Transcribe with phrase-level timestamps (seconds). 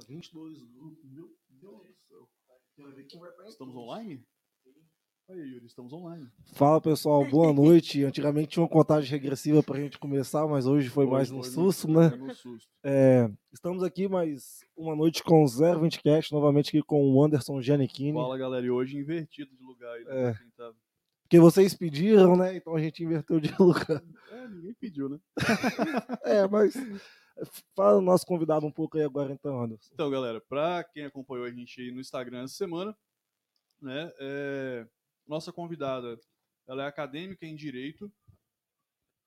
[0.00, 2.28] 22 grupos, meu Deus do céu.
[2.76, 4.22] Quero ver quem vai Estamos online?
[5.28, 6.28] Aí, Yuri, estamos online.
[6.54, 8.04] Fala pessoal, boa noite.
[8.04, 11.90] Antigamente tinha uma contagem regressiva pra gente começar, mas hoje foi mais no foi susto,
[11.90, 12.06] né?
[12.12, 12.68] é no susto.
[12.84, 17.60] É, estamos aqui mais uma noite com o 020 Cast, novamente aqui com o Anderson
[17.60, 18.12] Giannichini.
[18.12, 18.64] Fala, galera.
[18.64, 20.04] E hoje invertido de lugar aí.
[20.04, 20.32] né, É.
[20.56, 20.72] tá-
[21.22, 22.54] Porque vocês pediram, né?
[22.56, 24.00] Então a gente inverteu de lugar.
[24.30, 25.18] É, ninguém pediu, né?
[26.22, 26.72] É, mas
[27.74, 29.90] fala o nosso convidado um pouco aí agora então, Anderson.
[29.92, 32.96] Então, galera, pra quem acompanhou a gente aí no Instagram essa semana,
[33.80, 34.86] né, é,
[35.26, 36.18] nossa convidada,
[36.66, 38.10] ela é acadêmica em Direito,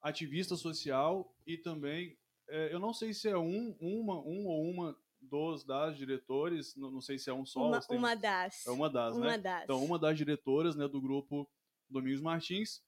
[0.01, 4.95] ativista social e também, é, eu não sei se é um, uma, um ou uma
[5.21, 7.67] dos das diretores, não, não sei se é um só.
[7.67, 8.65] Uma, tem- uma das.
[8.65, 9.37] É uma das, Uma né?
[9.37, 9.63] das.
[9.63, 11.49] Então, uma das diretoras né, do grupo
[11.89, 12.81] Domingos Martins.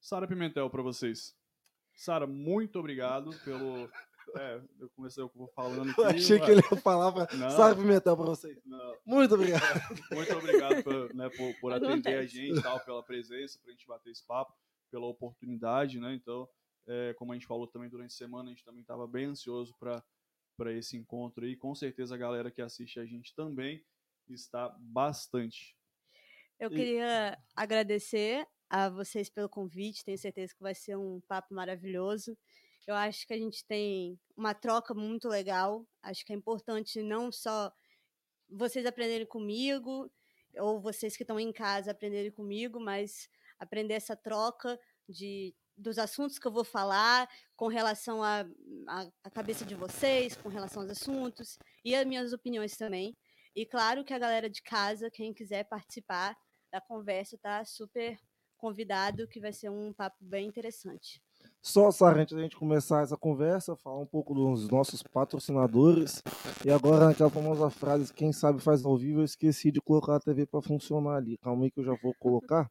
[0.00, 1.36] Sara Pimentel para vocês.
[1.94, 3.88] Sara, muito obrigado pelo.
[4.36, 6.00] É, eu comecei falando aqui.
[6.00, 7.50] Eu achei que mas- ele ia falar pra Não.
[7.50, 8.58] Sara Pimentel pra vocês.
[8.64, 9.62] Não, Muito obrigado.
[10.12, 14.10] muito obrigado por, né, por, por atender a gente, tal, pela presença, pra gente bater
[14.10, 14.54] esse papo,
[14.90, 16.14] pela oportunidade, né?
[16.14, 16.48] Então,
[16.86, 19.74] é, como a gente falou também durante a semana, a gente também estava bem ansioso
[19.78, 20.02] para
[20.54, 21.56] para esse encontro aí.
[21.56, 23.82] Com certeza a galera que assiste a gente também
[24.28, 25.74] está bastante.
[26.60, 30.04] Eu E- queria agradecer a vocês pelo convite.
[30.04, 32.36] Tenho certeza que vai ser um papo maravilhoso.
[32.86, 35.86] Eu acho que a gente tem uma troca muito legal.
[36.02, 37.72] Acho que é importante não só
[38.48, 40.10] vocês aprenderem comigo,
[40.58, 46.38] ou vocês que estão em casa aprenderem comigo, mas aprender essa troca de dos assuntos
[46.38, 48.42] que eu vou falar com relação à
[48.86, 53.16] à- à cabeça de vocês, com relação aos assuntos e as minhas opiniões também.
[53.56, 56.36] E claro que a galera de casa, quem quiser participar
[56.70, 58.18] da conversa, tá super
[58.58, 61.22] convidado, que vai ser um papo bem interessante.
[61.64, 66.20] Só, Sara, antes da gente começar essa conversa, falar um pouco dos nossos patrocinadores.
[66.64, 70.20] E agora, naquela famosa frase, quem sabe faz ao vivo, eu esqueci de colocar a
[70.20, 71.38] TV para funcionar ali.
[71.38, 72.68] Calma aí que eu já vou colocar.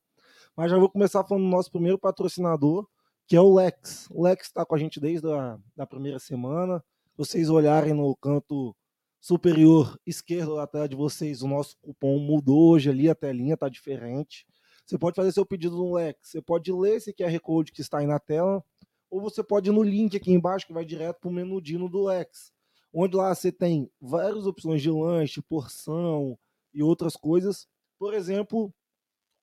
[0.58, 2.86] Mas já vou começar falando do nosso primeiro patrocinador,
[3.26, 4.10] que é o Lex.
[4.12, 6.84] O Lex está com a gente desde a da primeira semana.
[7.12, 8.76] Se vocês olharem no canto
[9.22, 13.70] superior esquerdo da tela de vocês, o nosso cupom mudou hoje ali, a telinha está
[13.70, 14.46] diferente.
[14.92, 16.20] Você pode fazer seu pedido no Lex.
[16.22, 18.62] Você pode ler esse QR Code que está aí na tela,
[19.10, 21.88] ou você pode ir no link aqui embaixo que vai direto para o menu Dino
[21.88, 22.52] do Lex,
[22.94, 26.38] onde lá você tem várias opções de lanche, porção
[26.74, 27.70] e outras coisas.
[27.98, 28.74] Por exemplo,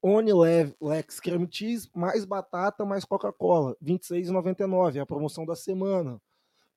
[0.03, 0.33] Oni
[0.83, 6.21] Lex Creme Cheese mais batata mais Coca-Cola, R$ 26,99, é a promoção da semana.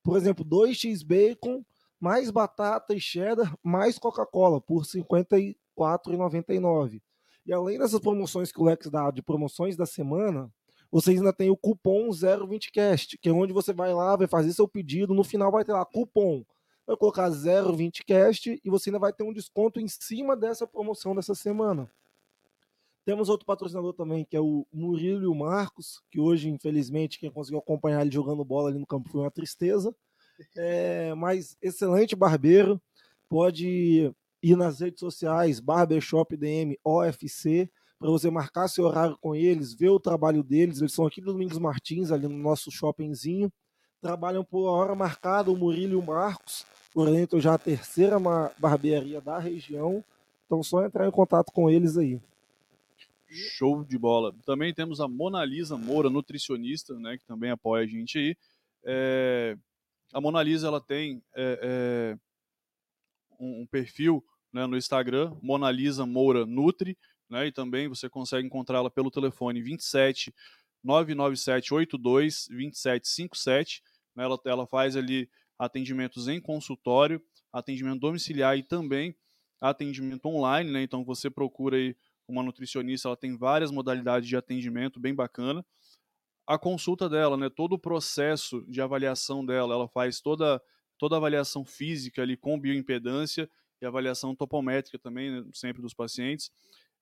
[0.02, 1.62] Por exemplo, 2 x bacon
[2.00, 7.02] mais batata e cheddar mais Coca-Cola por R$ 54,99.
[7.46, 10.50] E além dessas promoções que o Lex dá de promoções da semana,
[10.90, 14.68] vocês ainda tem o cupom 020cast, que é onde você vai lá, vai fazer seu
[14.68, 16.44] pedido, no final vai ter lá cupom.
[16.86, 21.34] Vai colocar 020cast e você ainda vai ter um desconto em cima dessa promoção dessa
[21.34, 21.90] semana.
[23.04, 28.02] Temos outro patrocinador também, que é o Murilo Marcos, que hoje, infelizmente, quem conseguiu acompanhar
[28.02, 29.94] ele jogando bola ali no campo foi uma tristeza.
[30.56, 32.80] É, mas excelente barbeiro.
[33.28, 39.72] Pode ir nas redes sociais, Barbershop DM OFC, para você marcar seu horário com eles,
[39.72, 40.80] ver o trabalho deles.
[40.80, 43.52] Eles são aqui do Domingos Martins, ali no nosso shoppingzinho.
[44.00, 46.66] Trabalham por hora marcada, o Murilo e o Marcos.
[46.92, 48.16] Por dentro já a terceira
[48.58, 50.04] barbearia da região.
[50.44, 52.20] Então só entrar em contato com eles aí.
[53.28, 54.34] Show de bola.
[54.44, 58.36] Também temos a Mona Lisa Moura, nutricionista, né, que também apoia a gente aí.
[58.84, 59.56] É,
[60.12, 62.18] a Mona Lisa ela tem é, é,
[63.38, 64.22] um, um perfil
[64.52, 66.96] né, no Instagram, Mona Lisa Moura Nutri,
[67.28, 70.34] né, e também você consegue encontrá-la pelo telefone 27
[70.84, 73.82] 997 82 2757.
[74.14, 79.16] Né, ela, ela faz ali atendimentos em consultório, atendimento domiciliar e também
[79.60, 80.82] atendimento online, né?
[80.82, 81.96] Então você procura aí
[82.26, 85.64] uma nutricionista, ela tem várias modalidades de atendimento bem bacana.
[86.46, 90.60] A consulta dela, né, todo o processo de avaliação dela, ela faz toda
[90.98, 93.50] toda a avaliação física ali com bioimpedância
[93.82, 96.50] e avaliação topométrica também, né, sempre dos pacientes.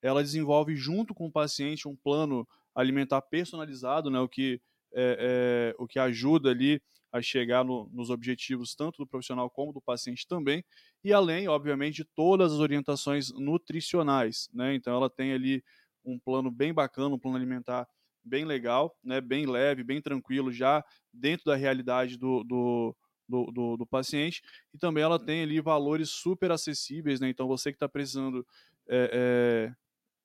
[0.02, 4.60] Ela desenvolve junto com o paciente um plano alimentar personalizado, né, o que
[4.92, 6.82] é, é, o que ajuda ali
[7.12, 10.64] a chegar no, nos objetivos tanto do profissional como do paciente também,
[11.04, 14.74] e além, obviamente, de todas as orientações nutricionais, né?
[14.74, 15.62] Então ela tem ali
[16.04, 17.86] um plano bem bacana, um plano alimentar
[18.24, 19.20] bem legal, né?
[19.20, 22.96] Bem leve, bem tranquilo, já dentro da realidade do, do,
[23.30, 24.42] do, do, do paciente,
[24.74, 27.28] e também ela tem ali valores super acessíveis, né?
[27.28, 28.46] Então você que está precisando
[28.88, 29.72] é,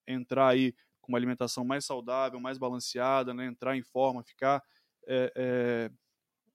[0.08, 3.46] é, entrar aí com uma alimentação mais saudável, mais balanceada, né?
[3.46, 4.62] Entrar em forma, ficar
[5.08, 5.92] é, é,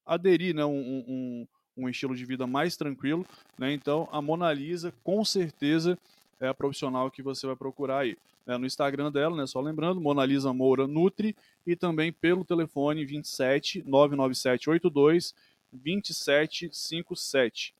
[0.04, 3.24] aderir né, um, um, um estilo de vida mais tranquilo,
[3.56, 3.72] né?
[3.72, 5.96] Então a Mona Lisa com certeza
[6.40, 8.16] é a profissional que você vai procurar aí.
[8.46, 8.56] Né?
[8.58, 9.46] No Instagram dela, né?
[9.46, 11.36] Só lembrando, Mona Lisa Moura Nutri
[11.66, 15.34] e também pelo telefone 27 99782
[15.72, 17.74] 2757.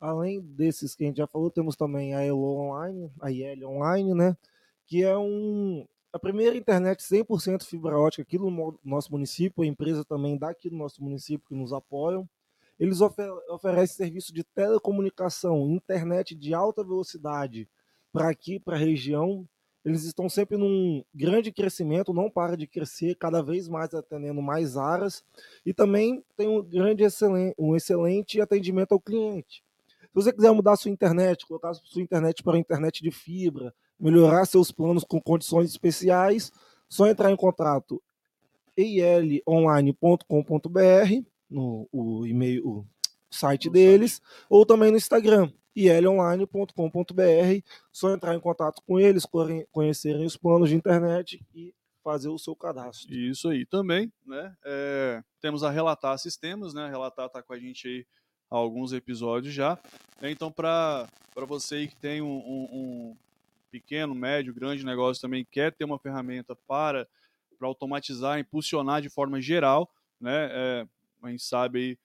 [0.00, 4.14] Além desses que a gente já falou, temos também a Elo Online, a IL Online,
[4.14, 4.36] né?
[4.84, 10.04] Que é um, a primeira internet 100% fibra ótica aqui no nosso município, a empresa
[10.04, 12.28] também daqui do nosso município que nos apoiam.
[12.78, 17.68] Eles ofer oferecem serviço de telecomunicação, internet de alta velocidade
[18.12, 19.48] para aqui, para a região.
[19.84, 24.76] Eles estão sempre num grande crescimento, não para de crescer, cada vez mais atendendo mais
[24.76, 25.24] áreas.
[25.66, 29.62] E também tem um grande excelente, um excelente atendimento ao cliente.
[30.00, 34.44] Se você quiser mudar sua internet, colocar sua internet para a internet de fibra, melhorar
[34.44, 36.52] seus planos com condições especiais,
[36.88, 38.00] só entrar em contato
[38.76, 42.86] eilonline.com.br no o e-mail, o
[43.30, 47.66] site deles, ou também no Instagram, ilonline.com.br.
[47.90, 49.26] Só entrar em contato com eles,
[49.70, 53.14] conhecerem os planos de internet e fazer o seu cadastro.
[53.14, 54.54] Isso aí também, né?
[54.64, 56.84] É, temos a Relatar Sistemas, né?
[56.84, 58.06] A Relatar está com a gente aí
[58.50, 59.78] alguns episódios já.
[60.20, 60.30] Né?
[60.30, 61.08] Então, para
[61.46, 63.16] você que tem um, um, um,
[63.70, 67.08] pequeno, médio, grande negócio também, quer ter uma ferramenta para,
[67.58, 69.90] para automatizar, impulsionar de forma geral,
[70.20, 70.48] né?
[70.50, 70.86] É,
[71.22, 71.98] a gente sabe aí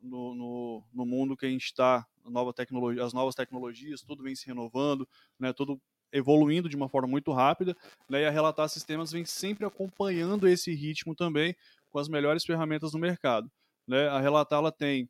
[0.00, 4.34] no, no, no mundo que a gente está, nova tecnologia, as novas tecnologias, tudo vem
[4.34, 5.08] se renovando,
[5.38, 5.52] né?
[5.52, 5.80] Tudo
[6.12, 7.76] evoluindo de uma forma muito rápida,
[8.08, 8.22] né?
[8.22, 11.56] E a Relatar Sistemas vem sempre acompanhando esse ritmo também
[11.90, 13.50] com as melhores ferramentas no mercado,
[13.86, 14.08] né?
[14.08, 15.08] A Relatar ela tem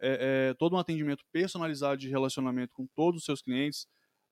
[0.00, 3.86] é, é, todo um atendimento personalizado de relacionamento com todos os seus clientes.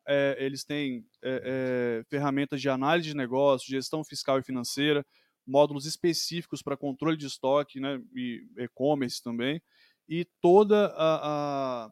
[0.07, 5.07] É, eles têm é, é, ferramentas de análise de negócio, gestão fiscal e financeira,
[5.47, 9.63] módulos específicos para controle de estoque né, e e-commerce também,
[10.09, 11.91] e toda a, a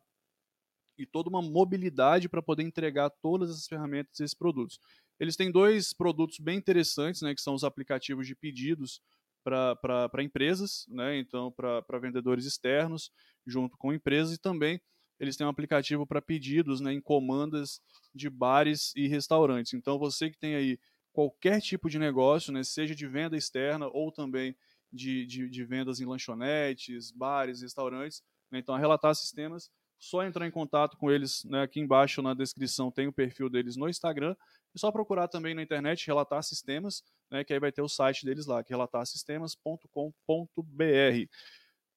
[0.98, 4.78] e toda uma mobilidade para poder entregar todas essas ferramentas e esses produtos.
[5.20, 9.00] Eles têm dois produtos bem interessantes, né, que são os aplicativos de pedidos
[9.44, 13.10] para empresas, né, então para vendedores externos,
[13.46, 14.80] junto com empresas, e também
[15.18, 17.80] eles têm um aplicativo para pedidos, né, encomendas
[18.14, 19.74] de bares e restaurantes.
[19.74, 20.78] Então você que tem aí
[21.12, 24.54] qualquer tipo de negócio, né, seja de venda externa ou também
[24.92, 30.46] de, de, de vendas em lanchonetes, bares, restaurantes, né, então a Relatar Sistemas, só entrar
[30.46, 34.36] em contato com eles, né, aqui embaixo na descrição tem o perfil deles no Instagram,
[34.74, 38.24] é só procurar também na internet Relatar Sistemas, né, que aí vai ter o site
[38.24, 41.28] deles lá, que é relatarsistemas.com.br.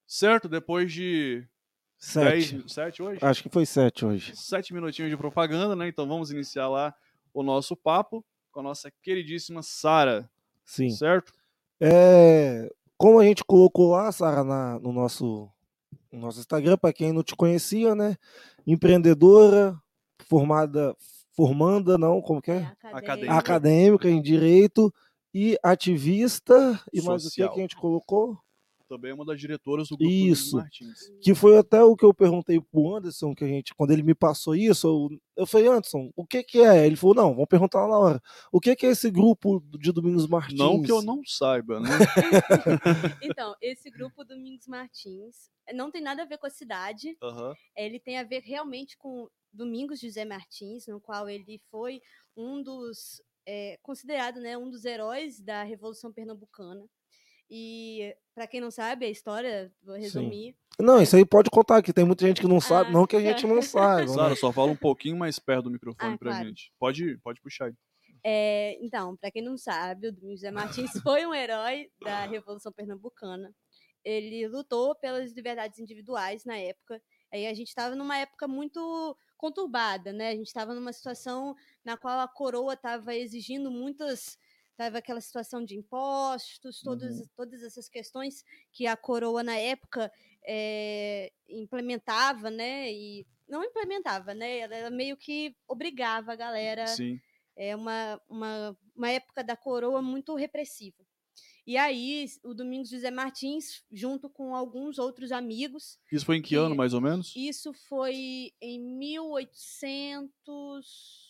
[0.08, 0.50] Certo?
[0.50, 1.48] Depois de
[2.02, 2.56] Sete.
[2.56, 3.20] Dez, sete hoje?
[3.22, 4.36] Acho que foi sete hoje.
[4.36, 5.88] Sete minutinhos de propaganda, né?
[5.88, 6.96] Então vamos iniciar lá
[7.32, 10.28] o nosso papo com a nossa queridíssima Sara.
[10.66, 10.90] Sim.
[10.90, 11.32] Certo?
[11.80, 14.44] É, como a gente colocou lá, Sara,
[14.80, 15.52] no nosso, no
[16.20, 18.18] nosso Instagram, para quem não te conhecia, né?
[18.66, 19.78] Empreendedora,
[20.28, 20.96] formada,
[21.36, 22.72] formanda, não, como que é?
[22.84, 23.34] é acadêmica.
[23.34, 24.94] acadêmica em Direito
[25.34, 26.80] e ativista.
[26.92, 28.38] E mais o que, que a gente colocou?
[28.92, 31.00] Também é uma das diretoras do grupo isso, Martins.
[31.22, 34.14] Que foi até o que eu perguntei pro Anderson, que a gente, quando ele me
[34.14, 36.86] passou isso, eu, eu falei, Anderson, o que que é?
[36.86, 38.22] Ele falou, não, vamos perguntar lá na hora.
[38.52, 40.60] O que que é esse grupo de Domingos Martins?
[40.60, 41.90] Não que eu não saiba, né?
[43.24, 47.18] então, esse grupo Domingos Martins não tem nada a ver com a cidade.
[47.24, 47.54] Uhum.
[47.78, 52.02] Ele tem a ver realmente com Domingos José Martins, no qual ele foi
[52.36, 56.86] um dos é, considerado né, um dos heróis da Revolução Pernambucana.
[57.54, 60.54] E para quem não sabe a história, vou resumir.
[60.54, 60.84] Sim.
[60.84, 63.18] Não, isso aí pode contar, que tem muita gente que não sabe, ah, não que
[63.18, 64.08] a gente não saiba.
[64.08, 64.36] Sara, né?
[64.38, 66.48] só fala um pouquinho mais perto do microfone ah, pra claro.
[66.48, 66.72] gente.
[66.80, 67.74] Pode, pode puxar aí.
[68.24, 72.72] É, então, para quem não sabe, o Domingos José Martins foi um herói da Revolução
[72.72, 73.54] Pernambucana.
[74.04, 77.02] Ele lutou pelas liberdades individuais na época.
[77.34, 80.30] Aí a gente estava numa época muito conturbada, né?
[80.30, 81.54] A gente estava numa situação
[81.84, 84.38] na qual a coroa estava exigindo muitas
[84.78, 87.26] Tava aquela situação de impostos, todas, uhum.
[87.36, 90.12] todas essas questões que a coroa na época
[90.44, 92.92] é, implementava, né?
[92.92, 94.60] E não implementava, né?
[94.60, 96.88] Ela, meio que obrigava a galera.
[96.88, 97.20] Sim.
[97.56, 101.04] É uma, uma, uma época da coroa muito repressiva.
[101.66, 106.00] E aí, o Domingos José Martins, junto com alguns outros amigos.
[106.12, 107.36] Isso foi em que, que ano, mais ou menos?
[107.36, 111.21] Isso foi em 1800.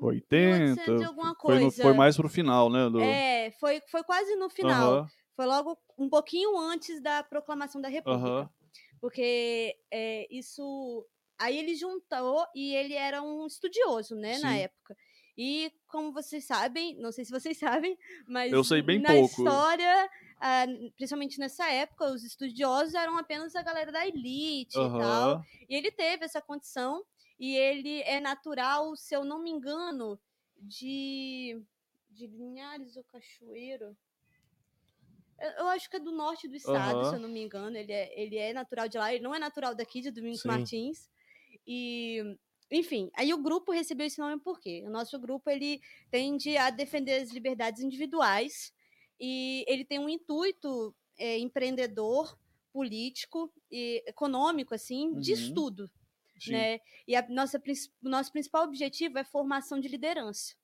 [0.00, 0.92] 80.
[0.92, 1.70] Hum, alguma coisa.
[1.70, 2.88] Foi, foi mais pro final, né?
[2.88, 3.00] Do...
[3.00, 5.00] É, foi, foi quase no final.
[5.00, 5.06] Uhum.
[5.36, 8.28] Foi logo um pouquinho antes da proclamação da República.
[8.28, 8.48] Uhum.
[9.00, 11.06] Porque é, isso.
[11.38, 14.42] Aí ele juntou e ele era um estudioso, né, Sim.
[14.42, 14.94] na época.
[15.38, 17.96] E como vocês sabem, não sei se vocês sabem,
[18.28, 19.26] mas Eu sei bem na pouco.
[19.26, 20.66] história, ah,
[20.96, 25.42] principalmente nessa época, os estudiosos eram apenas a galera da elite e tal.
[25.68, 27.02] E ele teve essa condição
[27.40, 30.20] e ele é natural, se eu não me engano,
[30.58, 31.64] de
[32.10, 33.96] de Linhares ou Cachoeiro.
[35.38, 37.14] Eu, eu acho que é do norte do estado, se Aham.
[37.14, 37.76] eu não me engano.
[37.76, 40.44] Ele é, ele é natural de lá, ele não é natural daqui, de Domingos Sim.
[40.44, 41.08] Martins.
[41.66, 42.22] E,
[42.70, 44.84] enfim, aí o grupo recebeu esse nome por quê?
[44.86, 45.80] O nosso grupo, ele
[46.10, 48.72] tende a defender as liberdades individuais
[49.20, 52.38] e ele tem um intuito é, empreendedor,
[52.72, 55.32] político e econômico, assim, de Uhum.
[55.32, 55.90] estudo
[56.46, 56.52] Sim.
[56.52, 56.80] né?
[57.06, 57.62] E a nossa,
[58.02, 60.54] o nosso principal objetivo é formação de liderança.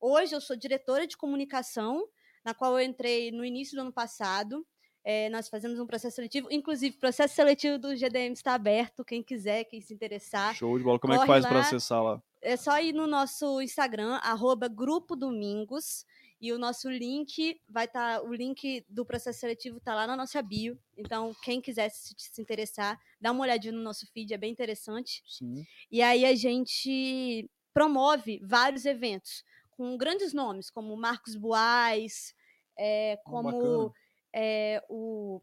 [0.00, 2.06] Hoje eu sou diretora de comunicação,
[2.44, 4.66] na qual eu entrei no início do ano passado.
[5.02, 9.22] É, nós fazemos um processo seletivo, inclusive o processo seletivo do GDM está aberto, quem
[9.22, 10.54] quiser, quem se interessar.
[10.54, 10.98] Show de bola.
[10.98, 11.60] Como é que faz lá.
[11.60, 12.22] acessar lá?
[12.40, 16.06] É só ir no nosso Instagram, arroba Grupo Domingos,
[16.44, 18.22] e o nosso link vai estar.
[18.22, 20.78] o link do processo seletivo está lá na nossa bio.
[20.94, 25.22] Então, quem quiser se, se interessar, dá uma olhadinha no nosso feed, é bem interessante.
[25.26, 25.64] Sim.
[25.90, 32.34] E aí a gente promove vários eventos com grandes nomes, como Marcos Boaz,
[32.78, 33.94] é, Oh, como
[34.30, 35.40] é, o.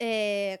[0.00, 0.60] É,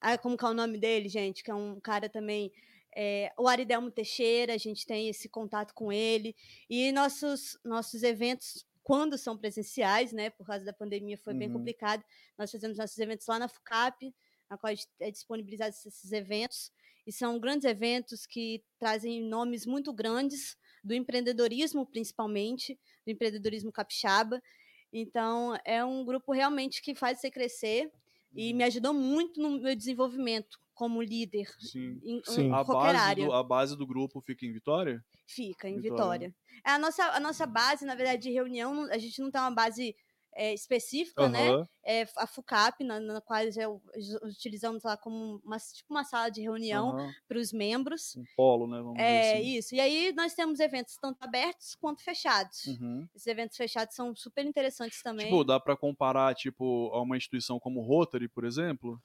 [0.00, 1.44] ah, como que é o nome dele, gente?
[1.44, 2.50] Que é um cara também.
[2.94, 6.34] é, o Aridelmo Teixeira, a gente tem esse contato com ele.
[6.68, 10.30] E nossos, nossos eventos, quando são presenciais, né?
[10.30, 11.54] Por causa da pandemia foi bem Uhum.
[11.54, 12.04] complicado.
[12.38, 14.14] Nós fazemos nossos eventos lá na FUCAP,
[14.50, 16.70] na qual é disponibilizado esses eventos.
[17.06, 24.40] E são grandes eventos que trazem nomes muito grandes do empreendedorismo, principalmente, do empreendedorismo capixaba.
[24.92, 27.90] Então, é um grupo realmente que faz você crescer
[28.34, 32.00] e me ajudou muito no meu desenvolvimento como líder Sim.
[32.02, 32.52] em, em Sim.
[32.52, 33.26] A qualquer base, área.
[33.26, 35.04] do, a base do grupo fica em Vitória?
[35.26, 36.28] Fica em Vitória.
[36.28, 36.34] Vitória.
[36.66, 39.50] É a nossa, a nossa base, na verdade, de reunião, a gente não tem uma
[39.50, 39.94] base
[40.34, 41.50] é, específica, né?
[41.50, 41.68] Aham.
[41.84, 43.82] É a FUCAP, na, na qual eu,
[44.22, 47.12] utilizamos lá como uma, tipo uma sala de reunião aham.
[47.28, 48.14] para os membros.
[48.16, 48.78] Um polo, né?
[48.80, 49.56] Vamos É dizer assim.
[49.58, 49.74] isso.
[49.74, 52.66] E aí nós temos eventos tanto abertos quanto fechados.
[52.66, 53.06] Uhum.
[53.14, 55.26] Esses eventos fechados são super interessantes também.
[55.26, 59.00] Tipo, dá pra comparar, tipo, a uma instituição como Rotary, por exemplo?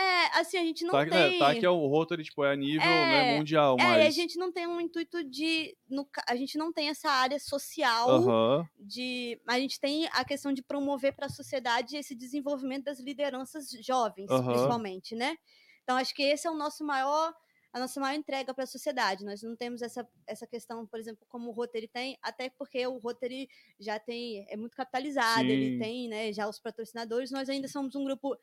[0.00, 1.38] É, assim, a gente não tá, né, tem.
[1.38, 4.04] tá que é o Rotary, tipo, é a nível né, É, mundial, É, mas...
[4.04, 5.76] e a gente não tem um intuito de.
[5.88, 9.40] no a gente não tem essa área social Aham, de.
[9.48, 14.30] A gente tem a questão de promover para a sociedade esse desenvolvimento das lideranças jovens,
[14.30, 14.44] Aham.
[14.46, 15.36] principalmente, né?
[15.82, 17.34] Então, acho que esse é o nosso maior.
[17.70, 19.26] A nossa maior entrega para a sociedade.
[19.26, 22.96] Nós não temos essa, essa questão, por exemplo, como o Rotary tem, até porque o
[22.96, 23.46] Rotary
[23.78, 25.78] já tem, é muito capitalizado, ele Sim.
[25.78, 28.34] tem né, já os patrocinadores, nós ainda somos um grupo.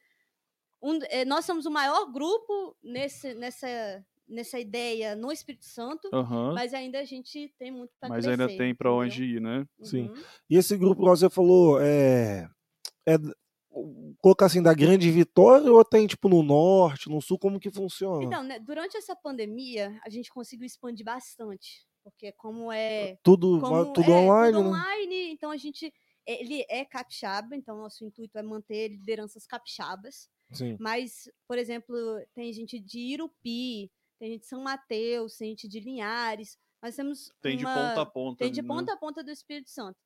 [0.94, 3.68] Um- eh, nós somos o maior grupo nesse, nessa,
[4.28, 6.54] nessa ideia no Espírito Santo, aham.
[6.54, 8.42] mas ainda a gente tem muito para Mas crescer.
[8.42, 8.94] ainda tem entendeu?
[8.94, 9.66] onde ir, né?
[9.84, 10.08] Sim.
[10.10, 10.24] Uhum.
[10.50, 12.48] E esse grupo, igual você falou, é.
[13.08, 13.16] é
[14.22, 18.24] colocar assim, da Grande Vitória ou tem tipo no norte, no sul, como que funciona?
[18.24, 21.86] Então, né, durante essa pandemia, a gente conseguiu expandir bastante.
[22.04, 23.18] Porque como é.
[23.24, 24.70] tudo Como tudo é, online, tudo né?
[24.70, 25.92] online, então a gente.
[26.28, 30.28] Ele é capixaba, então nosso intuito é manter lideranças capixabas.
[30.52, 30.78] Sim.
[30.80, 31.96] Mas, por exemplo,
[32.34, 36.58] tem gente de Irupi, tem gente de São Mateus, tem gente de Linhares.
[36.82, 38.38] Nós temos Tem de uma- ponta a ponta.
[38.44, 38.68] Tem de né?
[38.68, 39.98] ponta a ponta do Espírito Santo.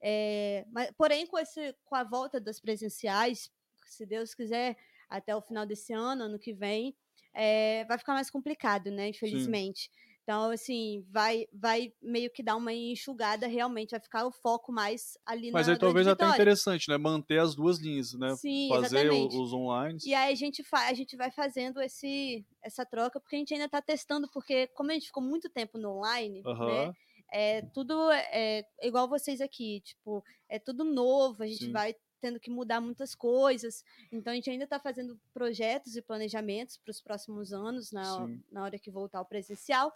[0.00, 3.50] É, mas, porém, com, esse, com a volta das presenciais,
[3.86, 4.76] se Deus quiser,
[5.08, 6.96] até o final desse ano, ano que vem,
[7.34, 9.08] é, vai ficar mais complicado, né?
[9.08, 9.90] Infelizmente.
[10.28, 15.16] Então, assim, vai, vai meio que dar uma enxugada realmente, vai ficar o foco mais
[15.24, 16.98] ali Mas na aí talvez até interessante, né?
[16.98, 18.36] Manter as duas linhas, né?
[18.36, 19.34] Sim, Fazer exatamente.
[19.34, 19.98] os online.
[20.04, 23.64] E aí a gente, a gente vai fazendo esse, essa troca, porque a gente ainda
[23.64, 26.92] está testando, porque como a gente ficou muito tempo no online, né?
[27.32, 31.72] É tudo é, igual vocês aqui, tipo, é tudo novo, a gente Sim.
[31.72, 33.84] vai tendo que mudar muitas coisas.
[34.12, 38.42] Então a gente ainda está fazendo projetos e planejamentos para os próximos anos, na, Sim.
[38.50, 39.92] na hora que voltar ao presencial.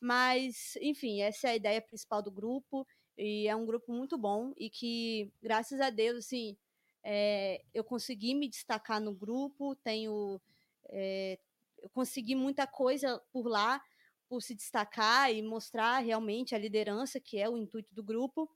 [0.00, 2.86] Mas, enfim, essa é a ideia principal do grupo.
[3.16, 6.56] E é um grupo muito bom e que, graças a Deus, assim,
[7.02, 10.40] é, eu consegui me destacar no grupo, tenho.
[10.88, 11.38] é,
[11.80, 13.80] eu consegui muita coisa por lá,
[14.28, 18.50] por se destacar e mostrar realmente a liderança, que é o intuito do grupo.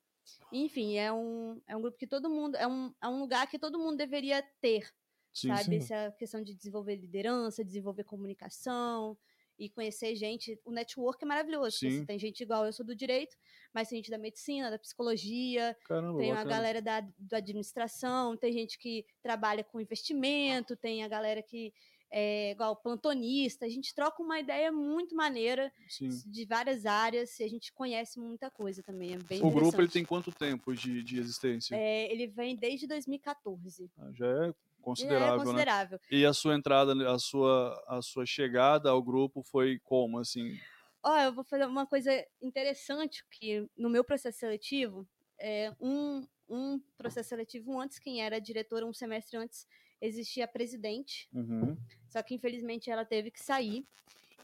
[0.52, 2.56] Enfim, é um, é um grupo que todo mundo.
[2.56, 4.88] É um, é um lugar que todo mundo deveria ter,
[5.32, 5.64] Sim, sabe?
[5.64, 5.76] sim.
[5.76, 9.16] Essa questão de desenvolver liderança, desenvolver comunicação
[9.58, 10.58] e conhecer gente.
[10.64, 11.78] O network é maravilhoso.
[11.80, 12.06] porque Sim.
[12.06, 13.36] tem gente igual eu sou do direito,
[13.74, 18.52] mas tem gente da medicina, da psicologia, Caramba, tem a galera da, da administração, tem
[18.52, 21.72] gente que trabalha com investimento, tem a galera que
[22.10, 26.08] é, igual plantonista, a gente troca uma ideia muito maneira Sim.
[26.26, 29.14] de várias áreas e a gente conhece muita coisa também.
[29.14, 31.74] É bem O grupo ele tem quanto tempo de, de existência?
[31.76, 33.90] É, ele vem desde 2014.
[33.98, 35.44] Ah, Já é considerável, é né?
[35.44, 36.00] considerável.
[36.10, 40.58] E a sua entrada, a sua, a sua chegada ao grupo foi como, assim?
[41.02, 42.10] Ó, eu vou fazer uma coisa
[42.40, 45.06] interessante que no meu processo seletivo,
[45.38, 49.66] é, um, um processo seletivo antes, quem era diretora um semestre antes,
[50.00, 51.76] existia a presidente, Uhum.
[52.08, 53.84] só que infelizmente ela teve que sair.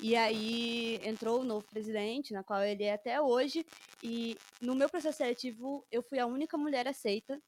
[0.00, 3.64] E aí entrou o novo presidente, na qual ele é até hoje,
[4.02, 7.40] e no meu processo seletivo eu fui a única mulher aceita,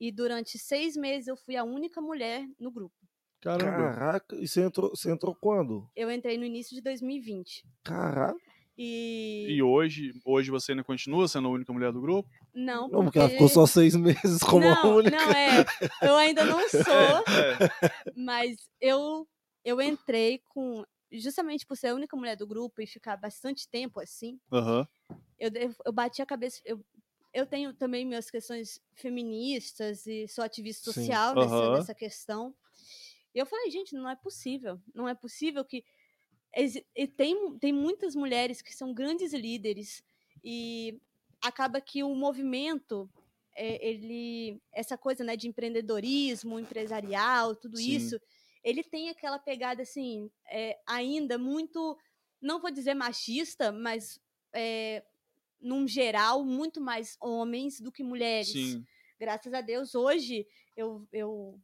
[0.00, 2.94] e durante seis meses eu fui a única mulher no grupo.
[3.42, 3.92] Caramba.
[3.94, 5.88] Caraca, e você entrou, você entrou quando?
[5.94, 7.64] Eu entrei no início de 2020.
[7.84, 8.38] Caraca.
[8.78, 9.46] E.
[9.50, 12.30] E hoje, hoje você ainda continua sendo a única mulher do grupo?
[12.54, 15.16] Não, Não, porque ela ficou só seis meses como não, a única.
[15.16, 15.66] não é.
[16.02, 17.58] Eu ainda não sou, É.
[18.14, 19.28] mas eu
[19.64, 24.00] eu entrei com justamente por ser a única mulher do grupo e ficar bastante tempo
[24.00, 24.40] assim.
[24.52, 24.86] Aham.
[25.38, 25.50] Eu,
[25.86, 26.60] eu bati a cabeça.
[26.64, 26.84] Eu,
[27.32, 30.92] eu tenho também minhas questões feministas e sou ativista Sim.
[30.92, 31.74] social nessa, Aham.
[31.74, 32.54] nessa questão.
[33.34, 34.80] E eu falei, gente, não é possível.
[34.94, 35.84] Não é possível que.
[36.96, 40.02] E tem, tem muitas mulheres que são grandes líderes
[40.42, 41.00] e
[41.42, 43.08] acaba que o movimento,
[43.54, 47.96] é, ele, essa coisa né, de empreendedorismo, empresarial, tudo Sim.
[47.96, 48.20] isso,
[48.62, 51.96] ele tem aquela pegada assim, é, ainda muito,
[52.40, 54.20] não vou dizer machista, mas
[54.54, 55.02] é,
[55.60, 58.84] num geral, muito mais homens do que mulheres Sim.
[59.18, 61.60] graças a Deus, hoje eu, eu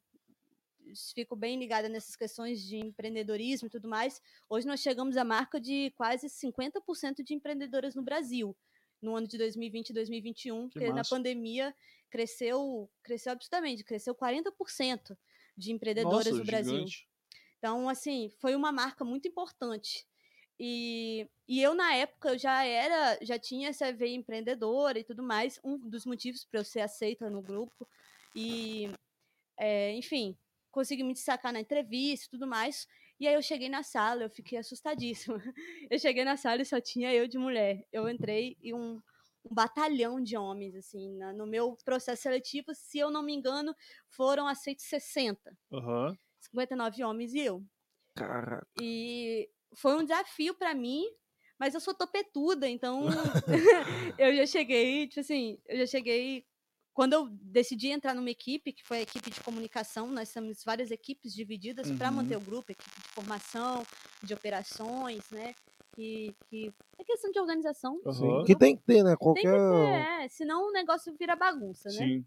[1.14, 4.20] fico bem ligada nessas questões de empreendedorismo e tudo mais.
[4.48, 8.56] Hoje nós chegamos à marca de quase 50% de empreendedoras no Brasil,
[9.00, 11.74] no ano de 2020 e 2021, Que porque na pandemia
[12.10, 15.16] cresceu, cresceu absurdamente, cresceu 40%
[15.56, 16.74] de empreendedoras Nossa, no Brasil.
[16.74, 17.08] gigante.
[17.58, 20.06] Então, assim, foi uma marca muito importante.
[20.58, 25.22] E, e eu, na época, eu já era, já tinha essa veia empreendedora e tudo
[25.22, 27.88] mais, um dos motivos para eu ser aceita no grupo.
[28.34, 28.90] E,
[29.58, 30.36] é, enfim,
[30.70, 32.88] consegui me destacar na entrevista e tudo mais.
[33.18, 35.36] E aí eu cheguei na sala, eu fiquei assustadíssima.
[35.90, 37.86] Eu cheguei na sala e só tinha eu de mulher.
[37.92, 38.96] Eu entrei e um,
[39.44, 43.74] um batalhão de homens, assim, na- no meu processo seletivo, se eu não me engano,
[44.10, 45.56] foram aceitos 60.
[45.72, 46.16] Aham.
[46.40, 47.64] 59 homens e eu.
[48.14, 48.66] Caraca.
[48.80, 51.04] E foi um desafio pra mim,
[51.58, 53.06] mas eu sou topetuda, então
[54.18, 56.44] eu já cheguei, tipo assim, eu já cheguei.
[56.96, 60.90] Quando eu decidi entrar numa equipe, que foi a equipe de comunicação, nós temos várias
[60.90, 62.14] equipes divididas para Uhum.
[62.16, 63.84] manter o grupo, equipe de formação,
[64.22, 65.54] de operações, né?
[65.94, 68.00] Que, que é questão de organização.
[68.06, 68.44] Aham.
[68.46, 69.10] Que tem que ter, né?
[69.10, 69.42] Tem Qualquer.
[69.42, 71.98] que ter, é, senão o negócio vira bagunça, né?
[71.98, 72.24] Sim.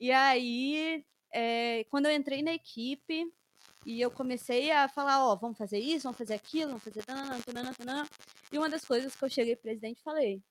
[0.00, 3.24] E aí, é, quando eu entrei na equipe
[3.86, 7.40] e eu comecei a falar, ó, vamos fazer isso, vamos fazer aquilo, vamos fazer tanana,
[7.46, 8.08] tanana, tanana.
[8.52, 10.42] E uma das coisas que eu cheguei presidente e falei,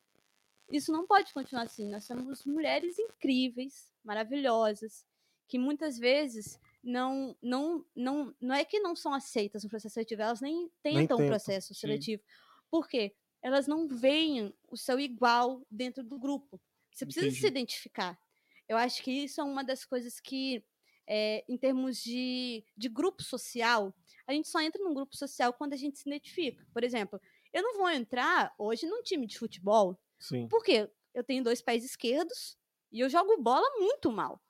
[0.69, 1.89] isso não pode continuar assim.
[1.89, 5.05] Nós somos mulheres incríveis, maravilhosas,
[5.47, 10.21] que muitas vezes não não não não é que não são aceitas no processo seletivo,
[10.21, 11.79] elas nem tentam o processo sim.
[11.81, 12.23] seletivo.
[12.69, 13.15] Por quê?
[13.41, 16.59] Elas não veem o seu igual dentro do grupo.
[16.93, 17.47] Você precisa se Entendi.
[17.47, 18.19] identificar.
[18.67, 20.65] Eu acho que isso é uma das coisas que,
[21.07, 23.93] é, em termos de, de grupo social,
[24.25, 26.65] a gente só entra num grupo social quando a gente se identifica.
[26.73, 27.21] Por exemplo,
[27.53, 30.47] eu não vou entrar hoje num time de futebol, Sim.
[30.47, 32.57] porque eu tenho dois pés esquerdos
[32.91, 34.41] e eu jogo bola muito mal.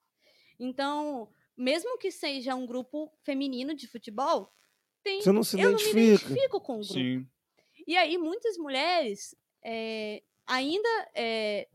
[0.59, 4.51] Então, mesmo que seja um grupo feminino de futebol,
[5.03, 6.27] tem, Você não se eu não me identifica.
[6.33, 6.93] identifico com o grupo.
[6.93, 7.27] Sim.
[7.85, 10.89] E aí, muitas mulheres eh, ainda.
[11.15, 11.67] eh,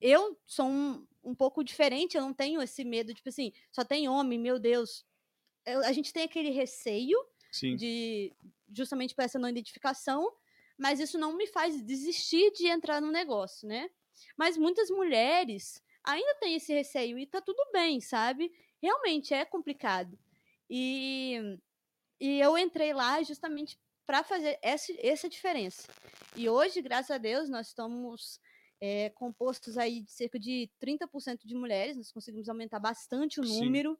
[0.00, 4.08] eu sou um, um pouco diferente, eu não tenho esse medo, tipo assim, só tem
[4.08, 5.06] homem, meu Deus.
[5.64, 7.16] Eu- a gente tem aquele receio
[7.50, 7.74] Sim.
[7.76, 8.34] de
[8.70, 10.30] justamente por essa não identificação,
[10.84, 13.88] mas isso não me faz desistir de entrar no negócio, né?
[14.36, 18.52] Mas muitas mulheres ainda têm esse receio e tá tudo bem, sabe?
[18.82, 20.18] Realmente é complicado.
[20.68, 21.58] E,
[22.20, 25.88] e eu entrei lá justamente para fazer essa, essa diferença.
[26.36, 28.38] E hoje, graças a Deus, nós estamos
[28.78, 33.64] é, compostos aí de cerca de 30% de mulheres, nós conseguimos aumentar bastante o Sim.
[33.64, 33.98] número,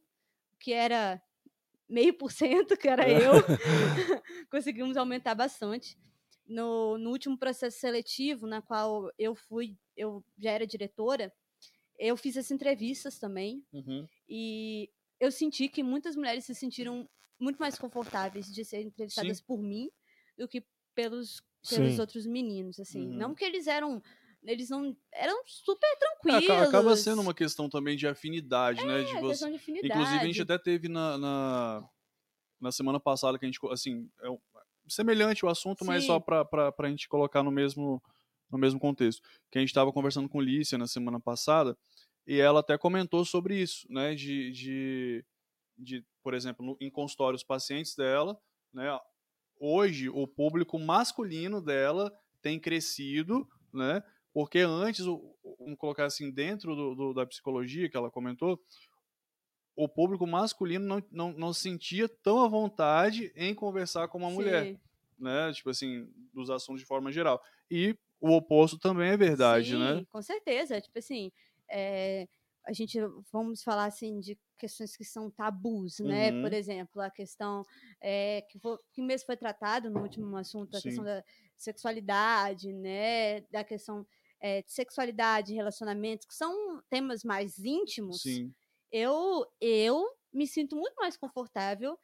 [0.60, 1.18] que era
[1.88, 3.32] meio por cento, que era eu,
[4.52, 5.96] conseguimos aumentar bastante.
[6.46, 11.32] No, no último processo seletivo, na qual eu fui, eu já era diretora,
[11.98, 14.08] eu fiz as entrevistas também, Uhum.
[14.28, 17.08] e eu senti que muitas mulheres se sentiram
[17.40, 19.90] muito mais confortáveis de serem entrevistadas por mim
[20.36, 22.00] do que pelos, pelos Sim.
[22.00, 23.00] outros meninos, assim.
[23.00, 23.18] Uhum.
[23.18, 24.02] Não que eles eram,
[24.42, 26.44] eles não eram super É, tranquilos.
[26.44, 29.02] aca- acaba sendo uma questão também de afinidade, né?
[29.02, 29.28] De é, você...
[29.28, 29.88] questão de afinidade.
[29.88, 31.88] Inclusive, a gente até teve na, na,
[32.60, 34.28] na semana passada que a gente, assim, é
[34.88, 35.86] semelhante o assunto, Sim.
[35.86, 38.02] mas só para a gente colocar no mesmo,
[38.50, 39.22] no mesmo contexto.
[39.50, 41.76] Que a gente estava conversando com Lícia na semana passada
[42.26, 44.14] e ela até comentou sobre isso, né?
[44.14, 45.24] De, de,
[45.76, 48.38] de por exemplo, no, em consultório, os pacientes dela,
[48.72, 48.98] né?
[49.58, 54.02] Hoje, o público masculino dela tem crescido, né?
[54.32, 58.60] Porque antes, vamos colocar assim, dentro do, do, da psicologia que ela comentou,
[59.76, 64.34] o público masculino não, não, não sentia tão à vontade em conversar com uma Sim.
[64.34, 64.80] mulher,
[65.18, 65.52] né?
[65.52, 67.42] Tipo assim, dos assuntos de forma geral.
[67.70, 70.06] E o oposto também é verdade, Sim, né?
[70.10, 70.80] Com certeza.
[70.80, 71.32] Tipo assim,
[71.68, 72.28] é,
[72.64, 72.98] a gente
[73.32, 76.30] vamos falar assim de questões que são tabus, né?
[76.30, 76.56] Por uhum.
[76.56, 77.64] exemplo, a questão
[78.00, 80.88] é, que, foi, que mesmo foi tratado no último assunto, a Sim.
[80.88, 81.22] questão da
[81.56, 83.40] sexualidade, né?
[83.50, 84.06] Da questão
[84.40, 88.22] é, de sexualidade, relacionamentos, que são temas mais íntimos.
[88.22, 88.54] Sim
[88.94, 91.98] eu, eu me sinto muito mais confortável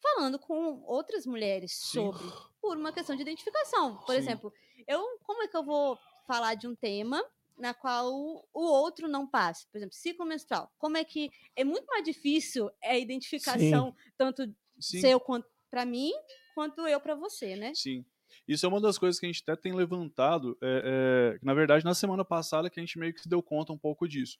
[0.00, 2.12] falando com outras mulheres Sim.
[2.12, 2.24] sobre,
[2.62, 3.96] por uma questão de identificação.
[3.96, 4.18] Por Sim.
[4.18, 4.52] exemplo,
[4.86, 7.20] eu, como é que eu vou falar de um tema
[7.58, 8.12] na qual
[8.54, 9.66] o outro não passa?
[9.72, 10.72] Por exemplo, ciclo menstrual.
[10.78, 14.12] Como é que é muito mais difícil a identificação Sim.
[14.16, 16.12] tanto seu quanto para mim
[16.54, 17.72] quanto eu para você, né?
[17.74, 18.04] Sim.
[18.46, 20.56] Isso é uma das coisas que a gente até tem levantado.
[20.62, 23.72] É, é, na verdade, na semana passada que a gente meio que se deu conta
[23.72, 24.38] um pouco disso.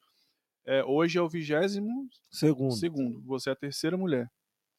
[0.67, 2.75] É, hoje é o vigésimo segundo.
[2.75, 3.23] segundo.
[3.23, 4.29] Você é a terceira mulher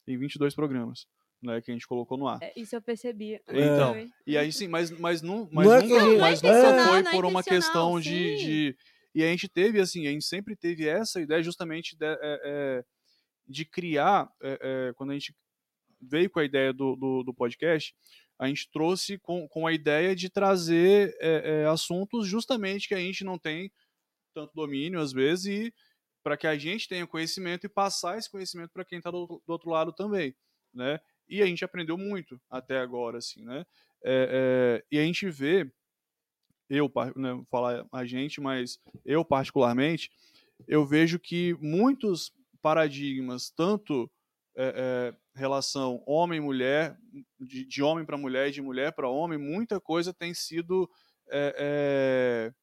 [0.06, 1.06] em 22 programas.
[1.40, 2.42] Né, que a gente colocou no ar.
[2.42, 3.40] É, isso eu percebi.
[3.48, 4.08] Então, é.
[4.26, 7.24] e aí sim, mas, mas, não, mas não é nunca, gente, mas nunca foi por
[7.24, 8.76] uma questão de, de,
[9.14, 12.84] E a gente teve, assim, a gente sempre teve essa ideia justamente de, é, é
[13.46, 15.32] de criar, é, quando a gente
[16.02, 17.94] veio com a ideia do, do, do, podcast,
[18.36, 21.16] a gente trouxe com, com a ideia de trazer
[21.70, 23.70] assuntos justamente que a gente não tem
[24.38, 25.74] tanto domínio às vezes e
[26.22, 29.50] para que a gente tenha conhecimento e passar esse conhecimento para quem está do, do,
[29.52, 30.34] outro lado também,
[30.72, 31.00] né?
[31.28, 33.66] E a gente aprendeu muito até agora, assim, né?
[34.04, 35.70] É, é, e a gente vê,
[36.70, 40.10] eu, né, falar a gente, mas eu particularmente,
[40.66, 44.10] eu vejo que muitos paradigmas, tanto
[44.56, 46.96] é, é relação homem-mulher,
[47.40, 50.90] de, de, homem para mulher de mulher para homem, muita coisa tem sido
[51.30, 52.54] é, é,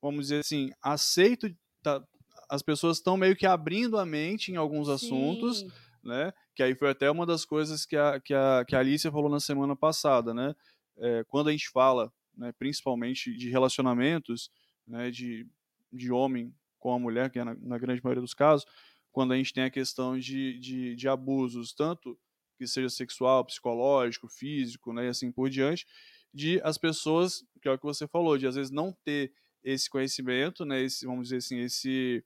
[0.00, 1.48] vamos dizer assim, aceito,
[1.82, 2.02] tá,
[2.48, 4.94] as pessoas estão meio que abrindo a mente em alguns Sim.
[4.94, 5.64] assuntos,
[6.02, 6.32] né?
[6.54, 9.28] Que aí foi até uma das coisas que a, que a, que a Alicia falou
[9.28, 10.54] na semana passada, né?
[10.98, 14.50] É, quando a gente fala, né, principalmente de relacionamentos,
[14.86, 15.46] né, de,
[15.92, 18.66] de homem com a mulher, que é na, na grande maioria dos casos,
[19.12, 22.18] quando a gente tem a questão de, de, de abusos, tanto
[22.56, 25.86] que seja sexual, psicológico, físico, né, e assim por diante,
[26.32, 29.32] de as pessoas, que é o que você falou, de às vezes não ter
[29.66, 32.24] esse conhecimento, né, esse, vamos dizer assim, esse,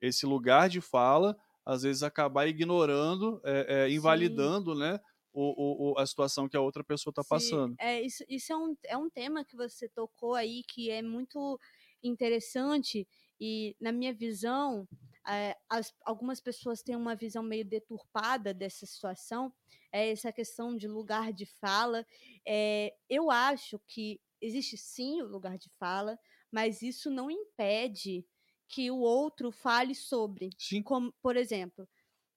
[0.00, 1.36] esse lugar de fala,
[1.66, 5.00] às vezes acabar ignorando, é, é, invalidando, né,
[5.32, 7.74] o, o, a situação que a outra pessoa está passando.
[7.80, 11.58] É, isso, isso é, um, é um tema que você tocou aí que é muito
[12.02, 13.06] interessante
[13.40, 14.88] e, na minha visão,
[15.26, 19.52] é, as, algumas pessoas têm uma visão meio deturpada dessa situação,
[19.92, 22.06] é essa questão de lugar de fala.
[22.46, 26.18] É, eu acho que existe sim o lugar de fala,
[26.50, 28.26] mas isso não impede
[28.68, 30.50] que o outro fale sobre.
[30.58, 30.82] Sim.
[30.82, 31.88] Como, por exemplo,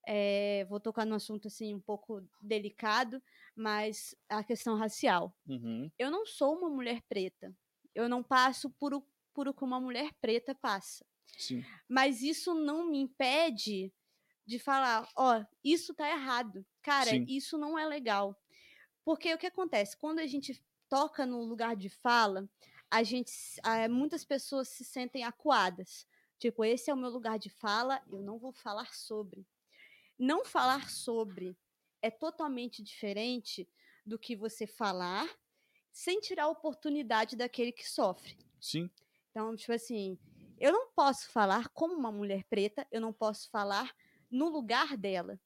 [0.07, 3.21] é, vou tocar num assunto assim um pouco delicado,
[3.55, 5.35] mas a questão racial.
[5.47, 5.91] Uhum.
[5.99, 7.55] Eu não sou uma mulher preta.
[7.93, 11.05] Eu não passo por o, por o que uma mulher preta passa.
[11.37, 11.63] Sim.
[11.87, 13.93] Mas isso não me impede
[14.45, 16.65] de falar, ó, oh, isso tá errado.
[16.81, 17.25] Cara, Sim.
[17.27, 18.37] isso não é legal.
[19.03, 19.97] Porque o que acontece?
[19.97, 22.49] Quando a gente toca no lugar de fala,
[22.91, 23.31] a gente,
[23.89, 26.05] muitas pessoas se sentem acuadas.
[26.37, 29.47] Tipo, esse é o meu lugar de fala, eu não vou falar sobre.
[30.19, 31.57] Não falar sobre
[32.01, 33.69] é totalmente diferente
[34.05, 35.27] do que você falar
[35.91, 38.37] sem tirar a oportunidade daquele que sofre.
[38.59, 38.89] Sim.
[39.29, 40.17] Então, tipo assim,
[40.59, 43.95] eu não posso falar como uma mulher preta, eu não posso falar
[44.29, 45.39] no lugar dela,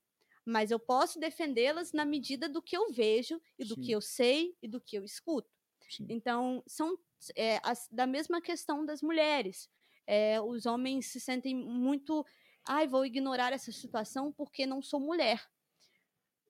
[0.45, 3.81] mas eu posso defendê-las na medida do que eu vejo e do Sim.
[3.81, 5.49] que eu sei e do que eu escuto.
[5.89, 6.05] Sim.
[6.10, 6.97] Então, são
[7.35, 7.59] é,
[7.91, 9.69] da mesma questão das mulheres.
[10.07, 12.25] É, os homens se sentem muito.
[12.67, 15.45] Ai, vou ignorar essa situação porque não sou mulher.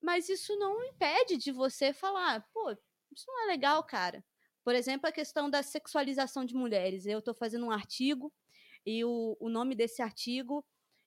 [0.02, 2.72] Mas isso não impede de você falar, pô,
[3.12, 4.24] isso não é legal, cara.
[4.64, 7.06] Por exemplo, a questão da sexualização de mulheres.
[7.06, 8.34] Eu estou fazendo um artigo
[8.86, 10.66] e o, o nome desse artigo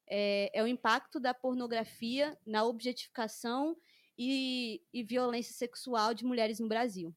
[0.09, 3.77] é, é, o impacto da pornografia na objetificação
[4.17, 7.15] e, e violência sexual de mulheres no Brasil.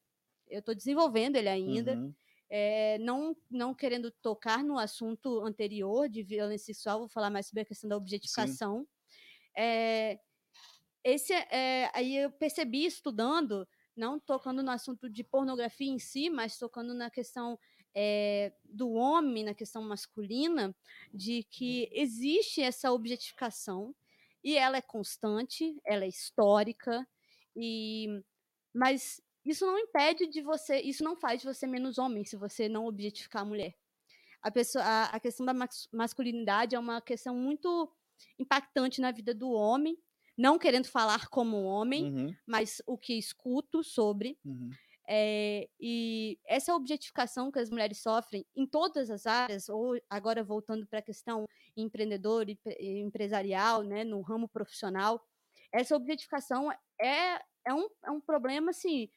[0.48, 1.94] Eu estou desenvolvendo ele ainda.
[1.94, 2.14] Uhum.
[2.54, 7.62] É, não, não querendo tocar no assunto anterior de violência sexual, vou falar mais sobre
[7.62, 8.86] a questão da objetificação.
[9.56, 10.20] É,
[11.02, 16.58] esse é, aí eu percebi estudando, não tocando no assunto de pornografia em si, mas
[16.58, 17.58] tocando na questão
[17.94, 20.76] é, do homem, na questão masculina,
[21.12, 23.94] de que existe essa objetificação
[24.44, 27.08] e ela é constante, ela é histórica,
[27.56, 28.22] e
[28.74, 32.68] mas isso não impede de você, isso não faz de você menos homem se você
[32.68, 33.74] não objetificar a mulher.
[34.40, 35.54] A, pessoa, a, a questão da
[35.92, 37.92] masculinidade é uma questão muito
[38.38, 39.96] impactante na vida do homem,
[40.36, 42.34] não querendo falar como homem, uhum.
[42.46, 44.38] mas o que escuto sobre.
[44.44, 44.70] Uhum.
[45.08, 50.86] É, e essa objetificação que as mulheres sofrem em todas as áreas, ou agora voltando
[50.86, 51.44] para a questão
[51.76, 52.58] empreendedor e
[53.00, 55.20] empresarial, né, no ramo profissional,
[55.72, 59.08] essa objetificação é, é, um, é um problema assim,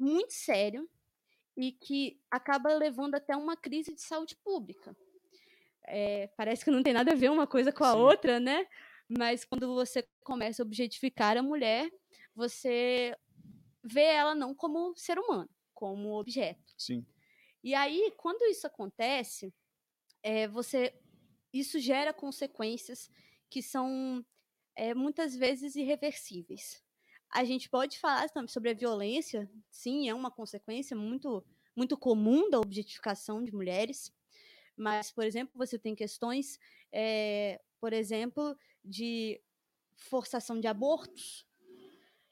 [0.00, 0.88] muito sério
[1.56, 4.96] e que acaba levando até uma crise de saúde pública.
[5.84, 7.98] É, parece que não tem nada a ver uma coisa com a Sim.
[7.98, 8.66] outra, né?
[9.08, 11.90] Mas quando você começa a objetificar a mulher,
[12.34, 13.14] você
[13.82, 16.74] vê ela não como ser humano, como objeto.
[16.78, 17.04] Sim.
[17.62, 19.52] E aí, quando isso acontece,
[20.22, 20.94] é, você
[21.52, 23.10] isso gera consequências
[23.50, 24.24] que são
[24.76, 26.82] é, muitas vezes irreversíveis.
[27.30, 31.44] A gente pode falar também sobre a violência, sim, é uma consequência muito,
[31.76, 34.12] muito comum da objetificação de mulheres.
[34.76, 36.58] Mas, por exemplo, você tem questões,
[36.92, 39.40] é, por exemplo, de
[39.94, 41.46] forçação de abortos,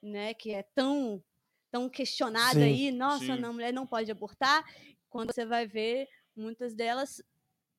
[0.02, 1.22] né, que é tão
[1.70, 3.38] tão questionada aí, nossa, sim.
[3.38, 4.64] não, a mulher não pode abortar,
[5.10, 7.22] quando você vai ver, muitas delas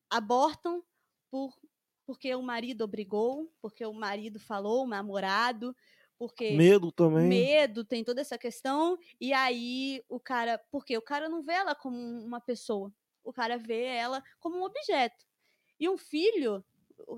[0.08, 0.84] abortam
[1.28, 1.52] por
[2.06, 5.76] porque o marido obrigou, porque o marido falou, o namorado,
[6.20, 7.28] porque medo também.
[7.30, 11.74] Medo, tem toda essa questão, e aí o cara, porque o cara não vê ela
[11.74, 12.92] como uma pessoa,
[13.24, 15.24] o cara vê ela como um objeto.
[15.78, 16.62] E um filho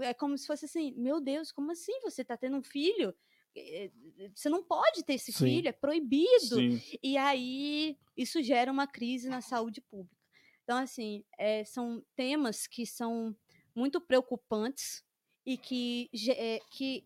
[0.03, 3.13] é como se fosse assim, meu Deus, como assim você tá tendo um filho?
[3.57, 3.91] Eh,
[4.33, 5.47] você não pode ter esse Sim.
[5.47, 6.57] filho, é proibido.
[6.57, 6.81] Sim.
[7.03, 10.17] E aí isso gera uma crise na saúde pública.
[10.63, 13.37] Então, assim, é, são temas que são
[13.75, 15.03] muito preocupantes
[15.45, 17.05] e que, é, que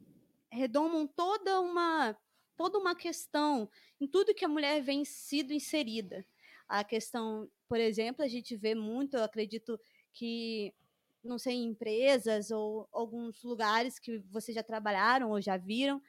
[0.57, 2.16] redomam toda uma,
[2.57, 3.69] toda uma questão
[4.01, 6.27] em tudo que a mulher vem sido inserida.
[6.69, 9.79] A questão, por exemplo, a gente vê muito, eu acredito
[10.12, 10.75] que,
[11.23, 16.03] não sei, em empresas ou alguns lugares que vocês já trabalharam ou já viram,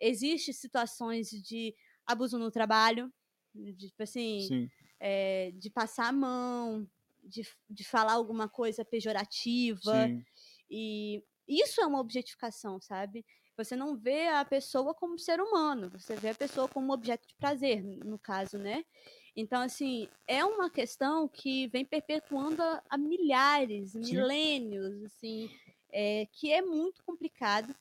[0.00, 1.74] Existem situações de
[2.06, 3.12] abuso no trabalho,
[3.54, 6.88] de, tipo assim, é, de passar a mão,
[7.24, 10.06] de, de falar alguma coisa pejorativa.
[10.06, 10.24] Sim.
[10.70, 13.26] E isso é uma objetificação, sabe?
[13.58, 17.34] Você não vê a pessoa como ser humano, você vê a pessoa como objeto de
[17.34, 18.84] prazer, no caso, né?
[19.36, 24.00] Então, assim, é uma questão que vem perpetuando há milhares, Sim.
[24.00, 25.50] milênios, assim,
[25.90, 27.74] é, que é muito complicado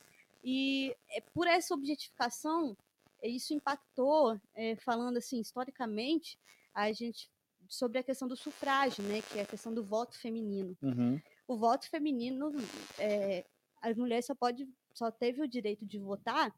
[0.43, 2.77] e é, por essa objetificação,
[3.21, 6.39] isso impactou, é, falando assim, historicamente,
[6.73, 7.29] a gente
[7.67, 10.77] sobre a questão do sufrágio, né, que é a questão do voto feminino.
[10.81, 11.19] Uhum.
[11.45, 12.49] O voto feminino,
[12.97, 13.45] é,
[13.81, 14.65] as mulheres só pode,
[14.97, 16.53] só teve o direito de votar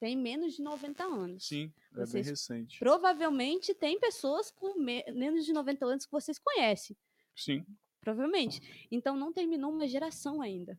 [0.00, 1.46] tem menos de 90 anos.
[1.46, 2.78] Sim, é vocês, bem recente.
[2.78, 6.96] Provavelmente tem pessoas com me menos de 90 anos que vocês conhecem.
[7.34, 7.64] Sim.
[8.00, 8.86] Provavelmente.
[8.90, 10.78] Então não terminou uma geração ainda.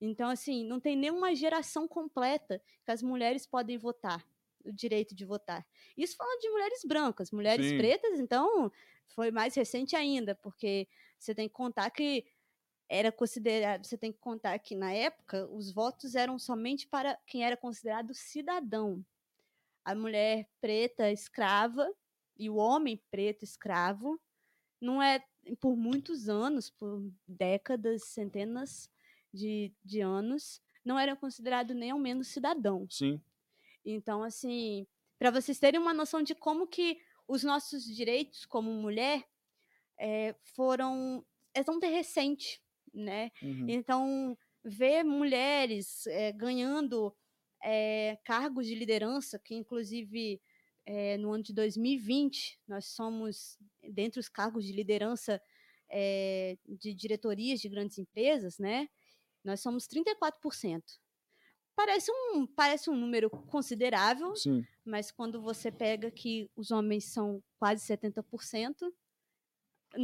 [0.00, 4.26] Então, assim, não tem nenhuma geração completa que as mulheres podem votar,
[4.64, 5.64] o direito de votar.
[5.96, 7.78] Isso falando de mulheres brancas, mulheres Sim.
[7.78, 8.70] pretas, então,
[9.06, 12.26] foi mais recente ainda, porque você tem que contar que
[12.88, 17.44] era considerado, você tem que contar que na época os votos eram somente para quem
[17.44, 19.04] era considerado cidadão.
[19.84, 21.92] A mulher preta escrava
[22.36, 24.20] e o homem preto escravo
[24.80, 25.24] não é
[25.60, 28.90] por muitos anos, por décadas, centenas,
[29.32, 32.96] de, de anos, não eram considerados nem ao menos cidadãos.
[32.96, 33.20] Sim.
[33.84, 34.86] Então, assim,
[35.18, 39.26] para vocês terem uma noção de como que os nossos direitos como mulher
[39.98, 42.62] é, foram é tão recente,
[42.94, 43.30] né?
[43.42, 43.66] Uhum.
[43.68, 47.14] Então, ver mulheres é, ganhando
[47.62, 50.40] é, cargos de liderança, que inclusive
[50.86, 55.40] é, no ano de 2020 nós somos, dentre os cargos de liderança
[56.66, 58.88] de diretorias de grandes empresas, né?
[59.44, 60.82] Nós somos 34%.
[61.76, 64.64] Parece um, parece um número considerável, Sim.
[64.84, 68.92] mas quando você pega que os homens são quase 70%,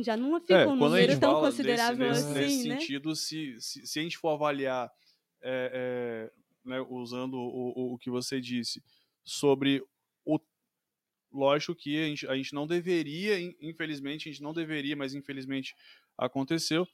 [0.03, 2.79] já não fica é, um número tão considerável nesse, assim, nesse né?
[2.79, 4.91] sentido, se, se, se, a gente for avaliar,
[5.43, 6.33] é, é,
[6.65, 8.83] né, usando o, o, que você disse,
[9.25, 9.83] sobre
[10.25, 10.39] o...
[11.33, 15.77] Lógico que a gente, a gente não deveria, infelizmente, a gente não deveria, mas infelizmente
[16.19, 16.87] aconteceu,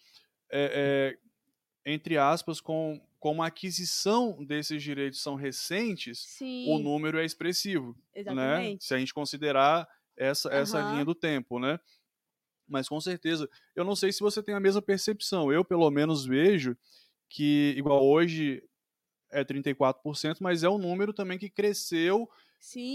[0.50, 1.26] é, é
[1.88, 6.66] entre aspas, com como a aquisição desses direitos são recentes, Sim.
[6.68, 7.96] o número é expressivo.
[8.14, 8.20] Né?
[8.20, 8.72] Exatamente.
[8.72, 8.78] Né?
[8.80, 10.92] Se a gente considerar essa, essa uhum.
[10.92, 11.78] linha do tempo, né?
[12.68, 15.52] Mas com certeza, eu não sei se você tem a mesma percepção.
[15.52, 16.76] Eu, pelo menos, vejo
[17.28, 18.62] que, igual hoje
[19.30, 22.28] é 34%, mas é um número também que cresceu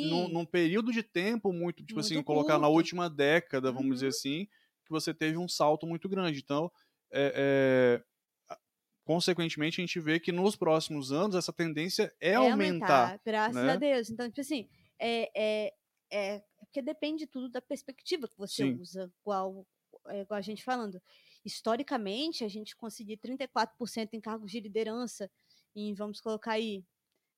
[0.10, 2.28] num, num, período de tempo muito, tipo muito assim, curto.
[2.28, 3.94] colocar na última década, vamos uhum.
[3.94, 4.48] dizer assim,
[4.86, 6.40] que você teve um salto muito grande.
[6.40, 6.72] Então,
[7.12, 8.02] é,
[8.50, 8.58] é,
[9.06, 13.04] consequentemente, a gente vê que nos próximos anos essa tendência é, é aumentar.
[13.04, 13.74] aumentar graças né?
[13.74, 14.10] a Deus.
[14.10, 14.68] Então, tipo assim,
[15.00, 15.74] é,
[16.12, 18.80] é, é porque depende tudo da perspectiva que você Sim.
[18.80, 19.66] usa, igual,
[20.08, 21.02] é, igual a gente falando.
[21.44, 25.30] Historicamente, a gente conseguir 34% em cargos de liderança
[25.76, 26.84] em, vamos colocar aí,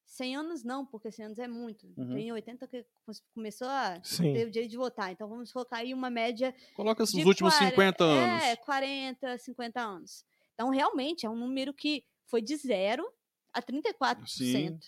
[0.06, 1.88] 100 anos não, porque 100 anos é muito.
[1.98, 2.14] Uhum.
[2.14, 2.86] Tem 80 que
[3.34, 4.34] começou a Sim.
[4.34, 5.12] ter o direito de votar.
[5.12, 6.54] Então vamos colocar aí uma média.
[6.76, 8.44] Coloca os últimos 40, 50 anos.
[8.44, 10.26] É, 40, 50 anos.
[10.54, 13.08] Então realmente é um número que foi de zero
[13.54, 14.28] a 34%.
[14.28, 14.80] Sim.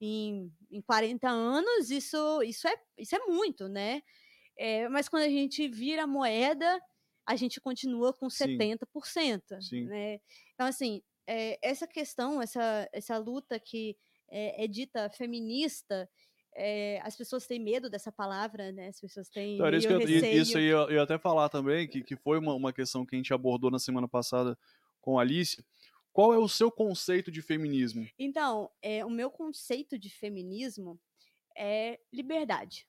[0.00, 4.02] Em, em 40 anos, isso, isso, é, isso é muito, né?
[4.58, 6.80] É, mas quando a gente vira a moeda,
[7.26, 8.58] a gente continua com Sim.
[8.58, 9.60] 70%.
[9.60, 9.84] Sim.
[9.86, 10.20] Né?
[10.54, 13.96] Então, assim, é, essa questão, essa, essa luta que
[14.28, 16.08] é, é dita feminista,
[16.54, 18.88] é, as pessoas têm medo dessa palavra, né?
[18.88, 22.16] As pessoas têm então, isso, eu, isso aí eu, ia até falar também, que, que
[22.16, 24.56] foi uma, uma questão que a gente abordou na semana passada
[25.00, 25.62] com a Alice.
[26.16, 28.08] Qual é o seu conceito de feminismo?
[28.18, 30.98] Então, é, o meu conceito de feminismo
[31.54, 32.88] é liberdade.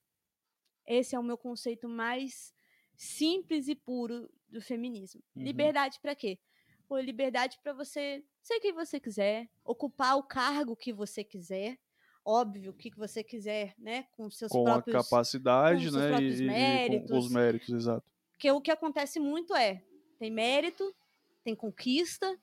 [0.86, 2.54] Esse é o meu conceito mais
[2.96, 5.22] simples e puro do feminismo.
[5.36, 5.44] Uhum.
[5.44, 6.40] Liberdade para quê?
[6.88, 11.78] Pô, liberdade para você ser quem você quiser, ocupar o cargo que você quiser,
[12.24, 14.04] óbvio, o que você quiser, né?
[14.14, 14.96] Com seus com próprios...
[14.96, 16.22] a capacidade, com né?
[16.22, 17.10] E, méritos.
[17.10, 18.10] E com os méritos, exato.
[18.32, 19.84] Porque o que acontece muito é,
[20.18, 20.96] tem mérito,
[21.44, 22.40] tem conquista,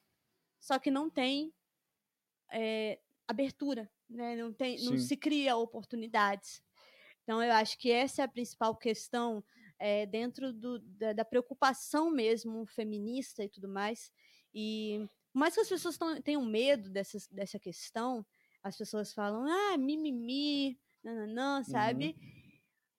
[0.64, 1.52] só que não tem
[2.50, 2.98] é,
[3.28, 4.34] abertura, né?
[4.34, 6.62] Não, tem, não se cria oportunidades.
[7.22, 9.44] Então, eu acho que essa é a principal questão
[9.78, 14.10] é, dentro do, da, da, preocupação mesmo feminista e tudo mais.
[14.54, 18.24] E mais que as pessoas tão, tenham medo dessa, dessa questão,
[18.62, 22.16] as pessoas falam, ah, mimimi, nananã, sabe?
[22.18, 22.28] Uhum.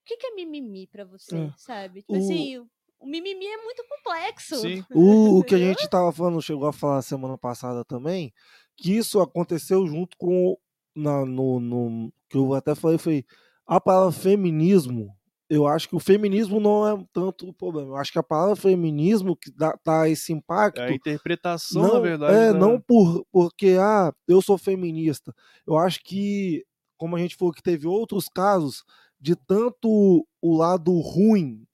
[0.01, 1.54] O que, que é mimimi para você, é.
[1.58, 2.01] sabe?
[2.01, 2.17] Tipo o...
[2.17, 2.69] assim,
[3.06, 4.58] o, mimimi é muito complexo.
[4.58, 4.84] Sim.
[4.94, 8.34] o, o que a gente tava falando, chegou a falar semana passada também,
[8.76, 10.58] que isso aconteceu junto com
[10.96, 13.26] na, no, no que eu até falei foi
[13.68, 15.13] a palavra feminismo
[15.50, 17.89] eu acho que o feminismo não é tanto o problema.
[17.89, 20.82] Eu acho que a palavra feminismo que dá, dá esse impacto.
[20.82, 22.34] É a interpretação, não, na verdade.
[22.34, 22.58] É, da...
[22.58, 25.34] não por, porque, ah, eu sou feminista.
[25.68, 26.65] Eu acho que,
[26.98, 28.84] como a gente falou que teve outros casos
[29.20, 31.64] de tanto o lado ruim,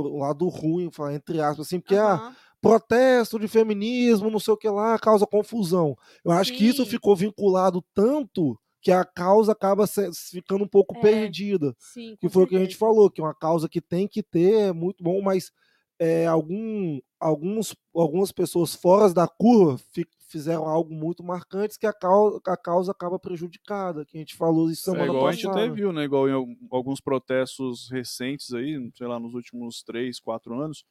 [0.00, 2.06] o lado ruim, falar entre aspas, assim, porque, uhum.
[2.06, 5.96] ah, protesto de feminismo, não sei o que lá, causa confusão.
[6.24, 6.56] Eu acho Sim.
[6.56, 9.84] que isso ficou vinculado tanto que a causa acaba
[10.30, 11.74] ficando um pouco é, perdida.
[11.78, 14.22] Sim, que foi o que a gente falou, que é uma causa que tem que
[14.22, 15.50] ter, é muito bom, mas
[15.98, 19.80] é, algum, alguns, algumas pessoas fora da curva
[20.26, 24.70] fizeram algo muito marcante que a causa, a causa acaba prejudicada, que a gente falou
[24.70, 25.30] isso semana é, igual passada.
[25.30, 26.04] a gente até viu, né?
[26.04, 30.84] Igual em alguns protestos recentes aí, sei lá, nos últimos três, quatro anos,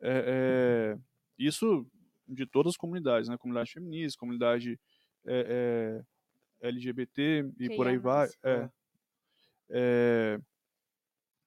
[0.00, 0.98] é, é,
[1.38, 1.86] isso
[2.26, 3.36] de todas as comunidades, né?
[3.36, 4.78] Comunidade feminista, comunidade
[5.26, 6.02] é,
[6.62, 8.28] é LGBT e que por aí vai.
[8.44, 8.70] É,
[9.70, 10.40] é,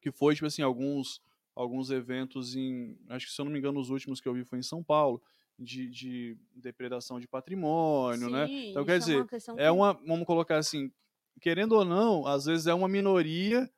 [0.02, 1.22] que foi, tipo assim, alguns,
[1.56, 2.98] alguns eventos em.
[3.10, 4.84] Acho que se eu não me engano, os últimos que eu vi foi em São
[4.84, 5.22] Paulo.
[5.58, 8.48] De, de depredação de patrimônio, né?
[8.48, 8.70] Sim, né?
[8.72, 9.94] Então, quer é dizer, uma é uma.
[9.94, 10.92] Vamos colocar assim,
[11.39, 13.70] querendo ou não, às vezes é uma minoria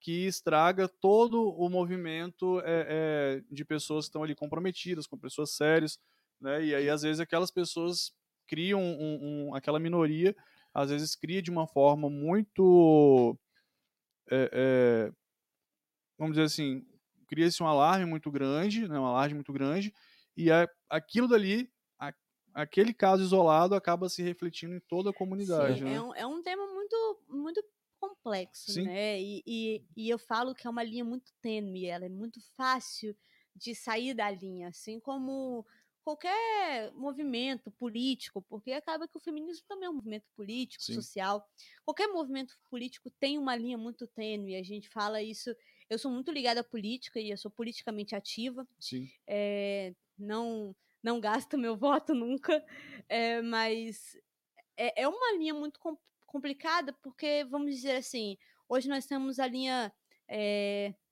[0.00, 5.50] que estraga todo o movimento é, é, de pessoas que estão ali comprometidas, com pessoas
[5.50, 5.98] sérias,
[6.40, 6.64] né?
[6.64, 8.12] E aí, às vezes, aquelas pessoas
[8.46, 10.34] criam um, um, aquela minoria
[10.76, 13.34] às vezes cria de uma forma muito.
[14.30, 15.12] É, é,
[16.18, 16.86] vamos dizer assim,
[17.26, 19.94] cria-se um alarme muito grande, né, um alarme muito grande,
[20.36, 22.12] e a, aquilo dali, a,
[22.54, 25.78] aquele caso isolado, acaba se refletindo em toda a comunidade.
[25.78, 25.94] Sim, né?
[25.94, 27.64] é, um, é um tema muito, muito
[27.98, 28.82] complexo, Sim.
[28.82, 29.20] né?
[29.20, 33.16] E, e, e, eu falo que é uma linha muito tênue, ela é muito fácil
[33.54, 35.66] de sair da linha, assim como
[36.06, 40.94] qualquer movimento político, porque acaba que o feminismo também é um movimento político, Sim.
[40.94, 41.44] social.
[41.84, 45.52] Qualquer movimento político tem uma linha muito tênue, a gente fala isso.
[45.90, 48.64] Eu sou muito ligada à política e eu sou politicamente ativa.
[49.26, 52.64] É, não, não gasto meu voto nunca,
[53.08, 54.16] é, mas
[54.76, 55.80] é, é, uma linha muito
[56.26, 58.36] complicada, porque, vamos dizer assim,
[58.68, 59.92] hoje nós temos a linha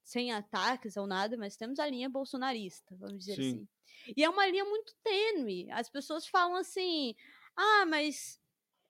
[0.02, 3.42] sem ataques ou nada, mas temos a linha bolsonarista, vamos dizer Sim.
[3.42, 3.68] assim.
[4.16, 5.70] E é uma linha muito tênue.
[5.70, 7.14] As pessoas falam assim:
[7.56, 8.38] ah, mas.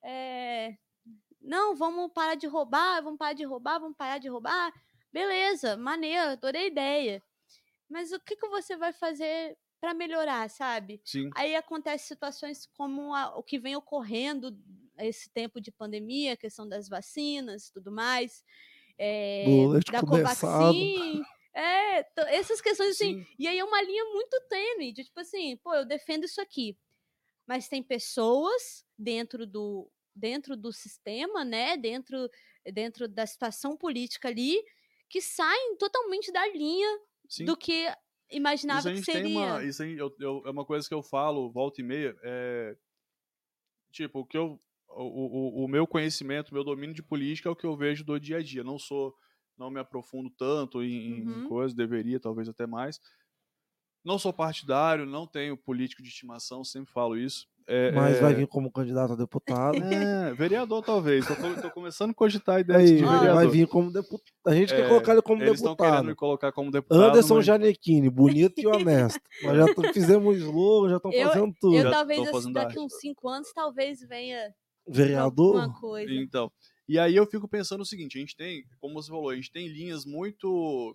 [0.03, 0.77] é,
[1.41, 4.73] não, vamos parar de roubar, vamos parar de roubar, vamos parar de roubar.
[5.12, 7.23] Beleza, maneiro, adorei a ideia.
[7.89, 11.03] Mas o que, que você vai fazer para melhorar, sabe?
[11.05, 11.28] Sim.
[11.37, 14.57] Aí acontecem situações como a- o que vem ocorrendo
[14.99, 18.43] esse tempo de pandemia, a questão das vacinas, tudo mais,
[18.99, 20.03] é, da.
[20.03, 21.22] Covaxin,
[21.55, 23.14] é, essas questões assim.
[23.14, 23.26] Sim.
[23.39, 26.78] E aí é uma linha muito tênue, de tipo assim, pô, eu defendo isso aqui,
[27.47, 32.30] mas tem pessoas dentro do dentro do sistema, né, dentro
[32.72, 34.62] dentro da situação política ali,
[35.09, 36.89] que saem totalmente da linha
[37.28, 37.45] Sim.
[37.47, 37.87] do que
[38.29, 39.27] Isso imaginava a que gente tem seria.
[39.27, 39.64] uma.
[39.64, 42.16] Isso aí, eu- eu- é uma coisa que eu falo, volta e meia.
[42.22, 42.77] É,
[43.93, 44.61] tipo, o que eu.
[44.97, 48.05] O, o, o meu conhecimento, o meu domínio de política é o que eu vejo
[48.05, 48.62] do dia a dia.
[48.62, 49.14] Não sou.
[49.57, 51.49] Não me aprofundo tanto em, em Uhum.
[51.49, 53.01] coisas, deveria, talvez até mais.
[54.05, 57.47] Não sou partidário, não tenho político de estimação, sempre falo isso.
[57.67, 59.77] É, Mas é, vai vir como candidato a deputado.
[59.83, 61.25] é, vereador, talvez.
[61.27, 63.35] Tô começando a cogitar a ideia Aí, de vereador.
[63.35, 64.23] vai vir como deputado.
[64.47, 66.17] A gente É, quer colocar ele como Eles estão querendo me deputado.
[66.17, 67.01] colocar como deputado.
[67.03, 69.19] Anderson mas- Janequini, bonito e honesto.
[69.43, 71.75] Nós já fizemos slogan, já Eu- fazendo tudo.
[71.77, 74.55] Eu Já talvez assim, fazendo daqui uns cinco anos talvez venha
[74.87, 75.57] Vereador?
[75.62, 76.12] alguma coisa.
[76.12, 76.53] Então,
[76.87, 79.51] e aí eu fico pensando o seguinte, a gente tem, como você falou, a gente
[79.51, 80.95] tem linhas muito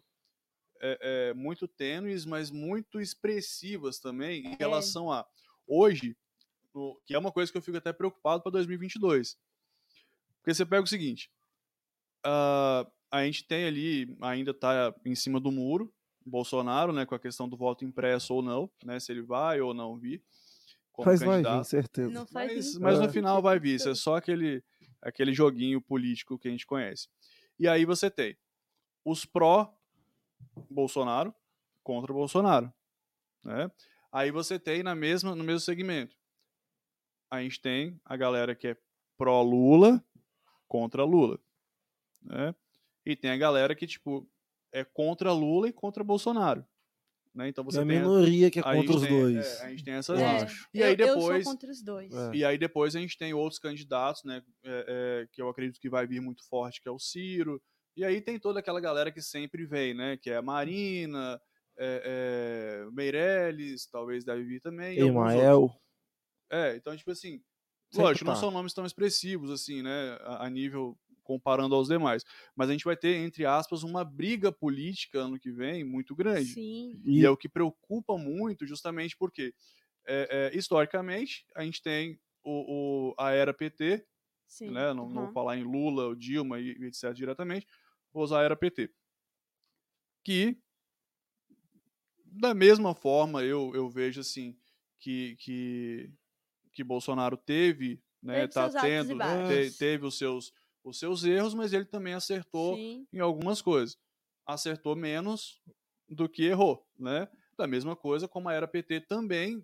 [0.82, 4.58] é, é, muito tênues, mas muito expressivas também em É.
[4.60, 5.26] relação a
[5.68, 6.16] hoje,
[6.74, 9.38] no- que é uma coisa que eu fico até preocupado para 2022.
[10.38, 11.30] Porque você pega o seguinte,
[12.26, 15.94] ah, a gente tem ali, ainda está em cima do muro,
[16.26, 19.74] Bolsonaro, né, com a questão do voto impresso ou não, né, se ele vai ou
[19.74, 20.22] não vir
[20.92, 21.64] como Mas vai candidato.
[21.64, 22.10] vir, certeza.
[22.12, 23.10] Não faz Mas, mas no É.
[23.10, 24.64] final vai vir, isso é só aquele,
[25.02, 27.08] aquele joguinho político que a gente conhece.
[27.58, 28.38] E aí você tem
[29.04, 31.34] os pró-Bolsonaro
[31.84, 32.72] contra Bolsonaro.
[33.44, 33.72] Né?
[34.12, 36.16] Aí você tem na mesma, no mesmo segmento.
[37.32, 38.78] A gente tem a galera que é
[39.18, 40.04] pró-Lula
[40.68, 41.40] contra Lula.
[42.22, 42.56] Né?
[43.06, 44.28] E tem a galera que, tipo,
[44.72, 46.66] é contra Lula e contra Bolsonaro.
[47.34, 47.48] Né?
[47.50, 47.98] Então você a tem.
[48.00, 49.60] minoria que é a contra os tem- dois.
[49.62, 50.48] é, a gente tem essas eu É.
[50.74, 52.14] E aí depois- sou contra os dois.
[52.14, 52.32] É.
[52.36, 54.42] E aí depois a gente tem outros candidatos, né?
[54.64, 54.86] é,
[55.24, 57.62] é, que eu acredito que vai vir muito forte, que é o Ciro.
[57.96, 60.18] E aí tem toda aquela galera que sempre vem, né?
[60.18, 61.40] Que é a Marina,
[61.78, 64.98] é, é, Meirelles, talvez deve vir também.
[64.98, 65.02] e.
[65.02, 65.70] Emael.
[66.52, 67.42] É, então, tipo assim,
[67.92, 68.36] Sempre lógico, não tá.
[68.36, 70.14] são nomes tão expressivos, assim, né?
[70.22, 72.24] A, a nível comparando aos demais.
[72.56, 76.60] Mas a gente vai ter, entre aspas, uma briga política ano que vem muito grande.
[76.60, 77.04] Sim.
[77.04, 79.54] E E é o que preocupa muito, justamente porque,
[80.08, 84.06] é, é, historicamente, a gente tem o, o- a era PT,
[84.48, 84.72] Sim.
[84.72, 84.94] né?
[84.94, 87.14] não, não vou falar em Lula, Dilma e, e etc.
[87.14, 87.68] diretamente,
[88.14, 88.92] vou usar a era PT.
[90.24, 90.58] Que,
[92.26, 94.58] da mesma forma, eu, eu vejo assim,
[95.00, 96.12] que, que,
[96.80, 99.74] que Bolsonaro teve, né, Teve tá tendo, baixos.
[99.74, 103.06] te- teve os seus, os seus erros, mas ele também acertou Sim.
[103.12, 103.98] em algumas coisas.
[104.46, 105.62] Acertou menos
[106.08, 107.28] do que errou, né?
[107.58, 109.62] Da mesma coisa como a era PT também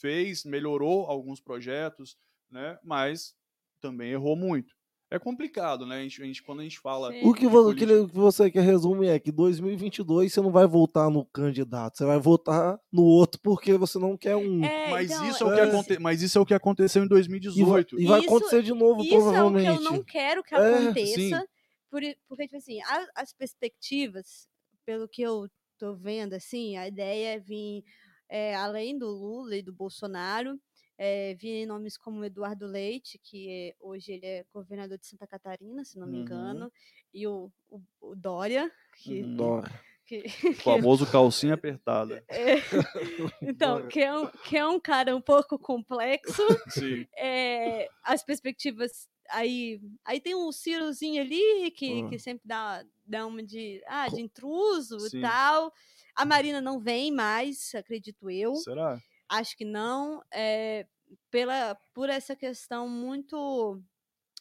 [0.00, 2.16] fez, melhorou alguns projetos,
[2.50, 2.78] né?
[2.82, 3.36] Mas
[3.78, 4.74] também errou muito.
[5.08, 5.98] É complicado, né?
[5.98, 9.20] A gente, a gente- quando a gente fala o que, que você quer resumir é
[9.20, 14.00] que 2022 você não vai votar no candidato, você vai votar no outro porque você
[14.00, 14.64] não quer um.
[14.64, 15.98] É, mas, então, isso é o que é- aconte...
[16.00, 18.00] mas isso é o que aconteceu em E vai, 2018.
[18.00, 19.66] e vai Isso- acontecer de novo, Isso é o que provavelmente.
[19.68, 21.48] eu não quero que É, aconteça.
[21.88, 24.48] por porque, tipo assim, a- as perspectivas,
[24.84, 25.48] pelo que eu
[25.78, 27.84] tô vendo, assim, a ideia é vir,
[28.28, 30.58] é, além do Lula e do Bolsonaro,
[30.98, 35.84] é, vir nomes como Eduardo Leite, que é- hoje ele é governador de Santa Catarina,
[35.84, 36.22] se não me Uhum.
[36.22, 36.72] engano,
[37.12, 38.70] e o, o, o Dória,
[39.02, 39.36] que, Uhum.
[39.36, 39.80] Dora.
[40.06, 42.24] que, O famoso calcinha apertada.
[42.30, 42.54] é,
[43.42, 43.88] então, Dória.
[43.88, 47.06] que é, um, que é um cara um pouco complexo, Sim.
[47.16, 49.08] é, as perspectivas.
[49.28, 52.08] Aí, aí tem um Cirozinho ali que, Ah.
[52.08, 55.18] que sempre dá, dá uma de, ah, de intruso Sim.
[55.18, 55.72] e tal.
[56.14, 58.54] A Marina não vem mais, acredito eu.
[58.54, 58.98] Será?
[59.28, 60.22] Acho que não.
[60.32, 60.86] é,
[61.30, 63.82] pela, por essa questão muito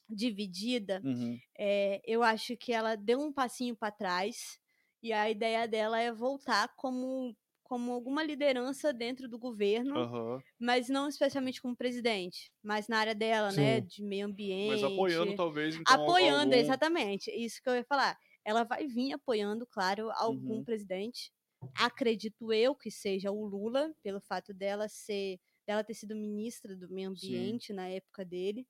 [0.09, 1.41] dividida, Uhum.
[1.57, 4.59] é, eu acho que ela deu um passinho para trás
[5.03, 10.43] e a ideia dela é voltar como, como alguma liderança dentro do governo Aham.
[10.59, 13.81] mas não especialmente como presidente, mas na área dela, né, Sim.
[13.81, 14.51] de meio ambiente.
[14.63, 16.55] Mas apoiando, talvez, então, apoiando, algum...
[16.55, 17.31] exatamente.
[17.31, 18.17] Isso que eu ia falar.
[18.45, 20.65] Ela vai vir apoiando, claro, algum Uhum.
[20.65, 21.31] presidente.
[21.73, 26.89] Acredito eu que seja o Lula, pelo fato dela ser, dela ter sido ministra do
[26.89, 27.59] meio Sim.
[27.59, 28.67] ambiente na época dele.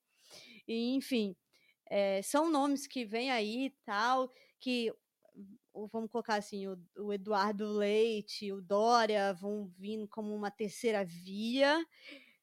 [0.68, 1.36] E, enfim,
[1.90, 4.92] eh, são nomes que vêm aí e tal, que
[5.92, 11.84] vamos colocar assim, o, o Eduardo Leite, o Dória vão vindo como uma terceira via,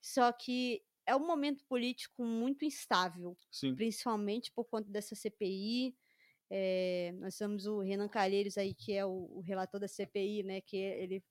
[0.02, 3.78] só que é um momento político muito instável, Sim.
[3.78, 5.96] principalmente por conta dessa CPI.
[6.56, 10.62] É, nós temos o Renan Calheiros aí, que é o, o, relator da CPI, né?
[10.62, 11.24] Que ele,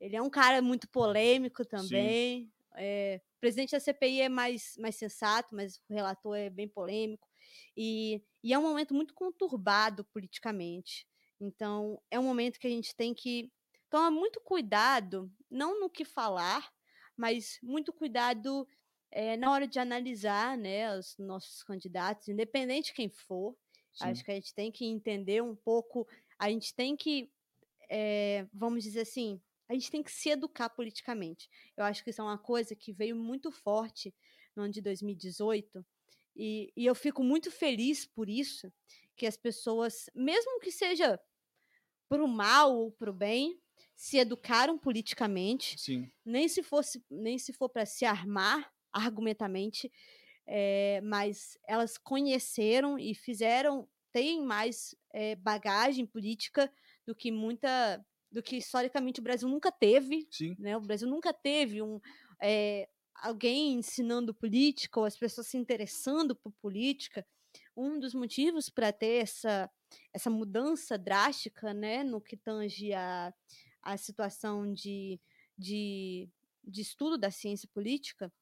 [0.00, 2.50] ele é um cara muito polêmico também.
[2.74, 7.28] É, o presidente da CPI é mais, mais sensato, mas o relator é bem polêmico.
[7.76, 11.06] E, e é um momento muito conturbado politicamente.
[11.38, 13.52] Então, é um momento que a gente tem que
[13.90, 16.66] tomar muito cuidado, não no que falar,
[17.14, 18.66] mas muito cuidado
[19.10, 23.54] é, na hora de analisar né, os nossos candidatos, independente de quem for.
[23.96, 24.04] Sim.
[24.04, 26.06] Acho que a gente tem que entender um pouco,
[26.38, 27.30] a gente tem que,
[27.88, 31.48] é, vamos dizer assim, a gente tem que se educar politicamente.
[31.76, 34.14] Eu acho que isso é uma coisa que veio muito forte
[34.54, 35.84] no ano de 2018,
[36.36, 38.70] e, e eu fico muito feliz por isso,
[39.16, 41.18] que as pessoas, mesmo que seja
[42.08, 43.58] para o mal ou para o bem,
[43.94, 45.78] se educaram politicamente.
[45.80, 46.10] Sim.
[46.24, 49.90] Nem se fosse, nem se for para se armar argumentamente,
[50.46, 56.72] é, mas elas conheceram e fizeram, têm mais é, bagagem política
[57.06, 60.26] do que muita, do que historicamente o Brasil nunca teve.
[60.30, 60.54] Sim.
[60.58, 60.76] Né?
[60.76, 62.00] O Brasil nunca teve um
[62.40, 67.26] é, alguém ensinando política ou as pessoas se interessando por política,
[67.76, 69.70] um dos motivos para ter essa,
[70.12, 73.32] essa mudança drástica né, no que tange a,
[73.82, 75.20] a situação de,
[75.58, 76.28] de,
[76.62, 78.32] de estudo da ciência política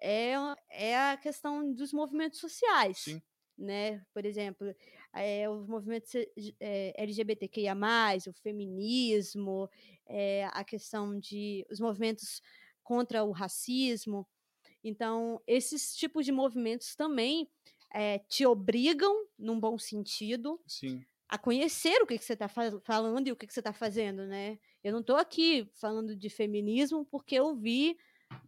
[0.00, 0.34] é,
[0.70, 2.98] é a questão dos movimentos sociais.
[2.98, 3.22] Sim.
[3.56, 4.04] Né?
[4.14, 4.72] Por exemplo,
[5.12, 6.14] é, os movimentos
[6.60, 7.74] é, LGBTQIA,
[8.28, 9.68] o feminismo,
[10.06, 12.40] é, a questão de os movimentos
[12.82, 14.26] contra o racismo.
[14.82, 17.48] Então, esses tipos de movimentos também
[17.92, 21.04] é, te obrigam, num bom sentido, Sim.
[21.28, 24.24] a conhecer o que, que você está falando e o que, que você está fazendo,
[24.26, 24.58] né?
[24.82, 27.96] Eu não estou aqui falando de feminismo porque eu vi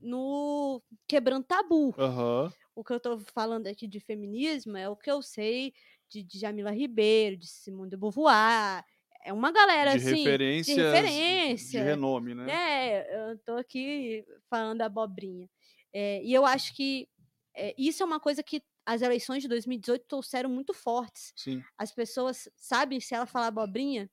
[0.00, 1.94] no Quebrando Tabu.
[1.96, 2.52] Uhum.
[2.74, 5.72] O que eu estou falando aqui de feminismo é o que eu sei
[6.08, 8.84] de, de Jamila Ribeiro, de Simone de Beauvoir,
[9.24, 12.46] é uma galera de assim, referências, de referência, de renome, né?
[12.50, 15.48] É, eu tô aqui falando abobrinha.
[15.92, 17.08] É, e eu acho que
[17.54, 21.32] é, isso é uma coisa que as eleições de 2018 trouxeram muito fortes.
[21.36, 21.62] Sim.
[21.76, 24.10] As pessoas sabem se ela falar abobrinha,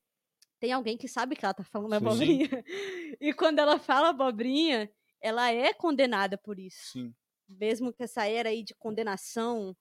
[0.59, 2.47] tem alguém que sabe que ela tá falando abobrinha.
[2.47, 2.55] Sim.
[3.19, 4.91] E quando ela fala abobrinha,
[5.21, 6.93] ela é condenada por isso.
[6.93, 7.13] Sim.
[7.47, 9.75] Mesmo que essa era aí de condenação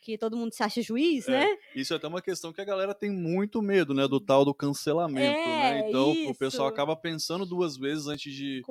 [0.00, 1.58] que todo mundo se acha juiz, é, né?
[1.74, 4.06] Isso é até uma questão que a galera tem muito medo, né?
[4.06, 5.78] Do tal do cancelamento, né?
[5.78, 5.88] é, né?
[5.88, 6.30] Então isso.
[6.30, 8.62] o pessoal acaba pensando duas vezes antes de,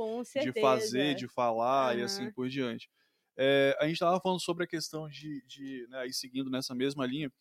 [0.41, 2.01] de fazer, de falar uhum.
[2.01, 2.89] e assim por diante.
[3.37, 7.05] É, a gente estava falando sobre a questão de, de né, aí seguindo nessa mesma
[7.05, 7.31] linha,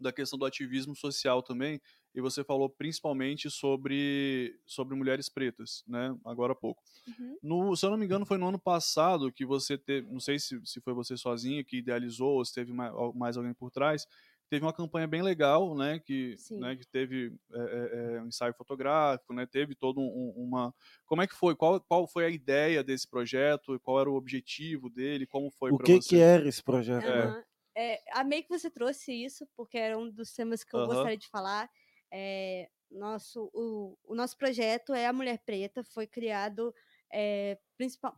[0.00, 1.80] da questão do ativismo social também,
[2.14, 6.16] e você falou principalmente sobre, sobre mulheres pretas, né?
[6.24, 6.82] Agora há pouco.
[7.06, 7.36] Uhum.
[7.42, 10.38] No, se eu não me engano, foi no ano passado que você teve, não sei
[10.38, 14.06] se, se foi você sozinha que idealizou ou se teve mais, mais alguém por trás,
[14.50, 16.00] teve uma campanha bem legal, né?
[16.00, 19.46] Que, né, que teve é, é, é, um ensaio fotográfico, né?
[19.46, 20.74] Teve todo um, uma.
[21.06, 21.54] Como é que foi?
[21.54, 23.78] Qual, qual foi a ideia desse projeto?
[23.80, 25.26] Qual era o objetivo dele?
[25.26, 25.70] Como foi?
[25.70, 27.06] O que que era esse projeto?
[27.06, 27.42] Uhum.
[27.76, 30.86] É, amei que você trouxe isso, porque era um dos temas que eu uhum.
[30.88, 31.70] gostaria de falar.
[32.10, 36.74] É, nosso, o, o, nosso projeto é a Mulher Preta, foi criado
[37.12, 38.16] é, principal,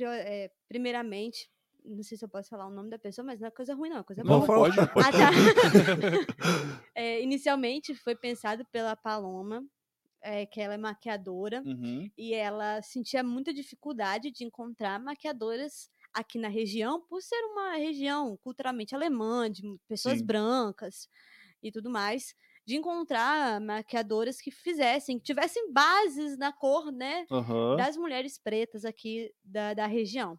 [0.00, 1.50] é, primeiramente.
[1.84, 3.88] Não sei se eu posso falar o nome da pessoa, mas não é coisa ruim,
[3.88, 4.46] não, é coisa não, boa.
[4.46, 5.06] Pode, pode.
[5.06, 7.00] Ah, tá.
[7.20, 9.64] inicialmente foi pensado pela Paloma,
[10.20, 12.08] é, que ela é maquiadora, uhum.
[12.16, 18.36] e ela sentia muita dificuldade de encontrar maquiadoras aqui na região, por ser uma região
[18.36, 20.26] culturalmente alemã, de pessoas Sim.
[20.26, 21.08] brancas
[21.60, 22.34] e tudo mais
[22.64, 27.76] de encontrar maquiadoras que fizessem, que tivessem bases na cor, né, uhum.
[27.76, 30.38] das mulheres pretas aqui da, da região.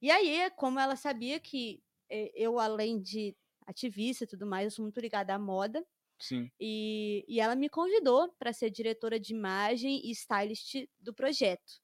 [0.00, 3.34] E aí, como ela sabia que eh, eu, além de
[3.66, 5.84] ativista e tudo mais, eu sou muito ligada à moda,
[6.18, 6.50] Sim.
[6.58, 11.80] E, e ela me convidou para ser diretora de imagem e stylist do projeto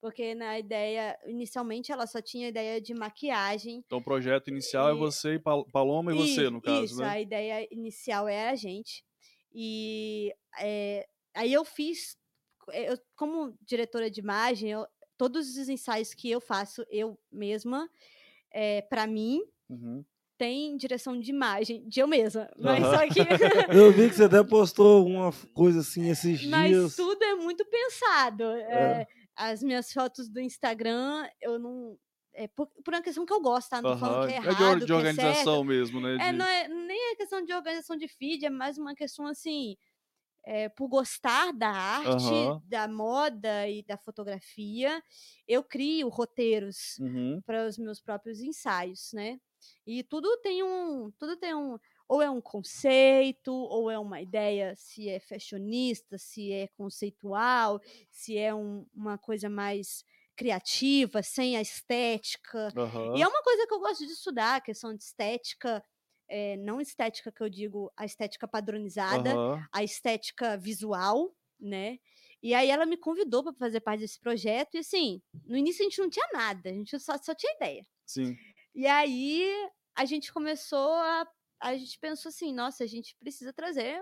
[0.00, 3.82] porque na ideia, inicialmente ela só tinha ideia de maquiagem.
[3.86, 4.94] Então o projeto inicial é e...
[4.94, 7.08] é você e Paloma e, você, no caso, isso, né?
[7.08, 9.04] a ideia inicial era a gente.
[9.58, 12.18] E é, aí eu fiz,
[12.72, 14.86] eh, eu, como diretora de imagem, eu,
[15.16, 17.88] todos os ensaios que eu faço eu mesma,
[18.52, 19.40] é, para mim,
[19.70, 20.04] uhum.
[20.36, 22.50] tem direção de imagem de eu mesma.
[22.60, 22.90] Mas uhum.
[22.90, 23.20] só que.
[23.74, 26.82] eu vi que você até postou uma coisa assim esses mas dias.
[26.82, 28.44] Mas tudo é muito pensado.
[28.44, 29.00] É.
[29.02, 31.98] É, as minhas fotos do Instagram, eu não
[32.36, 33.80] é por, por, uma questão que eu gosto, tá?
[33.82, 36.16] Não tô falando que é errado, é de, de organização é mesmo, né?
[36.16, 36.24] De...
[36.24, 39.76] É, não é nem é questão de organização de feed, é mais uma questão assim
[40.44, 42.62] é, por gostar da arte, Aham.
[42.64, 45.02] da moda e da fotografia,
[45.46, 47.42] eu crio roteiros Uhum.
[47.44, 49.40] para os meus próprios ensaios, né?
[49.84, 51.76] E tudo tem um, tudo tem um,
[52.08, 57.80] ou é um conceito, ou é uma ideia, se é fashionista, se é conceitual,
[58.10, 60.04] se é um- uma coisa mais
[60.36, 62.74] criativa, sem a estética.
[63.12, 63.22] E Aham.
[63.22, 65.82] é uma coisa que eu gosto de estudar, a questão de estética,
[66.28, 69.68] eh, não estética que eu digo a estética padronizada, Aham.
[69.72, 71.98] a estética visual, né?
[72.42, 75.88] E aí ela me convidou para fazer parte desse projeto e assim, no início a
[75.88, 77.86] gente não tinha nada, a gente só, só tinha ideia.
[78.06, 78.38] Sim.
[78.74, 79.50] E aí
[79.96, 81.26] a gente começou a
[81.58, 83.98] a gente pensou assim, nossa, a gente precisa trazer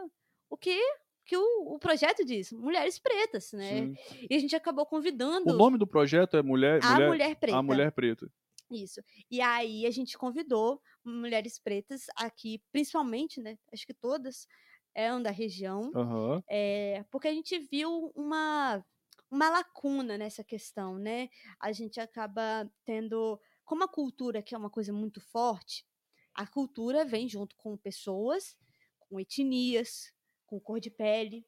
[0.50, 0.76] o que
[1.24, 3.86] que o, o projeto diz, mulheres pretas, né?
[3.86, 4.26] Sim.
[4.28, 6.80] E a gente acabou convidando O nome do projeto é Mulher.
[6.82, 7.58] a mulher, mulher preta.
[7.58, 8.30] A Mulher Preta.
[8.70, 9.00] Isso.
[9.30, 13.58] E aí a gente convidou mulheres pretas aqui, principalmente, né?
[13.72, 14.46] Acho que todas
[14.94, 16.42] eram da região, Aham.
[16.48, 18.84] é, porque a gente viu uma,
[19.30, 21.28] uma lacuna nessa questão, né?
[21.60, 25.84] A gente acaba tendo, como a cultura que é uma coisa muito forte,
[26.32, 28.56] a cultura vem junto com pessoas,
[29.00, 30.12] com etnias,
[30.46, 31.44] com cor de pele.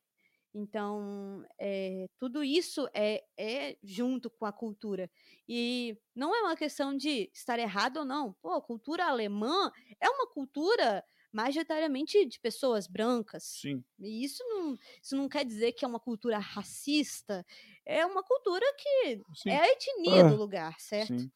[0.55, 5.11] Então, é, tudo isso é, é junto com a cultura.
[5.47, 8.33] E não é uma questão de estar errado ou não.
[8.41, 9.71] Pô, a cultura alemã
[10.01, 13.45] é uma cultura majoritariamente de pessoas brancas.
[13.61, 13.85] Sim.
[14.01, 17.45] E isso não, isso não quer dizer que é uma cultura racista.
[17.85, 19.51] É uma cultura que Sim.
[19.51, 20.29] é a etnia É.
[20.31, 21.19] do lugar, certo?
[21.19, 21.31] Sim.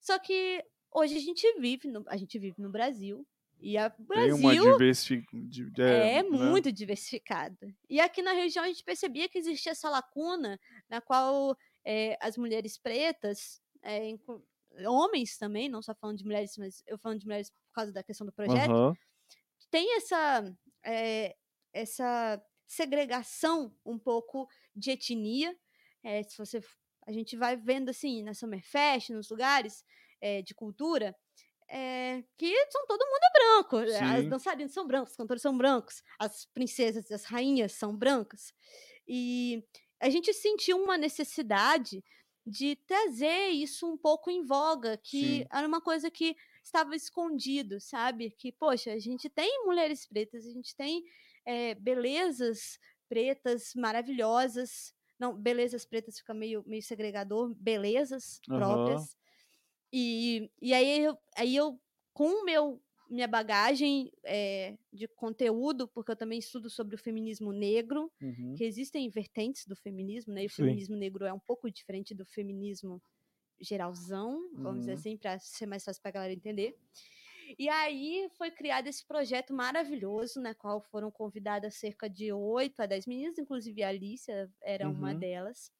[0.00, 3.26] Só que hoje a gente vive no, a gente vive no Brasil.
[3.60, 5.86] E a Tem Brasil uma diversificação.
[5.86, 6.28] é, né?
[6.28, 7.56] muito diversificado.
[7.88, 12.36] E aqui na região a gente percebia que existia essa lacuna na qual eh, as
[12.36, 14.44] mulheres pretas, eh, inclu-
[14.86, 18.02] homens também, não só falando de mulheres, mas eu falando de mulheres por causa da
[18.02, 18.94] questão do projeto, Aham.
[19.70, 21.36] tem essa, eh,
[21.72, 25.56] essa segregação um pouco de etnia.
[26.28, 26.60] se você,
[27.06, 29.84] a gente vai vendo assim na Summerfest, nos lugares
[30.44, 31.14] de cultura,
[31.68, 33.78] eh, que são todo mundo branco.
[33.90, 34.28] eh, As Sim.
[34.28, 38.52] dançarinas são brancos, os cantores são brancos, as princesas, as rainhas são brancas.
[39.08, 39.64] E
[40.00, 42.04] a gente sentiu uma necessidade
[42.46, 45.50] de trazer isso um pouco em voga, que Sim.
[45.52, 48.30] era uma coisa que estava escondido, sabe?
[48.30, 51.02] Que, poxa, a gente tem mulheres pretas, a gente tem
[51.44, 54.94] eh, belezas pretas maravilhosas.
[55.18, 59.08] Não, belezas pretas fica meio, meio segregador, belezas Aham.
[59.08, 59.16] próprias.
[59.96, 61.80] E, e aí, eu, aí eu,
[62.12, 67.52] com o meu minha bagagem eh, de conteúdo, porque eu também estudo sobre o feminismo
[67.52, 68.56] negro, Uhum.
[68.56, 70.42] que existem vertentes do feminismo, né?
[70.44, 70.50] E o Sim.
[70.50, 73.00] feminismo negro é um pouco diferente do feminismo
[73.60, 74.94] geralzão, vamos dizer Uhum.
[74.94, 76.76] assim, para ser mais fácil para a galera entender.
[77.58, 82.86] E aí foi criado esse projeto maravilhoso, na qual foram convidadas cerca de 8 a
[82.86, 85.14] 10 meninas, inclusive a Alicia era uma Uhum.
[85.14, 85.70] delas.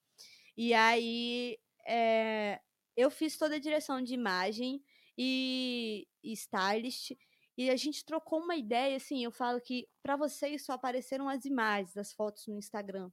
[0.56, 2.60] E aí eh,
[2.96, 4.82] eu fiz toda a direção de imagem
[5.16, 7.12] e, e stylist.
[7.58, 11.44] E a gente trocou uma ideia, assim, eu falo que para vocês só apareceram as
[11.46, 13.10] imagens, as fotos no Instagram.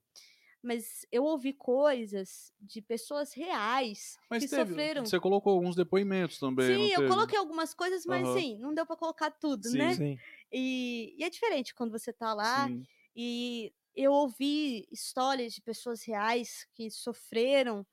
[0.64, 5.04] Mas eu ouvi coisas de pessoas reais Mas que teve, sofreram.
[5.04, 7.04] você colocou alguns depoimentos também, Sim, eu teve?
[7.04, 8.30] coloquei algumas coisas, mas Aham.
[8.30, 9.70] assim, não deu para colocar tudo, Sim.
[9.72, 9.98] né?
[9.98, 10.22] Sim.
[10.52, 12.88] E, e é diferente quando você tá lá Sim.
[13.16, 17.86] e eu ouvi histórias de pessoas reais que sofreram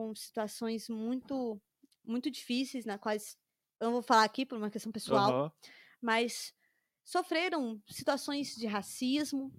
[0.00, 1.60] com situações muito
[2.02, 3.36] muito difíceis, na quais
[3.78, 5.52] eu não vou falar aqui por uma questão pessoal, Aham.
[6.00, 6.54] mas
[7.04, 9.52] sofreram situações de racismo,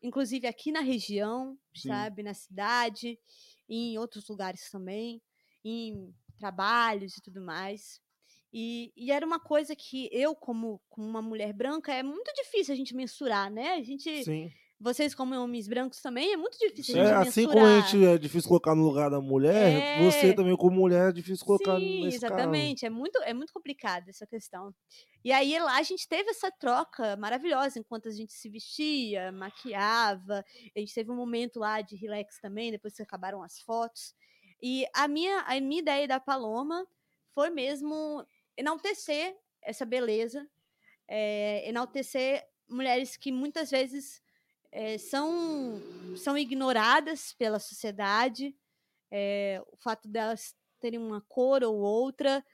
[0.00, 1.88] inclusive aqui na região, Sim.
[1.88, 3.18] sabe, na cidade,
[3.68, 5.20] e em outros lugares também,
[5.64, 8.00] em trabalhos e tudo mais.
[8.52, 12.72] E, e era uma coisa que eu, como, como uma mulher branca, é muito difícil
[12.72, 13.72] a gente mensurar, né?
[13.72, 14.52] A gente, Sim.
[14.78, 18.18] Vocês como homens brancos também, é muito difícil É, gente assim como a gente é
[18.18, 20.32] difícil colocar no lugar da mulher, você É.
[20.34, 22.84] também como mulher é difícil colocar Sim, nesse exatamente.
[22.86, 24.74] É muito, é muito complicado essa questão.
[25.24, 30.44] E aí lá a gente teve essa troca maravilhosa enquanto a gente se vestia, maquiava.
[30.76, 34.14] A gente teve um momento lá de relax também, depois que acabaram as fotos.
[34.62, 36.86] E a minha, a minha ideia da Paloma
[37.34, 38.24] foi mesmo
[38.56, 40.46] enaltecer essa beleza,
[41.08, 44.22] é, enaltecer mulheres que muitas vezes
[44.76, 45.80] é, são,
[46.18, 48.54] são ignoradas pela sociedade,
[49.10, 52.44] é, o fato delas terem uma cor ou outra.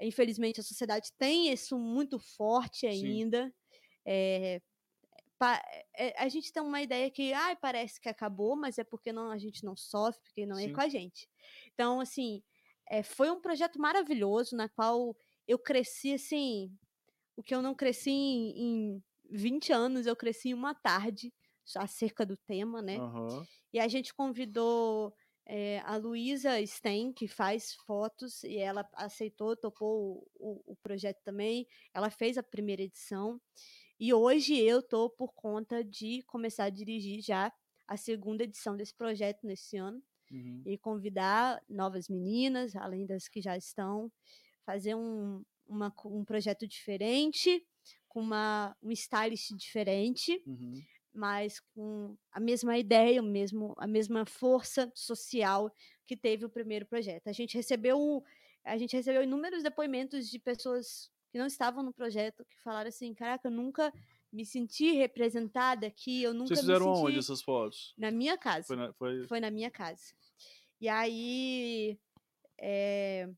[0.00, 3.54] Infelizmente, a sociedade tem isso muito forte ainda.
[4.04, 4.60] É,
[5.38, 5.62] pa-
[5.96, 9.30] é, a gente tem uma ideia que ai, parece que acabou, mas é porque não,
[9.30, 10.72] a gente não sofre, porque não é Sim.
[10.72, 11.28] com a gente.
[11.74, 12.42] Então, assim,
[12.90, 15.16] é, foi um projeto maravilhoso na qual
[15.46, 16.76] eu cresci assim.
[17.36, 21.32] O que eu não cresci em, em 20 anos, eu cresci em uma tarde
[21.76, 22.96] acerca do tema, né?
[22.98, 23.46] Aham.
[23.72, 25.14] E a gente convidou
[25.46, 31.18] é, a Luísa Sten, que faz fotos, e ela aceitou, topou o, o, o projeto
[31.24, 31.66] também.
[31.94, 33.40] Ela fez a primeira edição.
[33.98, 37.52] E hoje eu tô por conta de começar a dirigir já
[37.86, 40.62] a segunda edição desse projeto nesse ano Uhum.
[40.66, 44.12] e convidar novas meninas, além das que já estão,
[44.66, 47.66] fazer um, uma um projeto diferente,
[48.08, 50.74] com uma, um stylist diferente, Uhum.
[51.18, 55.70] Mas com a mesma ideia, o mesmo, a mesma força social
[56.06, 57.26] que teve o primeiro projeto.
[57.28, 58.22] A gente recebeu
[58.64, 63.14] a gente recebeu inúmeros depoimentos de pessoas que não estavam no projeto que falaram assim,
[63.14, 63.92] caraca, eu nunca
[64.32, 67.94] me senti representada aqui, eu nunca Vocês me fizeram senti onde essas fotos?
[67.96, 68.66] na minha casa.
[68.66, 70.12] Foi, na- foi- Foi na minha casa.
[70.80, 71.98] E aí
[72.60, 73.28] eh,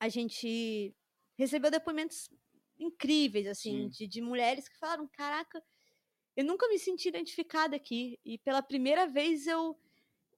[0.00, 0.94] a gente
[1.38, 2.28] recebeu depoimentos
[2.78, 3.88] incríveis, assim, Sim.
[3.90, 5.62] de, de mulheres que falaram, caraca,
[6.36, 8.18] eu nunca me senti identificada aqui.
[8.24, 9.76] E pela primeira vez eu,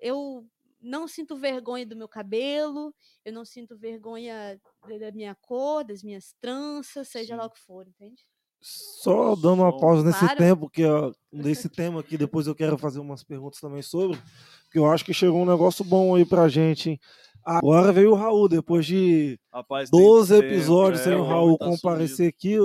[0.01, 0.47] eu
[0.81, 4.61] não sinto vergonha do meu cabelo, eu não sinto vergonha
[5.01, 7.49] da minha cor, das minhas tranças, seja lá Sim.
[7.49, 8.27] o que for, entende?
[8.61, 10.39] Só dando uma pausa nesse Claro.
[10.39, 10.83] tempo, que
[11.31, 14.17] nesse tema aqui, depois eu quero fazer umas perguntas também sobre,
[14.65, 17.01] porque eu acho que chegou um negócio bom aí pra gente, hein?
[17.45, 21.29] Agora veio o Raul, depois de Rapaz, tem 12 tempo, episódios é, sem o homem
[21.29, 22.57] Raul tá comparecer aqui.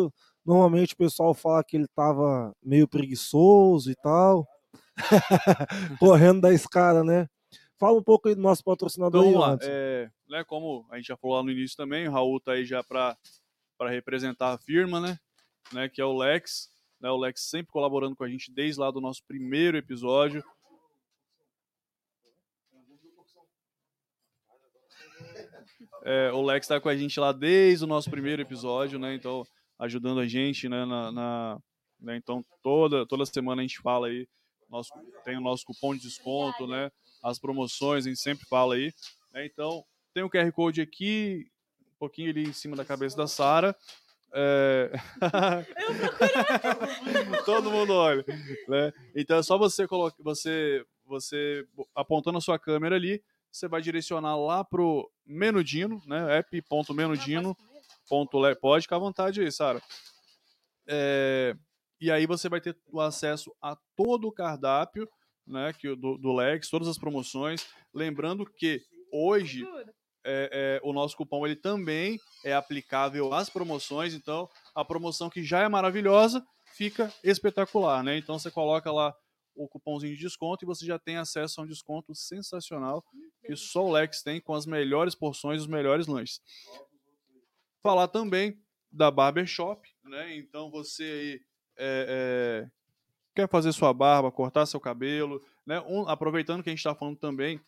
[0.49, 4.47] Normalmente o pessoal fala que ele tava meio preguiçoso e tal,
[5.99, 7.29] correndo da escada, né?
[7.77, 10.95] Fala um pouco aí do nosso patrocinador Então aí, vamos lá, é, né, como a
[10.95, 13.15] gente já falou lá no início também, o Raul tá aí já para
[13.89, 15.19] representar a firma, né,
[15.71, 18.89] né, que é o Lex, né, o Lex sempre colaborando com a gente desde lá
[18.89, 20.43] do nosso primeiro episódio.
[26.03, 29.45] É, o Lex tá com a gente lá desde o nosso primeiro episódio, né, então
[29.79, 31.59] ajudando a gente, né, na, na-
[31.99, 34.27] né, então toda toda semana a gente fala aí,
[34.69, 34.91] nosso,
[35.25, 36.91] tem o nosso cupom de desconto, né,
[37.23, 38.93] as promoções, a gente sempre fala aí.
[39.33, 39.45] né?
[39.45, 41.47] Então, tem o QR Code aqui,
[41.81, 43.75] um pouquinho ali em cima da cabeça da Sara.
[44.31, 44.91] É...
[47.45, 48.23] Todo mundo olha.
[48.67, 48.93] Né?
[49.15, 51.65] Então é só você colocar, você, você
[51.95, 53.21] apontando a sua câmera ali,
[53.51, 56.37] você vai direcionar lá pro Menudino, né?
[56.37, 57.57] app.menudino.
[58.09, 59.81] Ponto le- Pode ficar à vontade aí, Sara.
[60.87, 61.55] É,
[62.01, 65.07] e aí você vai ter o acesso a todo o cardápio
[65.45, 67.67] né, que, do, do Lex, todas as promoções.
[67.93, 68.81] Lembrando que
[69.11, 69.63] hoje
[70.23, 75.43] é, é, o nosso cupom ele também é aplicável às promoções, então a promoção que
[75.43, 76.45] já é maravilhosa
[76.75, 78.17] fica espetacular, né?
[78.17, 79.13] Então você coloca lá
[79.55, 83.03] o cupomzinho de desconto e você já tem acesso a um desconto sensacional
[83.45, 86.39] que só o Lex tem com as melhores porções, os melhores lanches.
[87.81, 88.59] Falar também
[88.91, 90.35] da Barbershop, né?
[90.37, 91.41] Então você aí
[91.77, 92.71] é, é,
[93.35, 95.79] quer fazer sua barba, cortar seu cabelo, né?
[95.81, 97.59] Um- aproveitando que a gente está falando também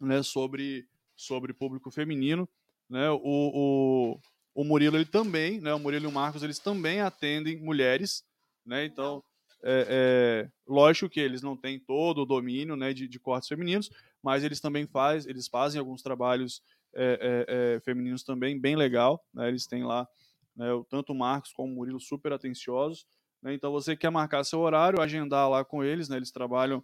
[0.00, 2.48] né, sobre, sobre público feminino,
[2.88, 3.10] né?
[3.10, 4.20] O, o,
[4.54, 5.74] o Murilo ele também, né?
[5.74, 8.24] O Murilo e o Marcos eles também atendem mulheres,
[8.64, 8.84] né?
[8.84, 9.24] Então
[9.62, 13.90] é, é, lógico que eles não têm todo o domínio né, de, de cortes femininos,
[14.22, 16.62] mas eles também faz, eles fazem alguns trabalhos
[16.96, 19.48] é, é, é, femininos também bem legal, né?
[19.48, 20.08] Eles têm lá
[20.56, 23.06] né, tanto o Marcos como o Murilo super atenciosos,
[23.42, 23.52] né?
[23.54, 26.16] Então você quer marcar seu horário, agendar lá com eles, né?
[26.16, 26.82] Eles trabalham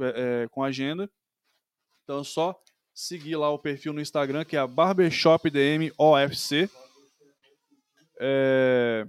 [0.00, 1.08] é, é, com agenda.
[2.02, 2.60] Então é só
[2.92, 5.50] seguir lá o perfil no Instagram, que é a Barbershop.
[8.20, 9.06] É,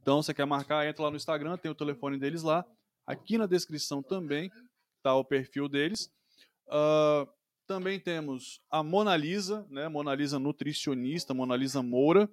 [0.00, 2.64] Então, você quer marcar, entra lá no Instagram, tem o telefone deles lá.
[3.06, 4.50] Aqui na descrição também
[5.02, 6.10] tá o perfil deles.
[6.70, 7.26] Ah,
[7.68, 9.88] também temos a Mona Lisa, né?
[9.88, 12.28] Mona Lisa nutricionista, Mona Lisa Moura.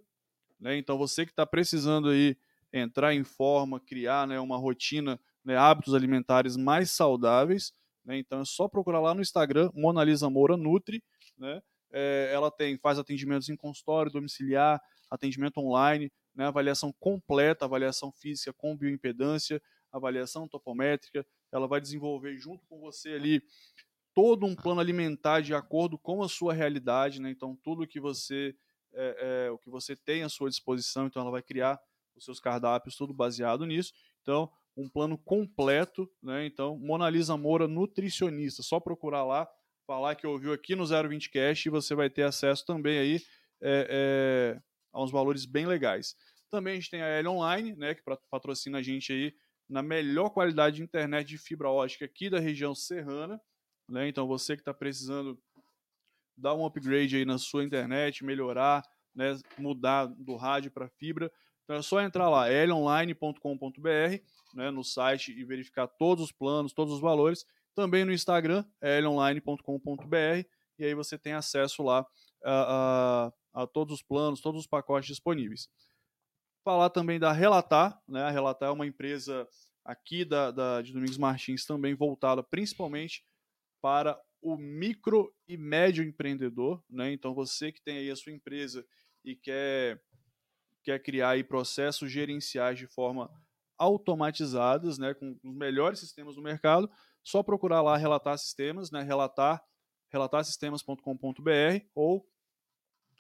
[0.58, 0.78] Né?
[0.78, 2.38] Então, você que está precisando aí
[2.72, 7.74] entrar em forma, criar né, uma rotina, né, hábitos alimentares mais saudáveis,
[8.04, 8.18] né?
[8.18, 11.04] Então é só procurar lá no Instagram, Mona Lisa Moura Nutri,
[11.38, 11.62] né?
[11.92, 16.46] É, ela tem faz atendimentos em consultório, domiciliar, atendimento online, né?
[16.46, 19.62] Avaliação completa, avaliação física com bioimpedância,
[19.92, 21.26] avaliação topométrica.
[21.52, 23.42] Ela vai desenvolver junto com você ali
[24.16, 27.30] todo um plano alimentar de acordo com a sua realidade, né?
[27.30, 28.56] Então tudo que você
[28.94, 31.80] é, é, o que você tem à sua disposição, então ela vai criar
[32.16, 33.94] os seus cardápios tudo baseado nisso.
[34.22, 36.46] Então um plano completo, né?
[36.46, 38.62] Então, Mona Lisa Moura, nutricionista.
[38.62, 39.48] Só procurar lá,
[39.88, 43.22] falar que ouviu aqui no 020 Cash e você vai ter acesso também aí
[43.62, 44.62] é, é,
[44.92, 46.16] a uns valores bem legais.
[46.52, 47.96] Também a gente tem a L Online, né?
[47.96, 49.34] Que patrocina a gente aí
[49.68, 53.42] na melhor qualidade de internet de fibra ótica aqui da região serrana.
[53.88, 54.08] Né?
[54.08, 55.40] Então, você que está precisando
[56.38, 58.84] dar um upgrade aí na sua internet, melhorar,
[59.14, 59.38] né?
[59.58, 61.32] mudar do rádio para fibra,
[61.64, 64.22] Então é só entrar lá, elonline.com.br,
[64.54, 67.46] né, no site e verificar todos os planos, todos os valores.
[67.74, 72.06] Também no Instagram, elonline.com.br, e aí você tem acesso lá
[72.44, 75.70] a, a, a, todos os planos, todos os pacotes disponíveis.
[76.64, 78.24] Falar também da Relatar, né?
[78.24, 79.48] A Relatar é uma empresa
[79.84, 83.24] aqui da, da de Domingos Martins também voltada principalmente
[83.86, 87.12] para o micro e médio empreendedor, né?
[87.12, 88.84] Então você que tem aí a sua empresa
[89.24, 90.02] e quer
[90.84, 93.30] quer criar aí processos gerenciais de forma
[93.78, 96.90] automatizadas, né, com os melhores sistemas do mercado,
[97.24, 99.64] só procurar lá relatar sistemas, né, relatar
[100.10, 102.28] relatarsistemas.com.br ou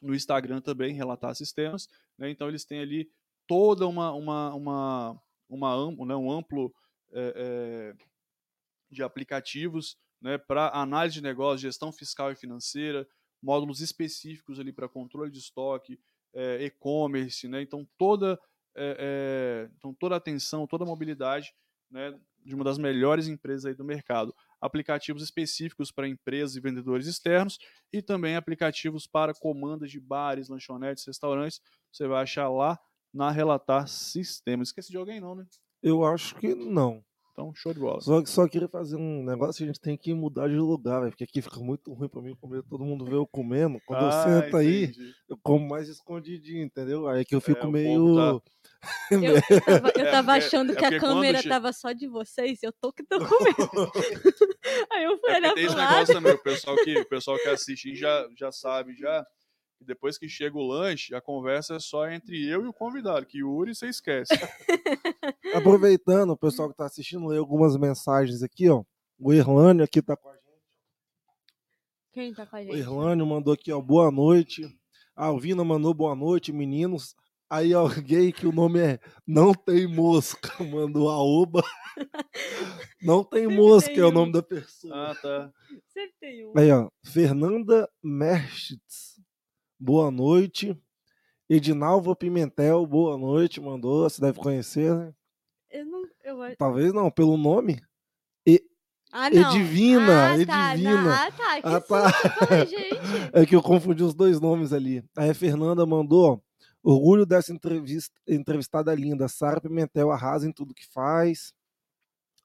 [0.01, 1.88] no Instagram também relatar sistemas,
[2.18, 2.32] né?
[2.32, 3.07] Então eles têm ali
[3.45, 6.74] toda uma uma uma, uma né, um amplo
[7.11, 8.05] é, é,
[8.89, 13.07] de aplicativos né, para análise de negócio, gestão fiscal e financeira,
[13.39, 15.99] módulos específicos ali para controle de estoque,
[16.34, 17.61] é, e-commerce, né?
[17.61, 18.39] Então toda
[18.76, 21.53] é, é, então toda a atenção, toda a mobilidade,
[21.91, 24.34] né, de uma das melhores empresas aí do mercado.
[24.59, 27.59] Aplicativos específicos para empresas e vendedores externos
[27.93, 31.61] e também aplicativos para comandas de bares, lanchonetes, restaurantes.
[31.91, 32.80] Você vai achar lá
[33.13, 34.69] na Relatar Sistemas.
[34.69, 35.45] Esqueci de alguém não, né?
[35.84, 37.05] Eu acho que não.
[37.36, 38.00] Então, show de bola.
[38.00, 41.26] Só, só queria fazer um negócio, a gente tem que mudar de lugar, véio, porque
[41.26, 43.78] aqui fica muito ruim pra mim comer, todo mundo vê eu comendo.
[43.86, 44.94] Quando ah, eu sento aí,
[45.28, 47.10] eu como mais escondidinho, entendeu?
[47.10, 48.16] Aí que eu fico é, meio.
[48.16, 48.40] Tá...
[49.12, 51.50] eu, eu, tava, eu tava é, achando é, que a câmera che...
[51.50, 53.92] tava só de vocês, eu tô que tô comendo.
[54.94, 57.50] aí eu fui é olhar tem esse negócio também, o pessoal que, o pessoal que
[57.50, 59.26] assiste já, já sabe, já
[59.86, 63.44] depois que chega o lanche, a conversa é só entre eu e o convidado, que
[63.44, 64.34] o Uri você esquece.
[65.56, 68.84] Aproveitando, o pessoal que está assistindo, lê algumas mensagens aqui, ó.
[69.18, 70.46] O Irlânio aqui está com a gente.
[72.12, 72.74] Quem está com a gente?
[72.74, 74.68] O Irlânio mandou aqui, ó, boa noite.
[75.16, 77.16] A Alvina mandou boa noite, meninos.
[77.50, 81.64] Aí alguém que o nome é Não Tem Mosca mandou a oba.
[83.02, 85.12] Não tem Sempre mosca tem é o nome da pessoa.
[85.12, 85.54] Ah, tá.
[85.88, 86.54] Sempre tem um.
[86.58, 86.90] Aí, ó.
[87.06, 89.14] Fernanda Merchitz
[89.80, 90.78] boa noite.
[91.49, 94.09] Edinalva Pimentel, boa noite, mandou.
[94.09, 95.13] Você deve conhecer, né?
[95.69, 96.03] Eu não.
[96.23, 96.55] Eu...
[96.57, 97.82] Talvez não, pelo nome.
[98.45, 98.63] E...
[99.11, 99.51] Ah, não.
[99.51, 101.01] Edivina, ah, tá, Edivina.
[101.01, 101.61] Não, ah, tá.
[101.61, 102.65] Que ah, tá.
[102.65, 102.99] gente.
[103.32, 105.03] É que eu confundi os dois nomes ali.
[105.15, 106.43] Aí a Fernanda mandou,
[106.84, 109.28] orgulho dessa entrevista, entrevistada linda.
[109.28, 111.53] Sara Pimentel arrasa em tudo que faz.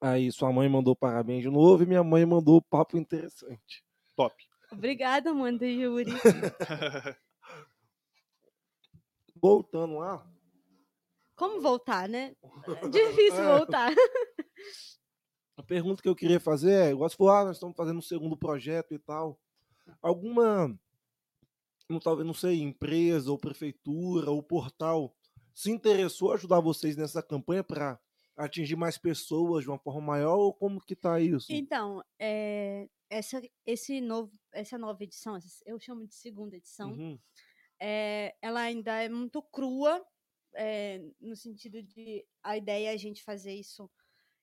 [0.01, 3.85] Aí sua mãe mandou parabéns de novo e minha mãe mandou papo interessante.
[4.17, 4.50] Top.
[4.73, 6.13] Obrigada, Amanda e Yuri.
[9.41, 10.27] Voltando lá.
[11.35, 12.37] Como voltar, né?
[12.83, 13.59] É difícil é.
[13.59, 13.93] voltar.
[15.57, 18.03] A pergunta que eu queria fazer é, igual você falou, ah, nós estamos fazendo um
[18.03, 19.39] segundo projeto e tal.
[20.03, 20.79] Alguma,
[21.89, 25.15] não, talvez, não sei, empresa ou prefeitura ou portal
[25.55, 27.99] se interessou a ajudar vocês nessa campanha para
[28.37, 31.47] atingir mais pessoas de uma forma maior ou como que tá isso?
[31.51, 35.37] Então, é, essa, esse novo, essa nova edição,
[35.67, 37.19] eu chamo de segunda edição, uhum.
[37.81, 40.03] é, ela ainda é muito crua,
[40.55, 43.91] é, no sentido de a ideia é a gente fazer isso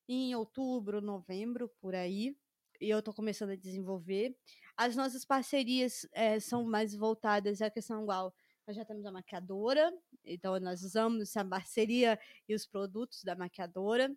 [0.07, 2.37] em outubro, novembro, por aí,
[2.79, 4.35] e eu estou começando a desenvolver.
[4.75, 8.33] As nossas parcerias é, são mais voltadas à questão igual.
[8.67, 9.91] Nós já temos a maquiadora,
[10.23, 14.13] então nós usamos essa parceria e os produtos da maquiadora.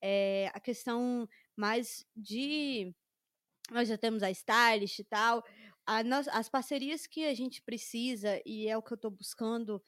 [0.00, 2.94] É, a questão mais de
[3.70, 5.44] nós já temos a stylist e tal.
[5.84, 9.82] A, nós, as parcerias que a gente precisa, e é o que eu estou buscando,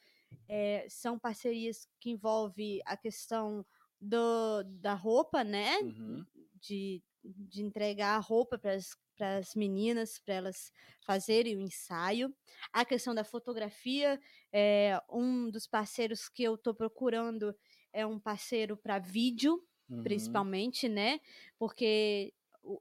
[0.49, 3.65] é, são parcerias que envolvem a questão
[4.01, 5.79] do, da roupa, né?
[5.79, 6.25] Uhum.
[6.61, 10.73] De, de entregar a roupa para as meninas, para elas
[11.05, 12.35] fazerem o ensaio.
[12.73, 14.21] A questão da fotografia,
[14.53, 17.55] é, um dos parceiros que eu estou procurando
[17.93, 20.03] é um parceiro para vídeo, uhum.
[20.03, 21.21] principalmente, né?
[21.59, 22.33] Porque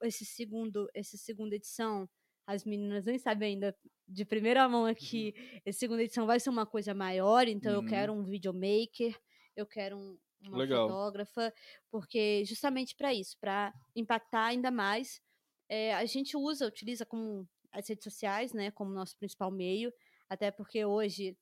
[0.01, 2.09] esse segundo, essa segunda edição,
[2.45, 3.75] as meninas nem sabem ainda
[4.07, 5.59] de primeira mão aqui, uhum.
[5.65, 7.83] essa segunda edição vai ser uma coisa maior, então uhum.
[7.83, 9.17] eu quero um videomaker,
[9.55, 10.88] eu quero um, uma Legal.
[10.88, 11.53] fotógrafa,
[11.91, 15.21] porque justamente para isso, para impactar ainda mais.
[15.69, 19.91] É, a gente usa, utiliza como as redes sociais, né, como nosso principal meio,
[20.29, 21.38] até porque hoje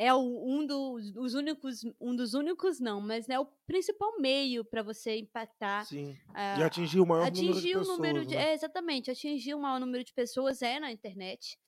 [0.00, 4.82] é o, um dos únicos, um dos únicos não, mas é o principal meio para
[4.82, 5.84] você impactar.
[5.84, 6.12] Sim.
[6.30, 7.88] Uh, e atingir o maior atingir número de pessoas.
[7.88, 8.42] Número de, né?
[8.48, 11.58] é, exatamente, atingir o maior número de pessoas é na internet.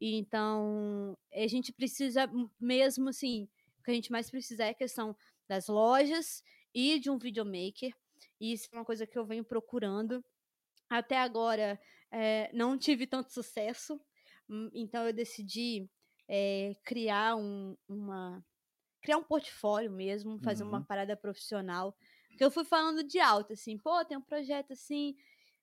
[0.00, 3.48] E, então, a gente precisa mesmo, assim,
[3.78, 5.16] o que a gente mais precisa é a questão
[5.48, 6.42] das lojas
[6.74, 7.94] e de um videomaker.
[8.40, 10.24] E isso é uma coisa que eu venho procurando.
[10.88, 14.00] Até agora, é, não tive tanto sucesso,
[14.48, 15.88] hum, então eu decidi
[16.30, 18.44] é, criar um, uma
[19.02, 20.64] criar um portfólio mesmo, fazer Uhum.
[20.64, 21.96] uma parada profissional.
[22.30, 25.16] Porque eu fui falando de alto, assim, pô, tem um projeto assim,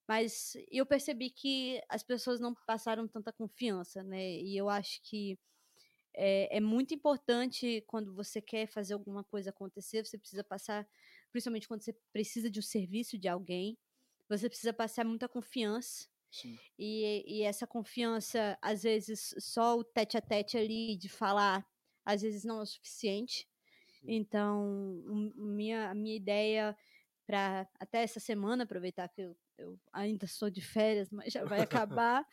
[0.07, 4.33] mas eu percebi que as pessoas não passaram tanta confiança, né?
[4.41, 5.39] E eu acho que
[6.13, 10.87] é, é muito importante quando você quer fazer alguma coisa acontecer, você precisa passar,
[11.31, 13.77] principalmente quando você precisa de um serviço de alguém,
[14.29, 16.07] você precisa passar muita confiança.
[16.77, 21.65] E, e essa confiança, às vezes, só o tete a tete ali de falar,
[22.05, 23.47] às vezes não é o suficiente.
[24.03, 25.03] Então,
[25.35, 26.75] minha, a minha ideia
[27.27, 31.59] para até essa semana, aproveitar que eu, eu ainda sou de férias, mas já vai
[31.61, 32.25] acabar,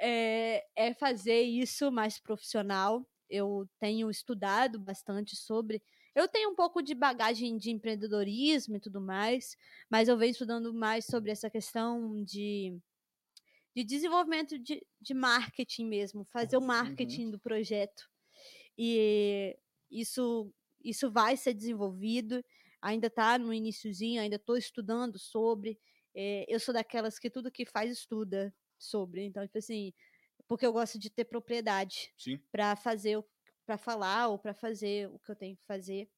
[0.00, 3.04] é, é fazer isso mais profissional.
[3.28, 5.82] Eu tenho estudado bastante sobre.
[6.14, 9.56] Eu tenho um pouco de bagagem de empreendedorismo e tudo mais,
[9.90, 12.78] mas eu venho estudando mais sobre essa questão de,
[13.78, 18.10] de desenvolvimento de, de marketing mesmo, fazer o marketing do projeto.
[18.76, 19.56] E
[19.88, 20.52] isso,
[20.82, 22.44] isso vai ser desenvolvido,
[22.82, 25.78] ainda está no iníciozinho, ainda estou estudando sobre.
[26.12, 29.22] É, eu sou daquelas que tudo que faz estuda sobre.
[29.22, 29.92] Então, tipo assim,
[30.48, 32.12] porque eu gosto de ter propriedade
[32.50, 33.24] para fazer,
[33.64, 36.10] para falar ou para fazer o que eu tenho que fazer.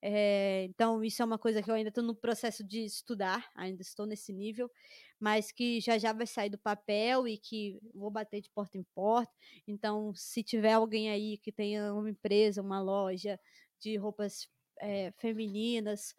[0.00, 3.82] É, então, isso é uma coisa que eu ainda estou no processo de estudar, ainda
[3.82, 4.68] estou nesse nível,
[5.20, 8.82] mas que já já vai sair do papel e que vou bater de porta em
[8.94, 9.32] porta.
[9.66, 13.38] Então, se tiver alguém aí que tenha uma empresa, uma loja
[13.78, 14.48] de roupas
[14.80, 16.16] é, femininas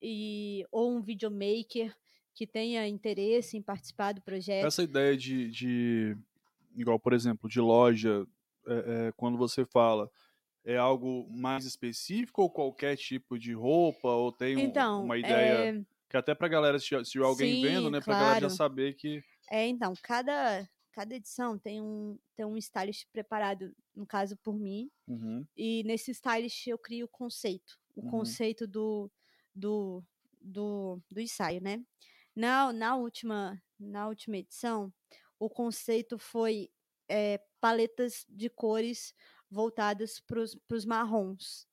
[0.00, 1.92] e ou um videomaker
[2.34, 4.66] que tenha interesse em participar do projeto.
[4.66, 6.16] Essa ideia de, de
[6.76, 8.26] igual, por exemplo, de loja,
[8.66, 10.10] é, quando você fala,
[10.64, 14.08] é algo mais específico ou qualquer tipo de roupa?
[14.08, 17.58] Ou tem um- Então, uma ideia é, que até pra galera, se, se alguém Sim,
[17.58, 18.50] vendo, né, pra galera já claro.
[18.50, 19.24] saber que.
[19.50, 24.90] É, então, cada, cada edição tem um, tem um stylist preparado, no caso, por mim.
[25.06, 27.78] Uhum, E nesse stylist eu crio o conceito.
[27.96, 28.38] O Uhum.
[28.42, 29.10] conceito do,
[29.54, 30.04] do,
[30.40, 31.84] do, do ensaio, né?
[32.36, 34.92] Na, na, última, na última edição,
[35.38, 36.70] o conceito foi
[37.08, 39.14] é, paletas de cores
[39.54, 40.40] voltadas para
[40.76, 41.68] os marrons.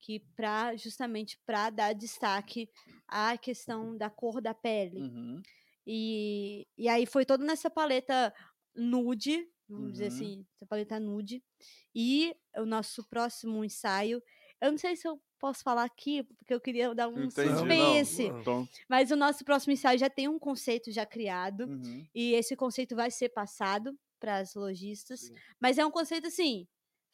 [0.00, 2.68] Que pra, justamente para dar destaque
[3.08, 5.06] à questão da cor da pele.
[5.06, 5.44] uhum,
[5.86, 8.32] E, e aí foi todo nessa paleta
[8.74, 10.08] nude, vamos dizer Uhum.
[10.08, 11.42] assim, essa paleta nude.
[11.94, 14.22] E o nosso próximo ensaio,
[14.60, 18.22] eu não sei se eu posso falar aqui, porque eu queria dar um Entendi, suspense.
[18.22, 18.40] Não.
[18.40, 21.70] Então, Mas o nosso próximo ensaio já tem um conceito já criado.
[21.70, 25.30] uhum, E esse conceito vai ser passado para as lojistas.
[25.60, 26.68] Mas é um conceito assim,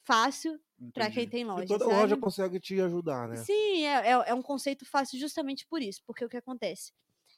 [0.09, 0.59] fácil
[0.95, 1.67] para quem tem loja.
[1.69, 1.95] toda sabe?
[2.01, 3.37] loja consegue te ajudar, né?
[3.45, 6.93] Sim, é, é, é um conceito fácil justamente por isso, porque o que acontece?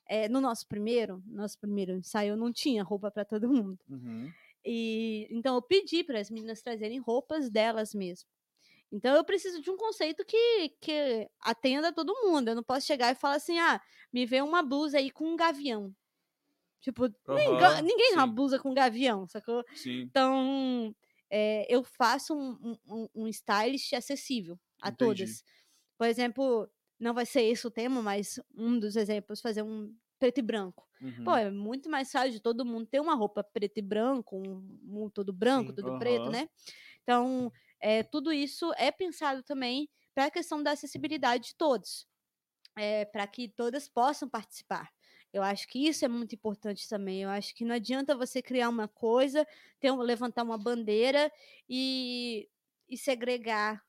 [0.08, 3.78] É, no nosso primeiro, nosso primeiro ensaio, eu não tinha roupa para todo mundo.
[3.88, 8.28] Uhum, E então eu pedi para as meninas trazerem roupas delas mesmo.
[8.92, 12.48] Então eu preciso de um conceito que, que atenda todo mundo.
[12.48, 13.80] Eu não posso chegar e falar assim: ah,
[14.12, 15.94] me vê uma blusa aí com um gavião.
[16.80, 19.62] Tipo, ninguém, Aham, ninguém uma blusa com gavião, sacou?
[19.74, 20.94] Sim, Então,
[21.30, 24.90] é, eu faço um, um, um stylist acessível a Entendi.
[24.92, 25.42] todas.
[25.98, 30.38] Por exemplo, não vai ser esse o tema, mas um dos exemplos, fazer um preto
[30.38, 30.88] e branco.
[31.00, 34.36] uhum, Pô, é muito mais fácil de todo mundo ter uma roupa preto e branco,
[34.36, 35.74] um, um todo branco, Sim.
[35.74, 36.30] tudo preto, Aham.
[36.30, 36.48] né?
[37.02, 42.06] Então, é, tudo isso é pensado também para a questão da acessibilidade de todos,
[42.76, 44.90] é, para que todas possam participar.
[45.32, 47.22] Eu acho que isso é muito importante também.
[47.22, 49.46] Eu acho que não adianta você criar uma coisa,
[49.78, 51.32] ter um- levantar uma bandeira
[51.68, 52.48] e,
[52.88, 53.82] e segregar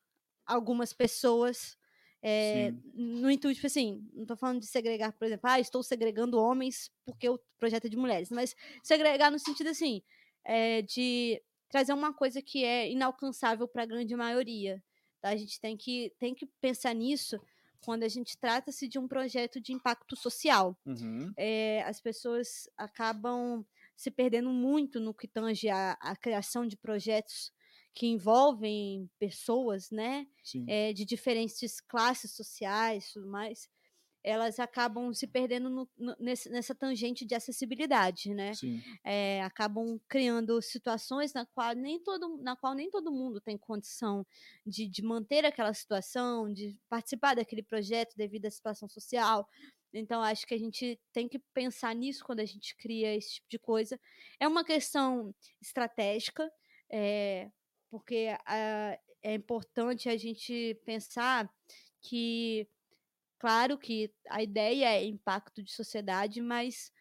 [0.46, 1.78] algumas pessoas.
[2.24, 6.38] é, no intuito, tipo assim, não estou falando de segregar, por exemplo, ah, estou segregando
[6.40, 10.04] homens porque o projeto é de mulheres, mas segregar no sentido assim,
[10.46, 14.84] é, de trazer uma coisa que é inalcançável para a grande maioria.
[15.20, 15.30] tá?
[15.30, 17.40] A gente tem que, tem que pensar nisso
[17.82, 20.78] quando a gente trata-se de um projeto de impacto social.
[20.86, 23.66] uhum, É, as pessoas acabam
[23.96, 27.52] se perdendo muito no que tange a, a criação de projetos
[27.94, 30.28] que envolvem pessoas, né?
[30.68, 33.70] é, de diferentes classes sociais e tudo mais,
[34.24, 38.54] elas acabam se perdendo no- no- nesse- nessa tangente de acessibilidade, né?
[38.54, 38.82] Sim.
[39.04, 44.26] É, acabam criando situações na qual nem todo, na qual nem todo mundo tem condição
[44.66, 49.48] de, de manter aquela situação, de participar daquele projeto devido à situação social.
[49.94, 53.48] Então, acho que a gente tem que pensar nisso quando a gente cria esse tipo
[53.50, 54.00] de coisa.
[54.40, 56.50] É uma questão estratégica,
[56.90, 57.50] é,
[57.90, 61.50] porque ah, é importante a gente pensar
[62.02, 62.68] que,
[63.42, 66.92] claro que a ideia é impacto de sociedade, mas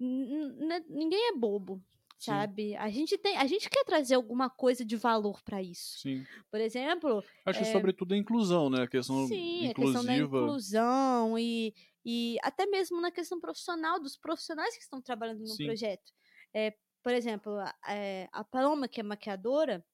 [0.00, 1.82] n- n- ninguém é bobo.
[2.18, 2.32] Sim.
[2.32, 2.76] sabe?
[2.76, 5.98] A gente tem, a gente quer trazer alguma coisa de valor para isso.
[6.00, 6.26] Sim.
[6.50, 7.72] Por exemplo, Acho que É.
[7.72, 8.82] sobretudo a inclusão, né?
[8.82, 10.16] A questão sim, a questão da inclusiva.
[10.16, 11.74] inclusão e,
[12.04, 15.66] e até mesmo na questão profissional dos profissionais que estão trabalhando no Sim.
[15.66, 16.12] projeto.
[16.54, 19.84] É, por exemplo, a, é, a Paloma, que é maquiadora,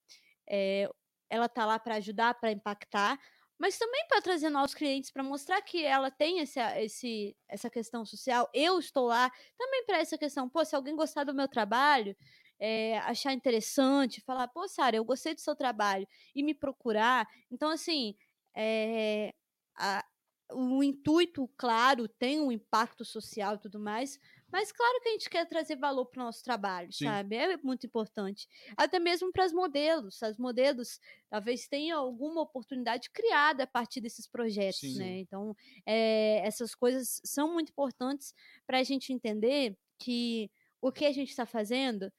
[0.48, 0.88] é,
[1.30, 3.18] ela tá lá para ajudar, para impactar,
[3.61, 8.06] mas também para trazer novos clientes, para mostrar que ela tem esse, esse, essa questão
[8.06, 8.48] social.
[8.54, 10.48] Eu estou lá também para essa questão.
[10.48, 12.16] Pô, se alguém gostar do meu trabalho,
[12.58, 17.28] é, achar interessante, falar, pô, Sara, eu gostei do seu trabalho, e me procurar.
[17.50, 18.16] Então, assim,
[18.56, 19.34] é,
[19.76, 20.04] a-
[20.52, 24.18] o intuito, claro, tem um impacto social e tudo mais,
[24.53, 27.05] mas claro que a gente quer trazer valor para o nosso trabalho, Sim.
[27.05, 27.36] sabe?
[27.36, 28.48] É muito importante.
[28.76, 30.22] Até mesmo para as modelos.
[30.22, 30.98] As modelos
[31.28, 34.98] talvez tenham alguma oportunidade criada a partir desses projetos, Sim.
[34.98, 35.18] né?
[35.20, 35.55] Então,
[35.86, 38.34] é, essas coisas são muito importantes
[38.66, 42.12] para a gente entender que o que a gente está fazendo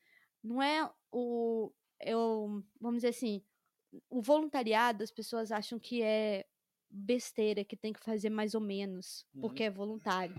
[0.44, 1.72] não é o.
[2.00, 3.44] Eu, vamos dizer assim,
[4.10, 6.46] o voluntariado, as pessoas acham que é
[6.90, 9.42] besteira, que tem que fazer mais ou menos, Uhum.
[9.42, 10.36] porque é voluntário.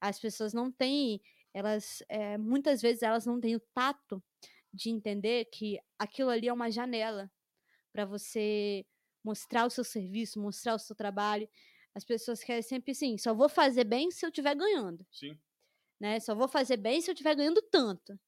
[0.00, 1.20] As pessoas não têm,
[1.54, 4.22] elas, eh, muitas vezes elas não têm o tato
[4.72, 7.30] de entender que aquilo ali é uma janela
[7.92, 8.84] para você
[9.24, 11.48] mostrar o seu serviço, mostrar o seu trabalho.
[11.94, 15.36] As pessoas querem sempre assim, só vou fazer bem se eu estiver ganhando, Sim.
[15.98, 16.20] né?
[16.20, 18.18] Só vou fazer bem se eu estiver ganhando tanto.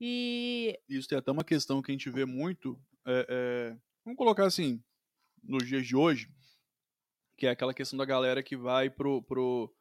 [0.00, 2.78] E Isso tem até uma questão que a gente vê muito.
[3.06, 4.82] é, é, vamos colocar assim,
[5.42, 6.30] nos dias de hoje,
[7.36, 9.74] que é aquela questão da galera que vai pro, pro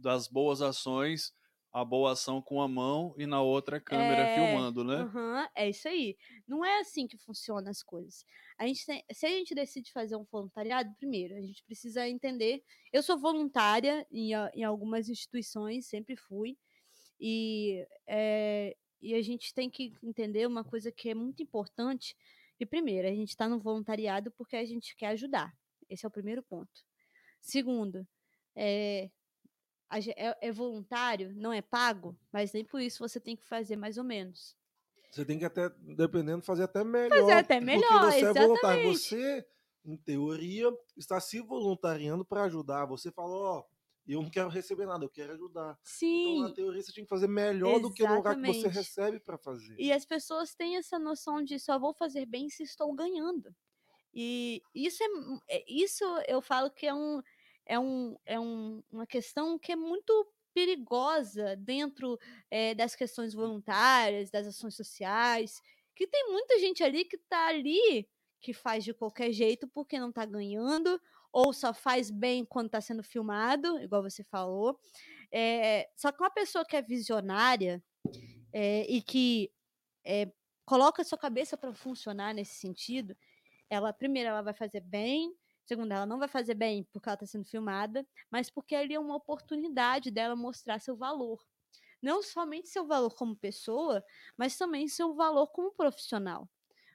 [0.00, 1.32] das boas ações,
[1.72, 4.96] a boa ação com a mão e na outra câmera É, filmando, né?
[4.96, 6.16] Aham, é isso aí.
[6.48, 8.24] Não é assim que funcionam as coisas.
[8.58, 12.62] A gente tem- se a gente decide fazer um voluntariado, primeiro, a gente precisa entender.
[12.92, 16.58] Eu sou voluntária em, a- em algumas instituições, sempre fui.
[17.20, 22.16] E, é, e a gente tem que entender uma coisa que é muito importante.
[22.58, 25.52] E primeiro, a gente está no voluntariado porque a gente quer ajudar.
[25.88, 26.70] Esse é o primeiro ponto.
[27.40, 28.06] Segundo,
[28.56, 29.19] é, a
[29.90, 33.98] é, é voluntário, não é pago, mas nem por isso você tem que fazer mais
[33.98, 34.56] ou menos.
[35.10, 37.18] Você tem que até, dependendo, fazer até melhor.
[37.18, 38.80] Fazer até melhor, Porque você é voluntário.
[38.82, 38.98] exatamente.
[38.98, 39.46] Você,
[39.84, 42.86] em teoria, está se voluntariando para ajudar.
[42.86, 43.64] Você falou, ó,
[44.06, 45.70] eu não quero receber nada, eu quero ajudar.
[45.72, 46.42] Então, Sim.
[46.42, 48.76] na teoria, você tinha que fazer melhor do que no lugar que você Exatamente.
[48.76, 49.74] recebe para fazer.
[49.78, 53.52] E as pessoas têm essa noção de só vou fazer bem se estou ganhando.
[54.14, 57.20] E isso é, é- isso eu falo que é um
[57.70, 60.12] é um é um, uma questão que é muito
[60.52, 62.18] perigosa dentro
[62.50, 65.62] eh, das questões voluntárias, das ações sociais,
[65.94, 68.08] que tem muita gente ali que está ali
[68.40, 71.00] que faz de qualquer jeito porque não está ganhando
[71.32, 74.76] ou só faz bem quando está sendo filmado, igual você falou.
[75.32, 77.80] Eh, só que uma pessoa que é visionária
[78.52, 79.52] eh, e que
[80.64, 83.16] coloca sua cabeça para funcionar nesse sentido,
[83.68, 85.32] ela primeiro ela vai fazer bem,
[85.70, 88.98] segundo ela não vai fazer bem porque ela está sendo filmada, mas porque ali é
[88.98, 91.40] uma oportunidade dela mostrar seu valor.
[92.02, 94.04] Não somente seu valor como pessoa,
[94.36, 96.48] mas também seu valor como profissional.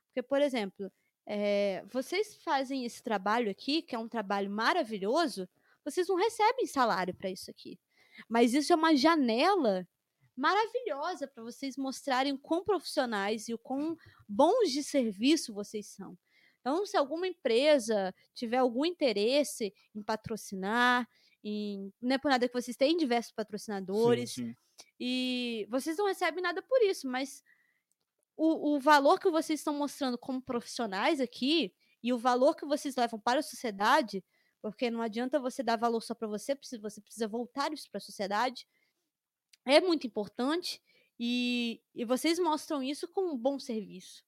[0.08, 0.92] Porque, por exemplo,
[1.26, 5.48] eh, vocês fazem esse trabalho aqui, que é um trabalho maravilhoso,
[5.86, 7.80] vocês não recebem salário para isso aqui.
[8.28, 9.88] Mas isso é uma janela
[10.36, 13.96] maravilhosa para vocês mostrarem o quão profissionais e o quão
[14.28, 16.18] bons de serviço vocês são.
[16.66, 21.08] Então, se alguma empresa tiver algum interesse em patrocinar,
[21.44, 24.56] em, não é por nada que vocês têm diversos patrocinadores, Sim, sim.
[25.00, 27.44] e vocês não recebem nada por isso, mas
[28.36, 32.96] o, o valor que vocês estão mostrando como profissionais aqui e o valor que vocês
[32.96, 34.24] levam para a sociedade,
[34.60, 38.02] porque não adianta você dar valor só para você, você precisa voltar isso para a
[38.02, 38.66] sociedade,
[39.66, 40.82] é muito importante
[41.20, 44.24] e, e vocês mostram isso com um bom serviço.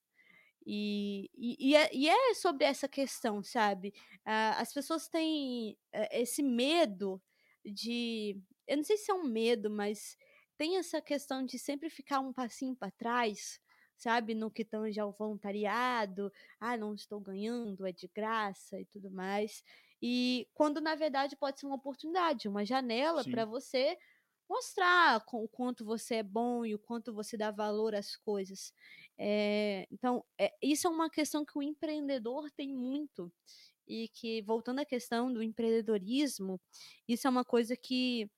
[0.69, 3.93] E, e, e é, e é sobre essa questão, sabe?
[4.25, 7.21] Ah, as pessoas têm eh, esse medo
[7.65, 8.41] de.
[8.67, 10.17] Eu não sei se é um medo, mas
[10.57, 13.59] tem essa questão de sempre ficar um passinho para trás,
[13.95, 14.33] sabe?
[14.35, 16.31] No que tange ao voluntariado.
[16.59, 19.63] Ah, não estou ganhando, é de graça e tudo mais.
[20.01, 23.97] E quando na verdade pode ser uma oportunidade, uma janela para você
[24.49, 28.73] mostrar o quanto você é bom e o quanto você dá valor às coisas.
[29.17, 33.31] É, então, é, isso é uma questão que o empreendedor tem muito.
[33.87, 36.59] E que, voltando à questão do empreendedorismo,
[37.07, 38.29] isso é uma coisa que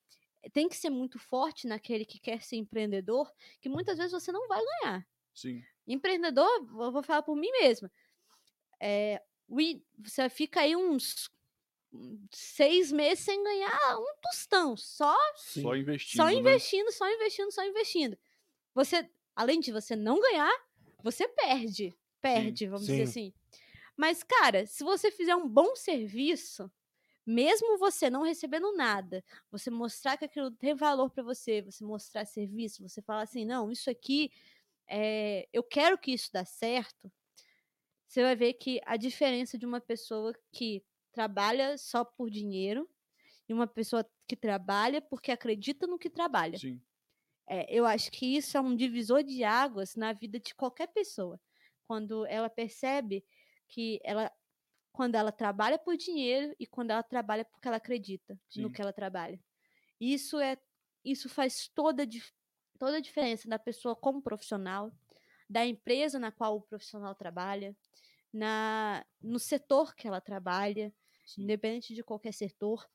[0.54, 4.48] tem que ser muito forte naquele que quer ser empreendedor, que muitas vezes você não
[4.48, 5.08] vai ganhar.
[5.34, 5.64] Sim.
[5.88, 7.92] Empreendedor, eu vou falar por mim mesma.
[8.80, 9.22] É,
[9.98, 11.30] você fica aí uns
[11.92, 15.64] hum, seis meses sem ganhar um tostão, só Sim.
[15.64, 16.22] Só investindo.
[16.22, 16.34] só né?
[16.36, 18.18] investindo, só investindo, só investindo.
[18.76, 20.52] Você além de você não ganhar,
[21.04, 21.98] você perde.
[22.22, 23.34] Perde, vamos dizer assim.
[23.98, 26.72] Mas, cara, se você fizer um bom serviço,
[27.26, 32.26] mesmo você não recebendo nada, você mostrar que aquilo tem valor para você, você mostrar
[32.26, 34.32] serviço, você falar assim, não, isso aqui,
[34.90, 37.12] é, eu quero que isso dê certo,
[38.08, 42.90] você vai ver que a diferença de uma pessoa que trabalha só por dinheiro
[43.50, 46.62] e uma pessoa que trabalha porque acredita no que trabalha.
[46.62, 46.84] Sim.
[47.50, 51.42] É, eu acho que isso é um divisor de águas na vida de qualquer pessoa.
[51.88, 53.26] Quando ela percebe
[53.68, 54.32] que ela
[54.92, 58.62] quando ela trabalha por dinheiro e quando ela trabalha porque ela acredita Sim.
[58.62, 59.40] no que ela trabalha.
[60.00, 60.58] Isso é
[61.04, 62.08] isso faz toda
[62.78, 64.92] toda a diferença da pessoa como profissional,
[65.50, 67.76] da empresa na qual o profissional trabalha,
[68.32, 70.94] na no setor que ela trabalha,
[71.26, 71.44] Sim.
[71.44, 72.88] independente de qualquer setor.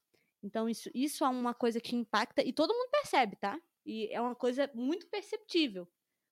[0.43, 3.59] Então isso isso é uma coisa que impacta e todo mundo percebe, tá?
[3.85, 5.89] E é uma coisa muito perceptível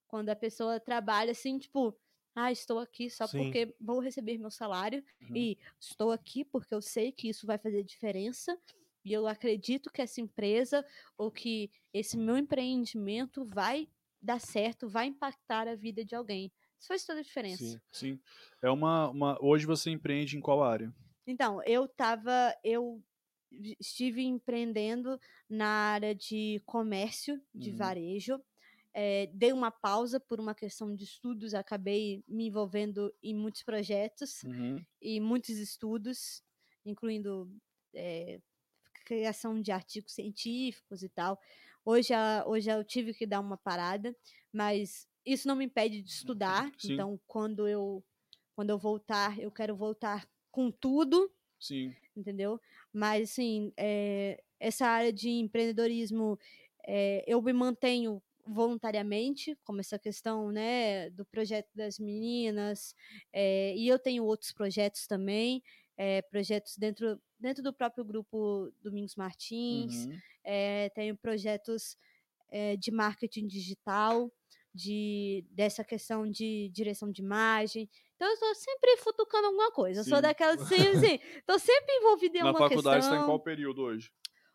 [0.07, 1.95] quando a pessoa trabalha assim, tipo,
[2.35, 3.37] ah, estou aqui só Sim.
[3.37, 5.35] porque vou receber meu salário uhum.
[5.35, 8.57] e estou aqui porque eu sei que isso vai fazer diferença
[9.05, 10.85] e eu acredito que essa empresa
[11.17, 13.87] ou que esse meu empreendimento vai
[14.21, 16.51] dar certo, vai impactar a vida de alguém.
[16.79, 17.63] Isso faz toda a diferença.
[17.63, 18.19] Sim, sim.
[18.61, 19.37] É uma, uma...
[19.41, 20.93] Hoje você empreende em qual área?
[21.27, 22.55] Então, eu tava.
[22.63, 23.01] Eu
[23.79, 25.19] estive empreendendo
[25.49, 27.75] na área de comércio, de uhum.
[27.75, 28.41] varejo.
[28.93, 34.43] É, dei uma pausa por uma questão de estudos, acabei me envolvendo em muitos projetos
[34.43, 34.83] uhum.
[35.01, 36.43] e muitos estudos,
[36.85, 37.51] incluindo
[37.95, 38.39] é,
[39.05, 41.39] criação de artigos científicos e tal.
[41.85, 42.13] Hoje,
[42.45, 44.15] hoje eu tive que dar uma parada,
[44.51, 46.71] mas isso não me impede de estudar.
[46.77, 46.93] Sim.
[46.93, 48.03] Então, quando eu,
[48.55, 51.31] quando eu voltar, eu quero voltar com tudo.
[51.63, 51.95] Sim.
[52.15, 52.59] Entendeu?
[52.91, 56.37] Mas, assim, é, essa área de empreendedorismo,
[56.85, 62.93] é, eu me mantenho voluntariamente, como essa questão né, do projeto das meninas,
[63.31, 65.63] é, e eu tenho outros projetos também,
[66.29, 70.19] projetos dentro, dentro do próprio grupo Domingos Martins, uhum.
[70.93, 71.95] tenho projetos
[72.79, 74.29] de marketing digital,
[74.73, 77.87] de dessa questão de direção de imagem.
[78.23, 80.01] Então eu estou sempre futucando alguma coisa.
[80.01, 80.09] Sim.
[80.09, 82.83] Eu sou daquela assim, assim, tô sempre envolvida em Na alguma questão.
[82.91, 84.09] Na faculdade está em qual período hoje?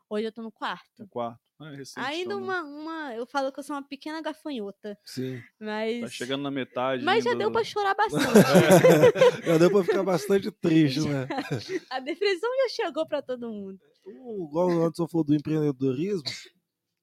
[0.09, 0.89] Hoje eu tô no quarto.
[0.99, 1.39] No quarto.
[1.61, 3.15] Ah, é recente, ainda então, uma, uma.
[3.15, 4.97] Eu falo que eu sou uma pequena gafanhota.
[5.05, 5.43] Sim.
[5.61, 6.01] Mas.
[6.01, 7.05] Tá chegando na metade.
[7.05, 8.24] Mas já deu pra chorar bastante.
[8.24, 9.47] é.
[9.47, 11.27] Já deu pra ficar bastante triste, né?
[11.90, 13.78] A depressão já chegou pra todo mundo.
[14.07, 16.23] Igual antes eu falou do empreendedorismo,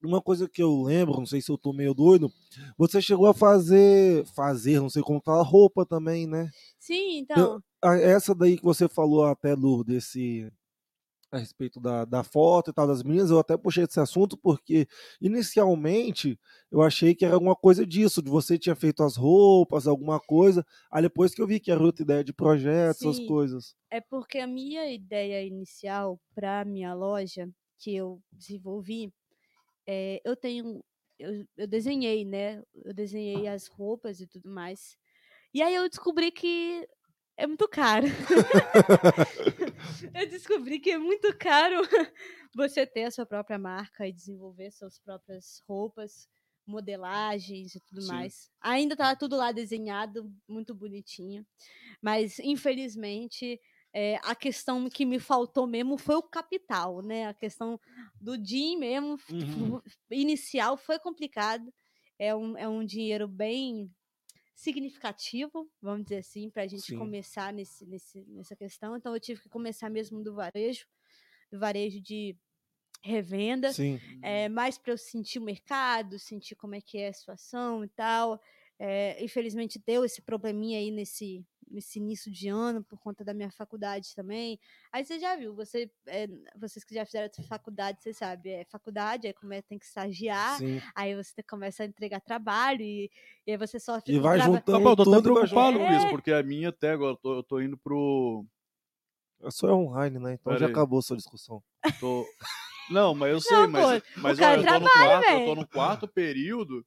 [0.06, 2.32] uma coisa que eu lembro, não sei se eu tô meio doido,
[2.78, 6.50] você chegou a fazer, fazer, não sei como fala, roupa também, né?
[6.78, 7.62] Sim, então.
[8.02, 10.50] essa daí que você falou até, Lu, desse
[11.30, 14.86] a respeito da, da foto e tal das meninas, eu até puxei esse assunto porque
[15.20, 16.38] inicialmente
[16.70, 20.64] eu achei que era alguma coisa disso, de você tinha feito as roupas, alguma coisa,
[20.90, 23.76] aí depois que eu vi que era outra ideia de projetos, Sim, essas coisas.
[23.90, 29.12] É porque a minha ideia inicial para minha loja que eu desenvolvi,
[29.86, 30.84] é, eu tenho,
[31.18, 32.62] eu, eu desenhei, né?
[32.84, 34.96] Eu desenhei as roupas e tudo mais.
[35.54, 36.86] E aí eu descobri que
[37.36, 38.06] é muito caro.
[40.14, 41.80] eu descobri que é muito caro
[42.54, 46.28] você ter a sua própria marca e desenvolver suas próprias roupas,
[46.66, 48.08] modelagens e tudo Sim.
[48.08, 48.50] mais.
[48.60, 51.46] Ainda tá tudo lá desenhado, muito bonitinho.
[52.02, 53.60] Mas, infelizmente,
[53.98, 57.28] é, a questão que me faltou mesmo foi o capital, né?
[57.28, 57.80] A questão
[58.20, 59.80] do DIN mesmo, uhum.
[60.12, 61.72] inicial, foi complicado.
[62.18, 63.90] É um, é um dinheiro bem
[64.54, 66.98] significativo, vamos dizer assim, para a gente Sim.
[66.98, 68.94] começar nesse, nesse, nessa questão.
[68.98, 70.86] Então eu tive que começar mesmo do varejo,
[71.50, 72.36] do varejo de
[73.02, 73.70] revenda,
[74.20, 77.88] é, mais para eu sentir o mercado, sentir como é que é a situação e
[77.88, 78.38] tal.
[78.78, 83.50] É, infelizmente deu esse probleminha aí nesse, nesse início de ano por conta da minha
[83.50, 84.58] faculdade também.
[84.92, 86.26] Aí você já viu, você, é,
[86.56, 90.80] vocês que já fizeram faculdade, você sabe, é faculdade, aí começa, tem que estagiar, Sim.
[90.94, 93.10] aí você começa a entregar trabalho e,
[93.46, 94.14] e aí você sofre.
[94.14, 97.12] E vai juntando tá, eu tô até preocupado com isso, porque a minha até agora,
[97.12, 98.44] eu tô, eu tô indo pro...
[99.40, 100.34] Eu sou online, né?
[100.34, 100.72] Então Pera já aí.
[100.72, 101.62] acabou a sua discussão.
[102.00, 102.26] Tô...
[102.90, 105.54] Não, mas eu sei, Não, mas, pô, mas ó, eu, tô no quarto, eu tô
[105.54, 106.86] no quarto período.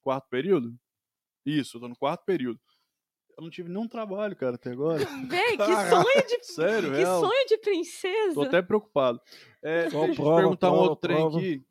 [0.00, 0.74] Quarto período?
[1.44, 2.60] Isso, eu tô no quarto período.
[3.36, 4.98] Eu não tive nenhum trabalho, cara, até agora.
[5.28, 6.44] Véi, que sonho de.
[6.46, 7.20] Sério, Que real.
[7.20, 8.34] sonho de princesa.
[8.34, 9.20] Tô até preocupado.
[9.62, 11.38] É, só deixa prova, eu perguntar prova, um outro trem prova.
[11.38, 11.62] aqui.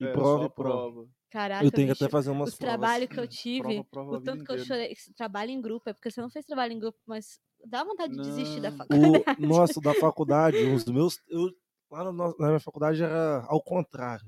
[0.00, 0.92] E É, prova, só e prova.
[0.92, 1.08] prova.
[1.30, 2.74] Caraca, Eu tenho que até fazer umas os provas.
[2.80, 4.90] trabalhos que eu tive, Prova, o tanto que eu chorei.
[4.92, 8.14] esse Trabalho em grupo, é porque você não fez trabalho em grupo, mas dá vontade
[8.14, 8.78] de desistir da Não.
[8.78, 9.24] faculdade.
[9.38, 11.18] O nosso da faculdade, os meus.
[11.28, 11.50] Eu,
[11.90, 14.26] lá no na minha faculdade era ao contrário.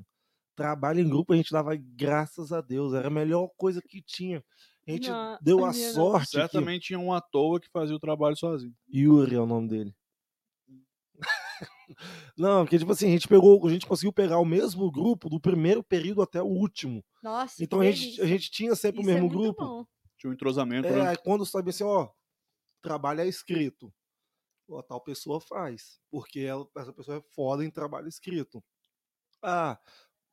[0.55, 4.45] trabalho em grupo a gente dava graças a Deus, era a melhor coisa que tinha.
[4.87, 5.95] A gente Não, deu a a minha não.
[5.95, 8.75] sorte que Certamente tinha um à toa que fazia o trabalho sozinho.
[8.93, 9.95] Yuri é o nome dele.
[12.37, 15.39] Não, porque tipo assim, a gente pegou, a gente conseguiu pegar o mesmo grupo do
[15.39, 17.05] primeiro período até o último.
[17.23, 19.65] Nossa, que Então a gente, a gente tinha sempre Isso o é mesmo muito grupo.
[19.65, 19.87] bom.
[20.19, 21.09] Tinha um entrosamento, É, né?
[21.11, 22.09] aí quando sabe assim, ó,
[22.83, 23.93] trabalho é escrito.
[24.69, 26.01] Ó, tal pessoa faz.
[26.11, 28.63] Porque ela, essa pessoa é foda em trabalho escrito.
[29.43, 29.79] Ah,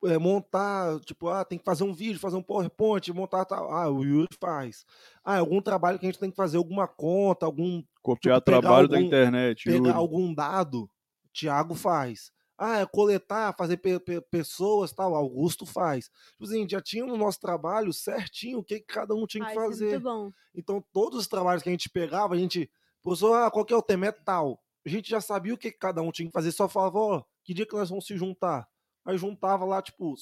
[0.04, 3.70] é, montar, tipo, ah, tem que fazer um vídeo, fazer um PowerPoint, montar tal.
[3.72, 4.84] Ah, o Yuri faz.
[5.24, 8.88] Ah, algum trabalho que a gente tem que fazer alguma conta, algum Copiar tipo, trabalho
[8.88, 9.64] da algum- internet.
[9.64, 9.90] pegar Yuri.
[9.90, 10.88] algum dado,
[11.32, 12.30] Thiago faz.
[12.62, 16.10] Ah, é coletar, fazer pe- pe- pessoas, tal, Augusto faz.
[16.32, 19.46] Tipo assim, já tinha no nosso trabalho certinho o que que cada um tinha Ah,
[19.46, 19.90] que isso é fazer.
[19.92, 20.30] muito bom.
[20.54, 22.70] Então, todos os trabalhos que a gente pegava, a gente,
[23.02, 24.06] professor, ah, qual que é o tema?
[24.06, 24.60] É tal.
[24.84, 27.22] A gente já sabia o que que cada um tinha que fazer, só falava, ó,
[27.44, 28.68] que dia que nós vamos se juntar?
[29.04, 30.14] Aí juntava lá, tipo,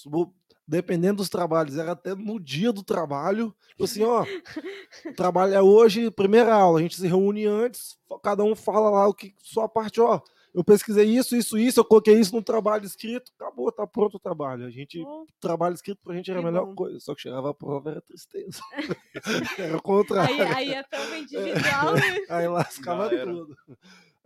[0.67, 4.27] dependendo dos trabalhos, era até no dia do trabalho, tipo assim, ó, o
[5.17, 9.15] trabalho é hoje, primeira aula, a gente se reúne antes, cada um fala lá o
[9.15, 10.21] que, sua parte, ó,
[10.55, 14.21] eu pesquisei isso, isso, isso, eu coloquei isso no trabalho escrito, acabou, tá pronto o
[14.21, 14.67] trabalho.
[14.67, 16.75] A gente, Pô, trabalho escrito pra gente era a melhor bom.
[16.75, 18.61] coisa, só que chegava a prova era tristeza.
[19.59, 20.35] era o contrário.
[20.35, 22.27] Aí, aí a prova individual, né?
[22.29, 23.57] Aí lascava tudo.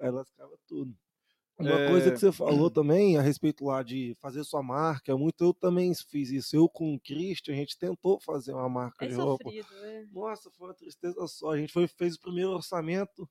[0.01, 0.95] Aí lascava tudo.
[1.63, 2.13] Uma coisa É.
[2.13, 6.31] que você falou também a respeito lá de fazer sua marca, muito eu também fiz
[6.31, 6.57] isso.
[6.57, 9.45] Eu com o Christian, a gente tentou fazer uma marca É de roupa.
[9.45, 10.07] sofrido, né?
[10.13, 11.51] Nossa, foi uma tristeza só.
[11.53, 13.29] A gente foi, fez o primeiro orçamento.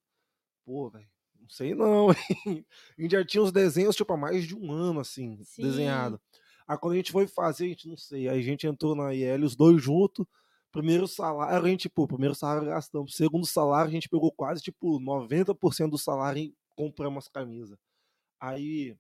[0.65, 1.07] Pô, velho,
[1.39, 2.07] não sei não,
[2.45, 2.65] hein?
[2.97, 5.63] A gente já tinha os desenhos, tipo, há mais de um ano, assim, Sim.
[5.63, 6.19] desenhado.
[6.67, 8.29] Aí quando a gente foi fazer, a gente não sei.
[8.29, 10.25] Aí a gente entrou na IL, os dois juntos.
[10.71, 13.13] Primeiro salário, a gente, pô, primeiro salário gastamos.
[13.17, 17.77] Segundo salário, a gente pegou quase, tipo, 90% do salário e compramos as camisas.
[18.41, 18.97] Aí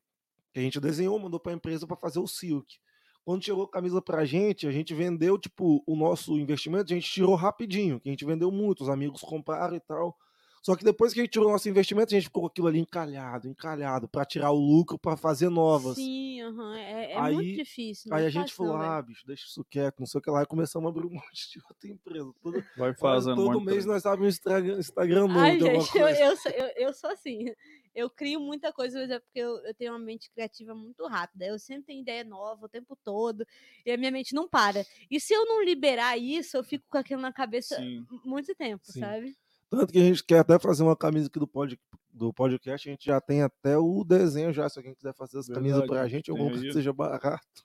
[0.55, 2.77] a gente desenhou, mandou pra empresa para fazer o silk.
[3.25, 7.09] Quando chegou a camisa pra gente, a gente vendeu, tipo, o nosso investimento, a gente
[7.11, 10.15] tirou rapidinho, que a gente vendeu muito, os amigos compraram e tal.
[10.63, 12.67] Só que depois que a gente tirou o nosso investimento, a gente ficou com aquilo
[12.67, 15.95] ali encalhado, encalhado, para tirar o lucro, para fazer novas.
[15.95, 16.77] Sim, aham.
[16.77, 18.09] É, é Aí- muito difícil.
[18.11, 18.91] não Aí a gente falou, velho.
[18.91, 21.09] ah, bicho, deixa isso quieto, não sei o que lá, e começamos a abrir um
[21.13, 22.31] monte de outra empresa.
[22.43, 26.19] Todo, Vai fazendo todo mês nós abrimos Instagram, Instagram novo Ai, gente, eu, coisa.
[26.19, 27.45] eu, sou, eu, eu sou assim.
[27.93, 31.45] Eu crio muita coisa, mas é porque eu, eu tenho uma mente criativa muito rápida.
[31.45, 33.45] Eu sempre tenho ideia nova o tempo todo.
[33.85, 34.85] E a minha mente não para.
[35.09, 38.05] E se eu não liberar isso, eu fico com aquilo na cabeça Sim.
[38.23, 38.99] muito tempo, Sim.
[39.01, 39.35] sabe?
[39.69, 41.79] Tanto que a gente quer até fazer uma camisa aqui do, pod,
[42.11, 45.47] do podcast, a gente já tem até o desenho já, se alguém quiser fazer as
[45.47, 46.61] camisas pra gente, alguma aí.
[46.61, 47.63] que seja barato,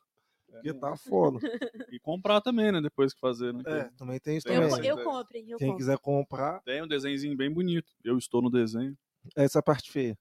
[0.48, 1.38] É, porque tá foda.
[1.92, 2.80] E comprar também, né?
[2.80, 3.62] Depois que fazer, né?
[3.66, 4.86] É, também tem isso Tem Eu, também.
[4.86, 5.04] eu ideia.
[5.04, 5.76] compro, eu Quem compro.
[5.76, 7.92] quiser comprar, Tem um desenhozinho bem bonito.
[8.04, 8.96] Eu estou no desenho.
[9.34, 10.16] Essa é a parte feia.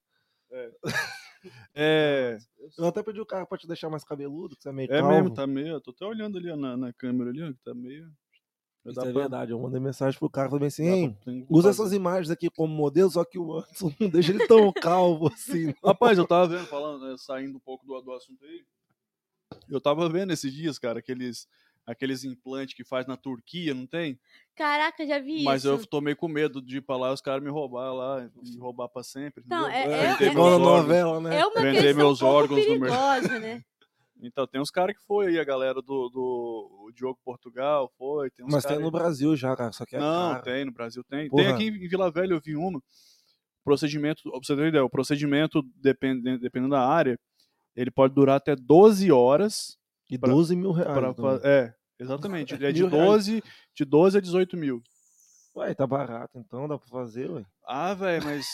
[0.52, 0.72] É,
[2.77, 4.99] Eu até pedi o cara pra te deixar mais cabeludo, que você é meio é
[4.99, 5.10] calvo.
[5.14, 5.68] mesmo, tá meio.
[5.73, 8.11] Eu tô até olhando ali na, na câmera ali, que tá meio.
[8.86, 12.30] Isso é pra- verdade, eu mandei mensagem pro cara também assim, pra- usa essas imagens
[12.30, 15.68] aqui como modelo, só que o Anderson não deixa ele tão calvo assim.
[15.68, 15.73] não.
[15.84, 18.64] Rapaz, eu tava vendo, falando, né, saindo um pouco do, do assunto aí.
[19.69, 21.48] Eu tava vendo esses dias, cara, aqueles,
[21.85, 24.19] aqueles implantes que faz na Turquia, não tem?
[24.55, 25.67] Caraca, já vi Mas isso.
[25.73, 28.57] eu tomei com medo de ir pra lá e os caras me roubar lá, me
[28.57, 29.43] roubar pra sempre.
[29.47, 29.91] Não, entendeu?
[29.93, 30.87] é- Vender é- igual na meus órgãos.
[30.87, 31.39] novela, né?
[31.39, 33.21] É uma Vender questão meus um pouco órgãos no mercado.
[33.21, 33.61] perigosa, né?
[34.21, 38.31] Então tem uns caras que foi aí, a galera do, do o Diogo Portugal, foi.
[38.31, 38.91] Tem uns Mas cara tem no aí.
[39.03, 40.43] Brasil já, cara, só que é Não, caro.
[40.43, 41.29] tem, no Brasil tem.
[41.29, 41.43] Porra.
[41.43, 42.81] Tem aqui em Vila Velha, eu vi uma.
[43.63, 47.19] Procedimento, pra você ter ideia, o procedimento, dependendo, dependendo da área,
[47.75, 49.77] ele pode durar até 12 horas.
[50.10, 50.94] E pra- 12 mil reais.
[50.94, 52.53] Pra, fa- é, exatamente.
[52.53, 53.06] Ele é de Mil reais.
[53.07, 53.44] 12,
[53.76, 54.82] de 12 a 18 mil.
[55.56, 57.44] Ué, tá barato, então dá pra fazer, ué.
[57.65, 58.45] Ah, velho, mas.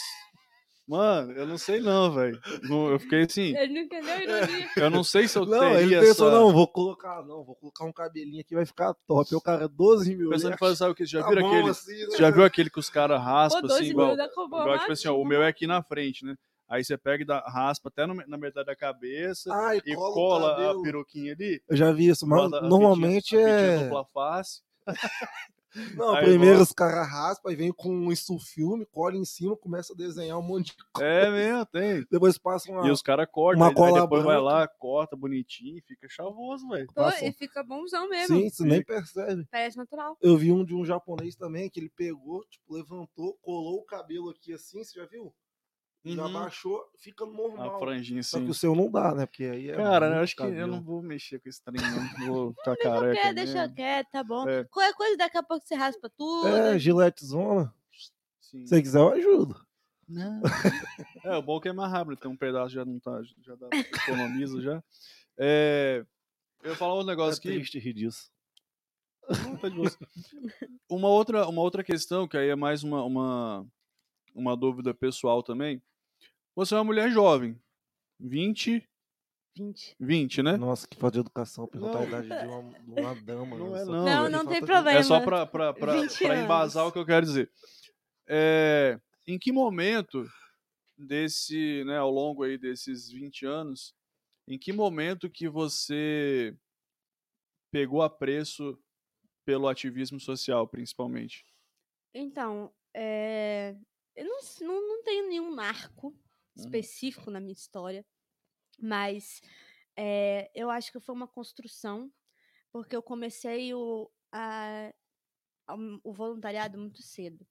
[0.87, 2.37] Mano, eu não sei não, velho.
[2.69, 3.55] Eu fiquei assim.
[3.55, 4.67] Ele não entendeu a ironia.
[4.75, 6.37] Eu não sei se eu Não, teria ele pensou, essa...
[6.37, 9.33] não, vou colocar, não, vou colocar um cabelinho aqui, vai ficar top.
[9.35, 10.29] O cara, 12 mil.
[10.29, 11.05] Pensando em fazer, sabe o que?
[11.05, 11.69] Você já tá viram aquele.
[11.69, 12.17] assim, né?
[12.17, 14.15] Já viu aquele que os caras raspam assim, 12 igual.
[14.15, 16.35] pra igual tipo assim, ó, o meu é aqui na frente, né?
[16.71, 20.09] Aí você pega e dá, raspa até no- na metade da cabeça Ai, e cola
[20.09, 21.61] o cola a peruquinha ali.
[21.67, 23.83] Eu já vi isso, mas a normalmente a fitinha é.
[23.83, 24.61] dupla face.
[25.95, 29.93] Não, Aí primeiro os caras raspam e vem com um filme, cola em cima, começa
[29.93, 31.09] a desenhar um monte de coisa.
[31.09, 32.05] É mesmo, tem.
[32.11, 32.87] Depois passa uma.
[32.87, 34.41] E os caras cortam, uma aí, aí cola depois vai branca.
[34.55, 36.87] lá, corta bonitinho e fica chavoso, velho.
[36.87, 38.37] Pô, passa- e fica bonzão mesmo.
[38.37, 39.45] Sim, você nem percebe.
[39.49, 40.17] Parece natural.
[40.21, 44.29] Eu vi um de um japonês também, que ele pegou, tipo, levantou, colou o cabelo
[44.29, 45.33] aqui assim, você já viu?
[46.03, 46.33] Já Uhum.
[46.33, 47.79] baixou, fica A normal.
[47.79, 48.45] franjinha Só assim.
[48.45, 49.25] que o seu não dá, né?
[49.27, 49.75] Porque aí é.
[49.75, 50.71] Cara, eu acho que eu cabelo.
[50.71, 51.81] não vou mexer com esse trem, não.
[52.35, 53.21] Vou ficar careca.
[53.21, 54.49] quer, deixa quieto, tá bom.
[54.49, 54.63] É.
[54.63, 56.47] Qualquer coisa, daqui a pouco você raspa tudo.
[56.47, 57.71] É, gilete zona.
[58.39, 58.61] Sim.
[58.65, 59.55] Se você quiser, eu ajudo.
[60.09, 60.41] Não.
[61.23, 63.55] é, o bom é que é mais rápido, tem um pedaço já não tá, já
[63.55, 64.83] dá, economiza já.
[65.37, 66.03] É,
[66.63, 67.59] Eu ia falar um negócio É aqui.
[67.59, 68.29] triste rir disso.
[69.45, 69.87] Não, tá de boa.
[70.89, 73.65] uma, outra, uma outra questão, que aí é mais uma, uma,
[74.35, 75.81] uma dúvida pessoal também.
[76.55, 77.59] Você é uma mulher jovem.
[78.19, 78.87] 20,
[79.57, 79.95] 20.
[79.99, 80.57] 20, né?
[80.57, 83.57] Nossa, que falta de educação perguntar a idade de uma, de uma dama.
[83.57, 83.81] Não né?
[83.81, 84.99] é não, Não, é não tem de- problema.
[84.99, 87.51] É só pra, pra, pra, 20 pra embasar o que eu quero dizer.
[88.27, 90.25] É, em que momento
[90.97, 93.95] desse, né, ao longo aí desses 20 anos,
[94.47, 96.55] em que momento que você
[97.73, 98.77] pegou apreço
[99.45, 101.43] pelo ativismo social, principalmente?
[102.13, 103.75] Então, é,
[104.15, 106.15] eu não, não, não tenho nenhum marco
[106.55, 108.05] específico na minha história,
[108.79, 109.41] mas
[109.97, 112.11] é, eu acho que foi uma construção,
[112.71, 114.93] porque eu comecei o, a-
[115.67, 117.45] a- o voluntariado muito cedo.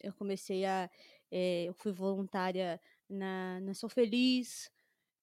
[0.00, 0.90] Eu comecei a.
[1.30, 4.70] é, eu fui voluntária na, na Sou Feliz.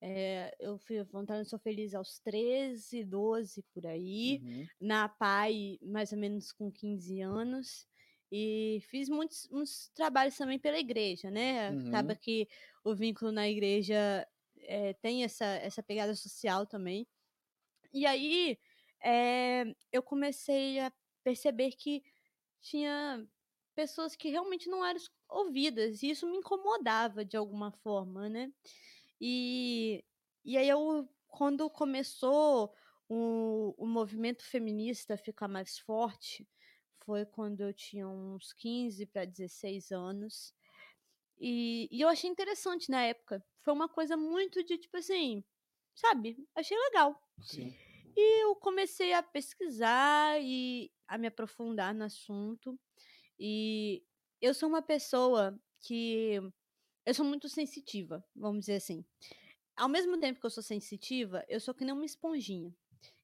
[0.02, 4.68] é, eu fui voluntária na Sou Feliz aos 13, 12 por aí Uhum.
[4.82, 7.88] na PAI mais ou menos com 15 anos
[8.32, 11.70] e fiz muitos uns trabalhos também pela igreja, né?
[11.70, 12.20] Acaba Uhum.
[12.20, 12.48] que
[12.84, 14.28] o vínculo na igreja
[14.62, 17.08] eh, tem essa, essa pegada social também.
[17.94, 18.60] E aí
[19.04, 20.92] eh, eu comecei a
[21.24, 22.04] perceber que
[22.62, 23.28] tinha
[23.76, 25.00] pessoas que realmente não eram
[25.30, 28.52] ouvidas e isso me incomodava de alguma forma, né?
[29.20, 30.04] E,
[30.46, 32.74] e aí eu, quando começou
[33.10, 36.48] o, o movimento feminista ficar mais forte,
[37.06, 40.54] foi quando eu tinha uns 15 para 16 anos.
[41.40, 43.44] E, e eu achei interessante na época.
[43.62, 45.44] Foi uma coisa muito de tipo assim,
[45.96, 46.38] sabe?
[46.56, 47.20] Achei legal.
[47.42, 47.74] Sim.
[48.16, 52.80] E eu comecei a pesquisar e a me aprofundar no assunto.
[53.40, 54.04] E
[54.42, 56.40] eu sou uma pessoa que.
[57.06, 59.04] Eu sou muito sensitiva, vamos dizer assim.
[59.76, 62.74] Ao mesmo tempo que eu sou sensitiva, eu sou que nem uma esponjinha.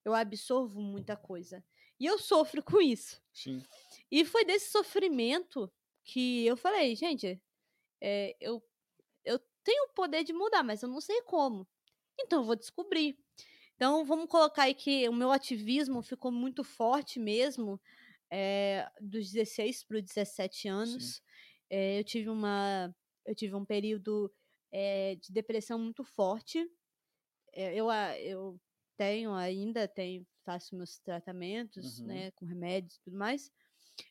[0.04, 1.64] Eu absorvo muita coisa.
[2.00, 3.22] E eu sofro com isso.
[3.34, 3.64] Sim.
[4.12, 5.72] E foi desse sofrimento
[6.04, 7.40] que eu falei, gente,
[8.02, 8.64] é, eu,
[9.26, 11.68] eu tenho o poder de mudar, mas eu não sei como.
[12.20, 13.18] Então eu vou descobrir.
[13.76, 17.82] Então vamos colocar aí que o meu ativismo ficou muito forte mesmo,
[18.32, 21.22] é, dos 16 para os 17 anos.
[21.70, 22.94] É, eu tive uma.
[23.26, 24.32] Eu tive um período
[24.72, 26.70] é, de depressão muito forte.
[27.54, 28.60] Eu, a- eu
[28.98, 32.08] tenho ainda, tenho, faço meus tratamentos, Uhum.
[32.08, 33.52] né, com remédios e tudo mais.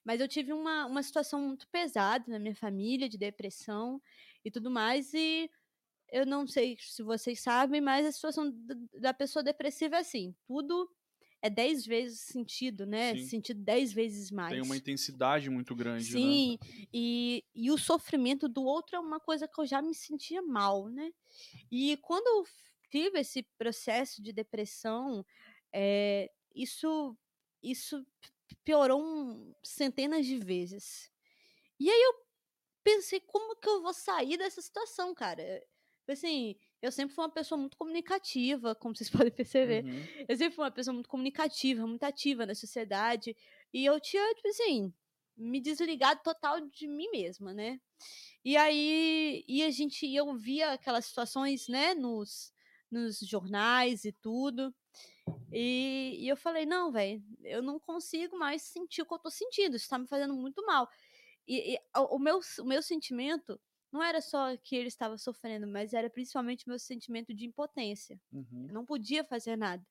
[0.04, 4.00] Mas eu tive uma, uma situação muito pesada na minha família, de depressão
[4.44, 5.12] e tudo mais.
[5.14, 5.50] E
[6.10, 8.52] eu não sei se vocês sabem, mas a situação
[8.94, 10.90] da, pessoa depressiva é assim: tudo
[11.40, 13.14] é 10 vezes sentido, né?
[13.14, 13.24] Sim.
[13.26, 14.52] Sentido 10 vezes mais.
[14.52, 16.20] Tem uma intensidade muito grande, né?
[16.20, 16.58] Sim,
[16.92, 20.88] e, e o sofrimento do outro é uma coisa que eu já me sentia mal,
[20.88, 21.10] né?
[21.70, 22.44] E quando eu
[22.90, 25.24] tive esse processo de depressão,
[25.72, 27.16] é, isso,
[27.62, 28.04] isso
[28.56, 31.10] piorou um- centenas de vezes.
[31.80, 32.14] E aí eu
[32.82, 35.62] pensei, como que eu vou sair dessa situação, cara?
[36.08, 39.84] Assim, eu sempre fui uma pessoa muito comunicativa, como vocês podem perceber.
[39.84, 40.24] Uhum.
[40.28, 43.36] Eu sempre fui uma pessoa muito comunicativa, muito ativa na sociedade.
[43.72, 44.92] E eu tinha, tipo assim,
[45.36, 47.78] me desligado total de mim mesma, né?
[48.44, 52.52] E aí, e a gente, eu via aquelas situações, né, nos,
[52.90, 54.74] nos jornais e tudo.
[55.52, 59.30] E, e eu falei, não, velho, eu não consigo mais sentir o que eu tô
[59.30, 60.88] sentindo, isso tá me fazendo muito mal.
[61.46, 63.60] E, e o, meu, o meu sentimento
[63.90, 68.20] não era só que ele estava sofrendo, mas era principalmente o meu sentimento de impotência.
[68.30, 68.66] Uhum.
[68.68, 69.84] Eu não podia fazer nada.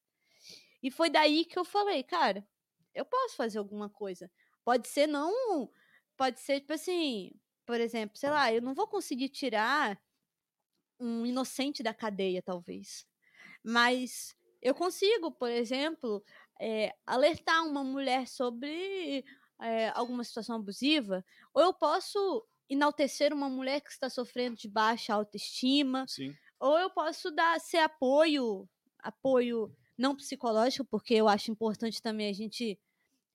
[0.84, 2.47] E foi daí que eu falei, cara,
[2.93, 4.31] eu posso fazer alguma coisa.
[4.64, 5.72] Pode ser não.
[6.15, 7.31] Pode ser, tipo assim,
[7.65, 9.99] por exemplo, sei lá, eu não vou conseguir tirar
[10.99, 13.05] um inocente da cadeia, talvez.
[13.64, 14.36] Mas
[14.68, 16.23] eu consigo, por exemplo,
[16.60, 19.23] eh, alertar uma mulher sobre
[19.61, 21.23] eh, alguma situação abusiva,
[21.53, 26.35] ou eu posso enaltecer uma mulher que está sofrendo de baixa autoestima, Sim.
[26.60, 28.68] ou eu posso dar ser apoio,
[28.99, 32.77] apoio não psicológico, porque eu acho importante também a gente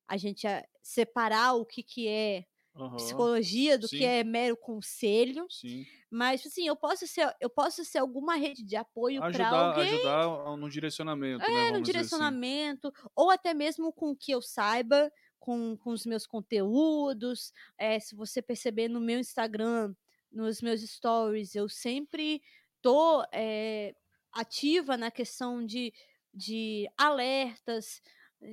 [0.07, 3.31] a gente ah, separar o que, que é Aham.
[3.35, 3.91] psicologia do Sim.
[3.91, 5.87] que é mero conselho, Sim.
[6.11, 10.57] mas assim, eu posso ser eu posso ser alguma rede de apoio para alguém ajudar
[10.57, 11.65] no direcionamento, né?
[11.67, 12.37] é, no vamos dizer assim.
[12.41, 17.53] direcionamento, ou até mesmo com o que eu saiba, com, com os meus conteúdos.
[17.79, 19.95] É, se você perceber no meu Instagram,
[20.31, 22.43] nos meus stories, eu sempre
[22.81, 23.95] tô é,
[24.33, 25.93] ativa na questão de,
[26.33, 28.01] de alertas,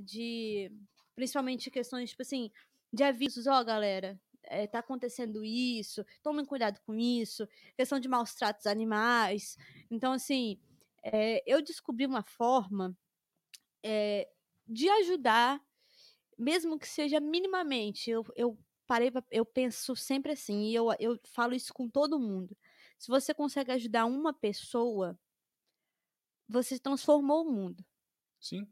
[0.04, 0.72] de
[1.16, 2.50] principalmente questões, tipo assim,
[2.92, 4.20] de avisos, ó, galera.
[4.44, 7.48] É, tá acontecendo isso, tomem cuidado com isso,
[7.78, 9.58] questão de maus tratos animais.
[9.92, 10.60] Então, assim,
[11.04, 12.98] é, eu descobri uma forma
[13.84, 14.30] é,
[14.68, 15.62] de ajudar,
[16.38, 18.10] mesmo que seja minimamente.
[18.12, 18.58] Eu, eu
[18.88, 22.58] parei, pra, eu penso sempre assim, e eu, eu falo isso com todo mundo.
[22.98, 25.18] Se você consegue ajudar uma pessoa,
[26.48, 27.86] você transformou o mundo.
[28.40, 28.68] Sim.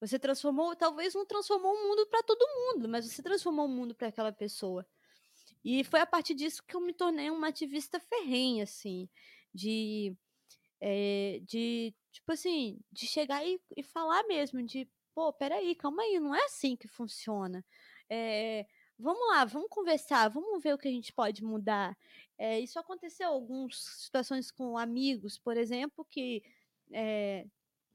[0.00, 3.94] Você transformou, talvez não transformou o mundo para todo mundo, mas você transformou o mundo
[3.94, 4.86] para aquela pessoa.
[5.64, 9.08] E foi a partir disso que eu me tornei uma ativista ferrenha, assim,
[9.52, 10.16] de,
[10.80, 16.18] é, de tipo assim, de chegar e, e falar mesmo, de, pô, peraí, calma aí,
[16.18, 17.64] não é assim que funciona.
[18.08, 18.66] É,
[18.98, 21.96] vamos lá, vamos conversar, vamos ver o que a gente pode mudar.
[22.38, 26.42] É, isso aconteceu em algumas situações com amigos, por exemplo, que,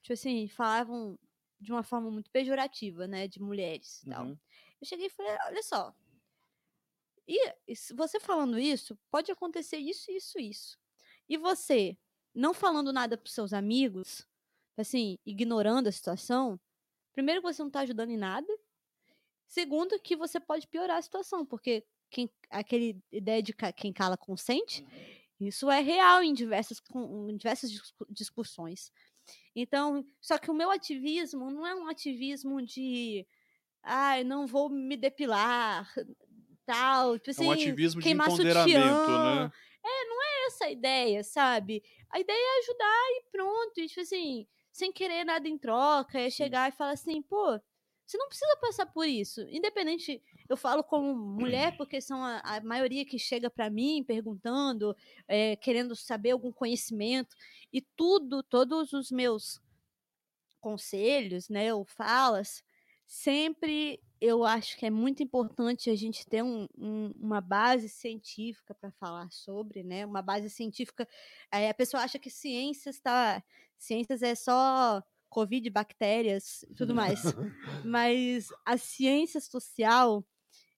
[0.03, 1.17] tipo assim, falavam
[1.59, 4.25] de uma forma muito pejorativa, né, de mulheres e tal.
[4.25, 4.37] Uhum.
[4.81, 5.95] Eu cheguei e falei, olha só,
[7.27, 10.77] e, e você falando isso, pode acontecer isso, isso, isso.
[11.27, 11.97] E você
[12.33, 14.27] não falando nada para seus amigos,
[14.77, 16.59] assim, ignorando a situação,
[17.13, 18.47] primeiro que você não está ajudando em nada,
[19.47, 24.85] segundo que você pode piorar a situação, porque quem, aquele ideia de quem cala consente,
[25.39, 27.71] isso é real em diversas, em diversas
[28.09, 28.91] discussões.
[29.55, 33.25] Então, só que o meu ativismo não é um ativismo de
[33.83, 35.87] ah, eu não vou me depilar,
[36.65, 39.45] tal, tipo assim, é um ativismo de queimar empoderamento, sutiã.
[39.45, 39.51] né?
[39.85, 41.83] É, não é essa a ideia, sabe?
[42.09, 46.29] A ideia é ajudar e pronto, e, tipo assim, sem querer nada em troca, é
[46.29, 47.59] chegar e falar assim, pô,
[48.05, 49.41] você não precisa passar por isso.
[49.49, 54.95] Independente, eu falo como mulher, porque são a, a maioria que chega para mim perguntando,
[55.27, 57.35] é, querendo saber algum conhecimento,
[57.71, 59.61] e tudo, todos os meus
[60.59, 62.63] conselhos, né, ou falas,
[63.05, 68.73] sempre eu acho que é muito importante a gente ter um, um, uma base científica
[68.73, 70.05] para falar sobre, né?
[70.05, 71.07] Uma base científica.
[71.51, 73.43] Aí a pessoa acha que ciências tá,
[73.77, 77.21] ciências é só covid, bactérias, e tudo mais.
[77.85, 80.25] Mas a ciência social,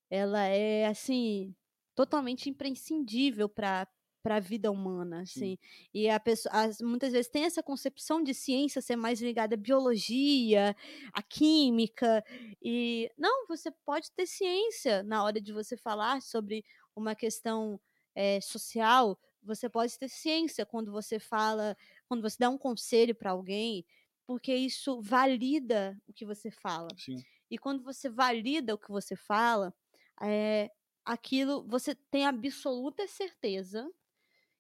[0.09, 1.55] ela é assim
[1.95, 3.88] totalmente imprescindível para
[4.23, 5.51] para a vida humana, assim.
[5.55, 5.57] Sim.
[5.93, 9.57] E a pessoa as, muitas vezes tem essa concepção de ciência ser mais ligada à
[9.57, 10.75] biologia,
[11.13, 12.21] à química
[12.61, 17.79] e não, você pode ter ciência na hora de você falar sobre uma questão
[18.13, 19.17] é, social.
[19.43, 23.85] Você pode ter ciência quando você fala, quando você dá um conselho para alguém,
[24.25, 26.89] porque isso valida o que você fala.
[26.97, 27.25] Sim.
[27.49, 29.73] E quando você valida o que você fala,
[30.22, 30.72] é,
[31.06, 33.89] aquilo você tem absoluta certeza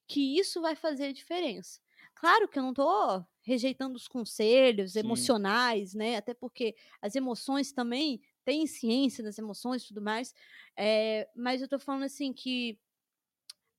[0.07, 1.79] que isso vai fazer diferença.
[2.15, 4.99] Claro que eu não estou rejeitando os conselhos Sim.
[4.99, 6.17] emocionais, né?
[6.17, 10.33] Até porque as emoções também têm ciência das emoções e tudo mais.
[10.75, 12.79] É, mas eu estou falando assim que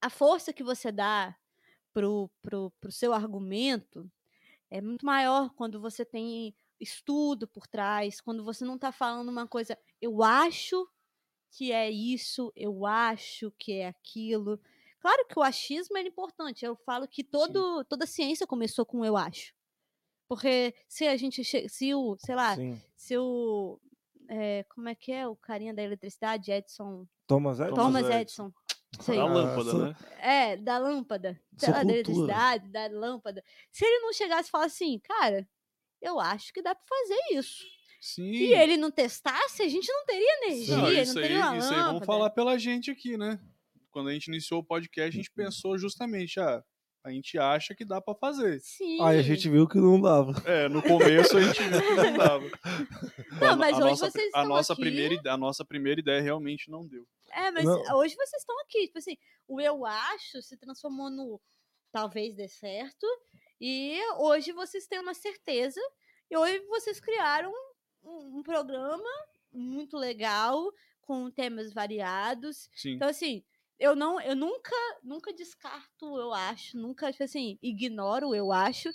[0.01, 1.37] a força que você dá
[1.93, 4.11] pro, pro, pro seu argumento
[4.71, 9.49] é muito maior quando você tem estudo por trás, quando você não está falando uma
[9.49, 10.89] coisa, eu acho
[11.51, 14.61] que é isso, eu acho que é aquilo.
[15.01, 16.65] Claro que o achismo é importante.
[16.65, 19.55] Eu falo que todo, toda ciência começou com eu acho.
[20.29, 21.43] Porque se a gente.
[21.45, 22.81] Se o, sei lá, Sim.
[22.97, 23.81] se o.
[24.29, 26.51] É, como é que é o carinha da eletricidade?
[26.53, 27.07] Edson.
[27.27, 27.75] Thomas Edison.
[27.77, 28.53] Thomas Edison.
[29.07, 29.97] Da lâmpada, Ah, né?
[30.19, 31.41] É, da lâmpada.
[31.59, 33.45] Sei lá, da eletricidade, da lâmpada.
[33.71, 35.47] Se ele não chegasse e falasse assim, cara,
[36.01, 37.65] eu acho que dá pra fazer isso.
[38.01, 38.31] Sim.
[38.31, 41.57] E ele não testasse, a gente não teria energia, Não, não, isso, aí, teria uma
[41.59, 41.93] isso aí lâmpada.
[41.93, 43.41] vamos falar pela gente aqui, né?
[43.91, 45.45] Quando a gente iniciou o podcast, a gente Uhum.
[45.45, 46.63] pensou justamente, ah,
[47.05, 48.61] a gente acha que dá pra fazer.
[48.61, 49.01] Sim.
[49.03, 50.33] Aí a gente viu que não dava.
[50.49, 52.51] É, no começo a gente viu que não dava.
[53.41, 54.83] Não, A- mas a hoje nossa, vocês a estão nossa aqui.
[54.83, 57.07] primeira a nossa primeira ideia realmente não deu.
[57.33, 57.97] É, mas Não.
[57.97, 58.87] hoje vocês estão aqui.
[58.87, 59.17] Tipo assim,
[59.47, 61.41] o eu acho se transformou no
[61.91, 63.07] talvez dê certo.
[63.61, 65.81] E hoje vocês têm uma certeza.
[66.31, 67.53] E hoje vocês criaram
[68.09, 69.09] um, um programa
[69.53, 70.73] muito legal,
[71.03, 72.69] com temas variados.
[72.75, 72.93] Sim.
[72.93, 73.43] Então, assim,
[73.79, 78.91] eu não, eu nunca, nunca descarto eu acho, nunca, tipo assim, ignoro eu acho,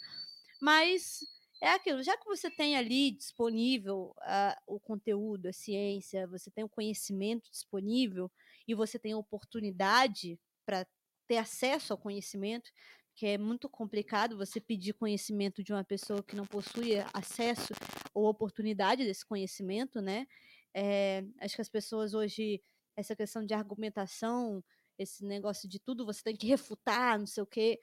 [0.61, 1.22] mas
[1.61, 6.64] é aquilo, já que você tem ali disponível ah, o conteúdo, a ciência, você tem
[6.64, 8.30] o conhecimento disponível
[8.68, 10.85] e você tem a oportunidade para
[11.26, 12.69] ter acesso ao conhecimento,
[13.15, 17.73] que é muito complicado você pedir conhecimento de uma pessoa que não possui acesso
[18.14, 20.27] ou oportunidade desse conhecimento, né?
[20.73, 22.61] É, acho que as pessoas hoje,
[22.95, 24.64] essa questão de argumentação,
[24.98, 27.80] esse negócio de tudo você tem que refutar, não sei o quê,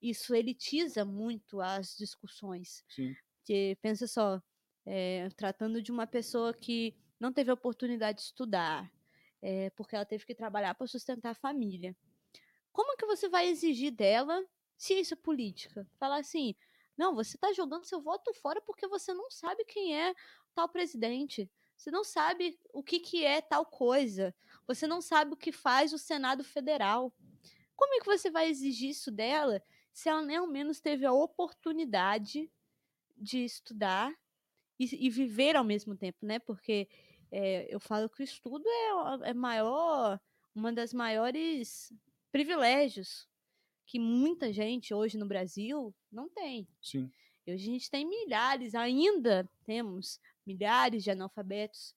[0.00, 2.84] isso elitiza muito as discussões.
[2.88, 3.14] Sim.
[3.38, 4.42] Porque, pensa só,
[4.84, 8.92] é, tratando de uma pessoa que não teve a oportunidade de estudar,
[9.40, 11.96] é, porque ela teve que trabalhar para sustentar a família.
[12.72, 14.42] Como que você vai exigir dela
[14.82, 15.86] ciência política?
[15.96, 16.54] Falar assim,
[16.96, 20.14] Não, você está jogando seu voto fora porque você não sabe quem é
[20.54, 21.50] tal presidente.
[21.76, 24.34] Você não sabe o que, que é tal coisa.
[24.66, 27.12] Você não sabe o que faz o Senado Federal.
[27.74, 31.12] Como é que você vai exigir isso dela se ela nem ao menos teve a
[31.12, 32.50] oportunidade
[33.16, 34.12] de estudar
[34.78, 36.38] e, e viver ao mesmo tempo, né?
[36.38, 36.88] Porque
[37.30, 40.20] é, eu falo que o estudo é, é maior,
[40.54, 41.92] uma das maiores
[42.30, 43.28] privilégios
[43.92, 46.66] que muita gente hoje no Brasil não tem.
[46.80, 47.12] Sim.
[47.46, 51.94] Hoje a gente tem milhares, ainda temos milhares de analfabetos,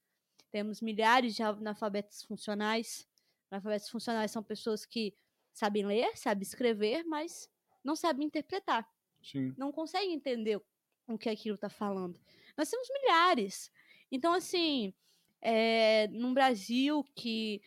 [0.51, 3.07] temos milhares de analfabetos funcionais.
[3.49, 5.15] Analfabetos funcionais são pessoas que
[5.53, 7.49] sabem ler, sabem escrever, mas
[7.81, 8.85] não sabem interpretar.
[9.23, 9.55] Sim.
[9.57, 10.61] Não conseguem entender
[11.07, 12.19] o que aquilo está falando.
[12.57, 13.71] Nós temos milhares.
[14.11, 14.93] Então, assim,
[15.41, 17.61] é, num Brasil que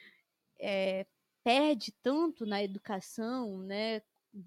[0.61, 1.07] é,
[1.43, 4.03] perde tanto na educação, né,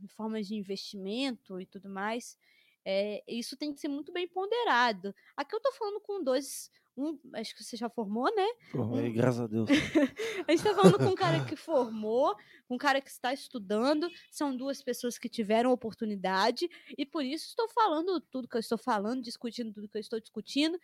[0.10, 2.38] formas de investimento e tudo mais,
[2.86, 5.14] é, isso tem que ser muito bem ponderado.
[5.38, 6.70] Aqui eu estou falando com dois.
[6.98, 8.48] Um, acho que você já formou, né?
[8.72, 9.14] Formei, um...
[9.14, 9.70] graças a Deus.
[10.48, 12.36] a gente está falando com um cara que formou,
[12.68, 14.10] com um cara que está estudando.
[14.30, 16.68] São duas pessoas que tiveram oportunidade,
[16.98, 20.20] e por isso estou falando tudo que eu estou falando, discutindo tudo que eu estou
[20.20, 20.78] discutindo.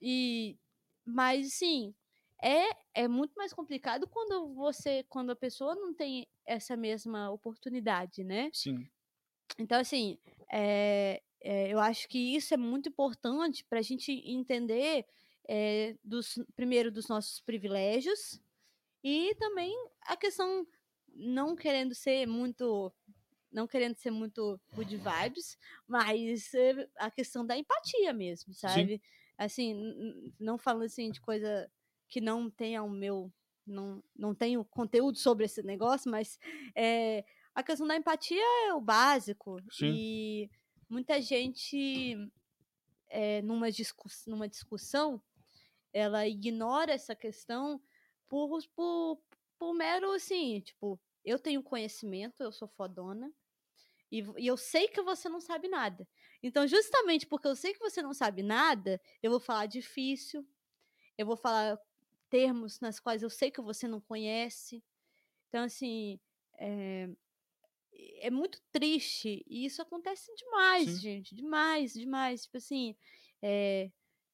[0.00, 0.58] E,
[1.04, 1.94] mas, sim,
[2.42, 8.22] é, é muito mais complicado quando você, quando a pessoa não tem essa mesma oportunidade,
[8.22, 8.50] né?
[8.52, 8.86] Sim.
[9.58, 10.18] Então, assim,
[10.52, 15.06] é, é, eu acho que isso é muito importante para a gente entender,
[15.48, 18.40] é, dos, primeiro, dos nossos privilégios
[19.02, 20.66] e também a questão,
[21.14, 22.92] não querendo ser muito
[23.52, 25.56] não querendo ser muito good vibes,
[25.86, 26.50] mas
[26.96, 28.96] a questão da empatia mesmo, sabe?
[28.96, 29.00] Sim.
[29.38, 31.70] Assim, não falando assim de coisa
[32.08, 33.32] que não tenha o meu
[33.66, 36.38] não, não tenho conteúdo sobre esse negócio, mas
[36.74, 37.24] é,
[37.54, 39.58] a questão da empatia é o básico.
[39.70, 39.92] Sim.
[39.94, 40.50] E
[40.88, 42.14] muita gente,
[43.08, 45.22] é, numa, discuss, numa discussão,
[45.92, 47.80] ela ignora essa questão
[48.28, 49.20] por, por,
[49.58, 53.32] por mero assim, tipo, eu tenho conhecimento, eu sou fodona,
[54.10, 56.06] e, e, eu sei que você não sabe nada.
[56.42, 60.46] Então, justamente porque eu sei que você não sabe nada, eu vou falar difícil,
[61.16, 61.78] eu vou falar
[62.34, 64.82] termos nas quais eu sei que você não conhece.
[65.46, 66.18] Então, assim,
[66.58, 67.08] é,
[68.18, 69.44] é muito triste.
[69.46, 70.98] E isso acontece demais, Sim.
[70.98, 71.32] gente.
[71.32, 72.42] Demais, demais.
[72.42, 72.96] Tipo assim,
[73.40, 73.88] é,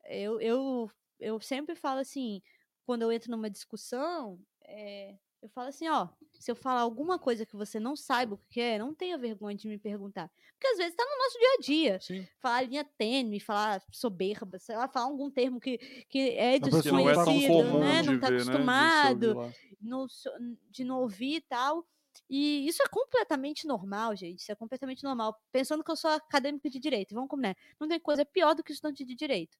[0.06, 2.40] eu, eu, eu sempre falo assim,
[2.86, 6.08] quando eu entro numa discussão, é, eu falo assim, ó,
[6.38, 9.56] se eu falar alguma coisa que você não saiba o que é, não tenha vergonha
[9.56, 10.30] de me perguntar.
[10.52, 12.00] Porque às vezes tá no nosso dia a dia.
[12.00, 12.28] Sim.
[12.38, 17.10] Falar linha tênue, falar soberba, sei lá, falar algum termo que, que é desconhecido, não
[17.10, 18.02] é comum né?
[18.02, 19.52] Não tá ver, né, acostumado, né?
[19.80, 21.86] de, de não ouvir e tal.
[22.28, 24.40] E isso é completamente normal, gente.
[24.40, 25.40] Isso é completamente normal.
[25.50, 27.56] Pensando que eu sou acadêmico de direito, vamos combinar.
[27.78, 29.56] Não tem coisa pior do que estudante de direito.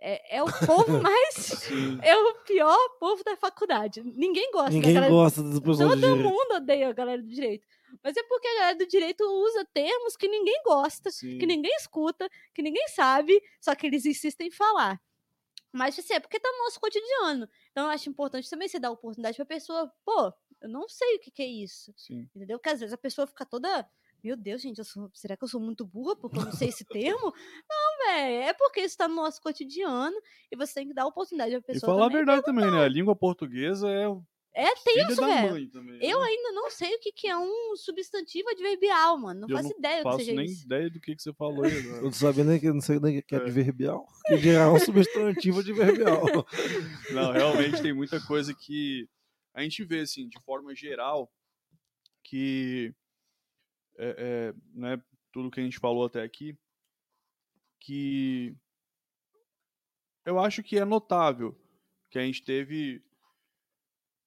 [0.00, 1.68] É, é, o povo mais.
[2.02, 4.02] é o pior povo da faculdade.
[4.02, 7.66] Ninguém gosta Ninguém galera, gosta das pessoas Todo mundo odeia a galera do direito.
[8.02, 11.38] Mas é porque a galera do direito usa termos que ninguém gosta, Sim.
[11.38, 14.98] que ninguém escuta, que ninguém sabe, só que eles insistem em falar.
[15.72, 17.48] Mas assim, é porque tá no nosso cotidiano.
[17.70, 21.20] Então eu acho importante também você dar oportunidade pra pessoa, pô, eu não sei o
[21.20, 21.92] que, que é isso.
[21.96, 22.28] Sim.
[22.34, 22.58] Entendeu?
[22.58, 23.86] Porque às vezes a pessoa fica toda
[24.22, 26.84] meu Deus, gente, sou, será que eu sou muito burra porque eu não sei esse
[26.88, 27.32] termo?
[27.68, 30.16] Não, velho, é porque isso tá no nosso cotidiano
[30.50, 31.92] e você tem que dar oportunidade à pessoa.
[31.92, 32.84] E falar a verdade também, né?
[32.84, 34.06] A língua portuguesa é
[34.52, 35.70] é tenso, velho.
[36.00, 36.26] Eu né?
[36.26, 39.42] ainda não sei o que, que é um substantivo adverbial, mano.
[39.42, 40.64] Não eu faço não ideia do que seja nem isso.
[40.64, 41.96] ideia do que, que você falou aí agora.
[41.98, 43.42] Eu não sabia nem que não sei nem que é, é.
[43.42, 44.06] adverbial.
[44.42, 46.22] Que é um substantivo adverbial.
[47.12, 49.08] Não, realmente tem muita coisa que
[49.52, 51.28] a gente vê, assim, de forma geral,
[52.22, 52.94] que
[54.00, 56.56] é, é, né, tudo que a gente falou até aqui,
[57.78, 58.56] que
[60.24, 61.56] eu acho que é notável
[62.10, 63.02] que a gente teve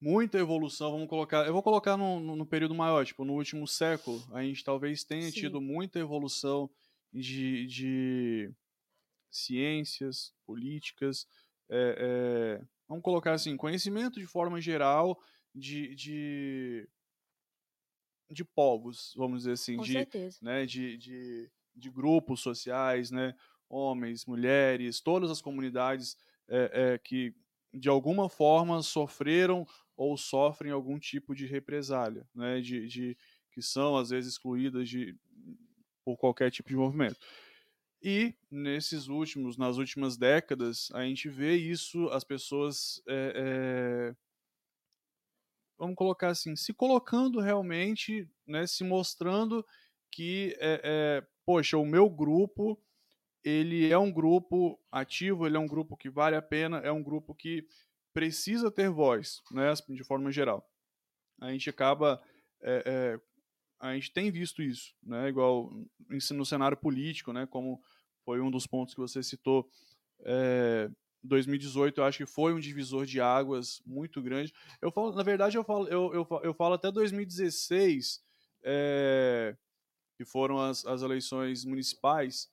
[0.00, 4.22] muita evolução, vamos colocar, eu vou colocar no, no período maior, tipo, no último século,
[4.32, 5.40] a gente talvez tenha Sim.
[5.40, 6.70] tido muita evolução
[7.12, 8.52] de, de
[9.30, 11.26] ciências, políticas,
[11.68, 15.18] é, é, vamos colocar assim, conhecimento de forma geral
[15.54, 16.88] de, de
[18.34, 20.38] de povos, vamos dizer assim, Com de, certeza.
[20.42, 23.34] né, de, de, de, grupos sociais, né,
[23.68, 26.16] homens, mulheres, todas as comunidades
[26.48, 27.34] é, é, que
[27.72, 29.66] de alguma forma sofreram
[29.96, 33.16] ou sofrem algum tipo de represália, né, de, de
[33.50, 35.16] que são às vezes excluídas de,
[36.04, 37.18] por qualquer tipo de movimento.
[38.02, 44.16] E nesses últimos, nas últimas décadas, a gente vê isso, as pessoas é, é,
[45.78, 49.64] vamos colocar assim, se colocando realmente, né, se mostrando
[50.10, 52.80] que, é, é, poxa, o meu grupo,
[53.42, 57.02] ele é um grupo ativo, ele é um grupo que vale a pena, é um
[57.02, 57.66] grupo que
[58.12, 60.64] precisa ter voz, né, de forma geral.
[61.40, 62.22] A gente acaba,
[62.62, 63.18] é,
[63.80, 65.70] a gente tem visto isso, né, igual
[66.30, 67.82] no cenário político, né, como
[68.24, 69.68] foi um dos pontos que você citou,
[71.24, 74.52] 2018 eu acho que foi um divisor de águas muito grande.
[74.80, 78.22] Eu falo, na verdade, eu falo, eu, eu, eu falo até 2016,
[78.62, 79.56] é,
[80.16, 82.50] que foram as, as eleições municipais,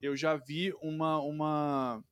[0.00, 2.04] eu já vi uma, uma,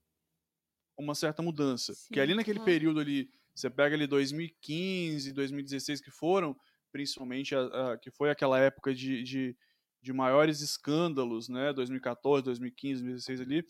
[0.96, 1.92] uma certa mudança.
[1.92, 2.14] Sim.
[2.14, 6.56] Que ali naquele período ali, você pega ali 2015, 2016 que foram,
[6.90, 9.56] principalmente a, a, que foi aquela época de, de,
[10.00, 13.66] de maiores escândalos, né, 2014, 2015, 2016 ali,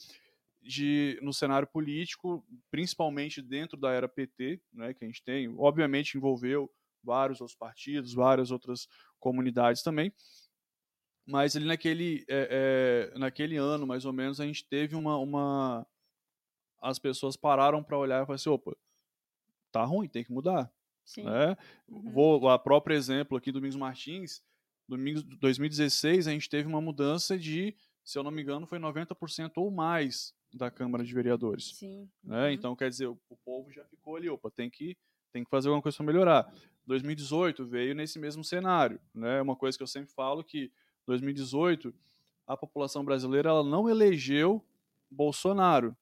[0.63, 6.17] de, no cenário político, principalmente dentro da era PT, né, que a gente tem, obviamente
[6.17, 6.71] envolveu
[7.03, 8.87] vários outros partidos, várias outras
[9.19, 10.13] comunidades também,
[11.27, 15.87] mas ali naquele, é, é, naquele ano, mais ou menos, a gente teve uma, uma
[16.81, 18.77] as pessoas pararam para olhar e falaram assim, opa,
[19.71, 20.73] tá ruim, tem que mudar.
[21.05, 21.25] Sim.
[21.25, 21.57] Né?
[21.89, 22.13] Uhum.
[22.13, 24.43] Vou, a próprio exemplo aqui do Domingos Martins,
[24.89, 29.53] domingo 2016 a gente teve uma mudança de, se eu não me engano, foi 90%
[29.57, 31.77] ou mais da Câmara de Vereadores.
[31.77, 32.09] Sim.
[32.23, 32.47] Né?
[32.47, 32.51] Uhum.
[32.51, 34.97] Então, quer dizer, o, o, povo já ficou ali, opa, tem que,
[35.33, 36.55] tem que fazer alguma coisa para melhorar.
[36.87, 39.01] 2018 veio nesse mesmo cenário.
[39.15, 39.41] Né?
[39.41, 40.73] Uma coisa que eu sempre falo que
[41.07, 41.95] 2018
[42.47, 44.65] a população brasileira ela não elegeu
[45.11, 45.97] Bolsonaro,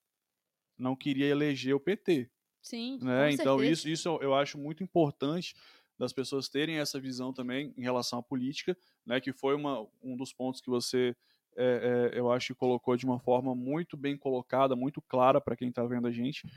[0.79, 2.31] não queria eleger o PT.
[2.61, 2.99] Sim.
[3.03, 3.33] Né?
[3.33, 5.55] então isso, isso eu acho muito importante
[5.99, 9.21] das pessoas terem essa visão também em relação à política, né?
[9.21, 11.17] Que foi uma, um dos pontos que você
[11.59, 15.57] é, é, eu acho que colocou de uma forma muito bem colocada, muito clara para
[15.57, 16.49] quem está vendo a gente.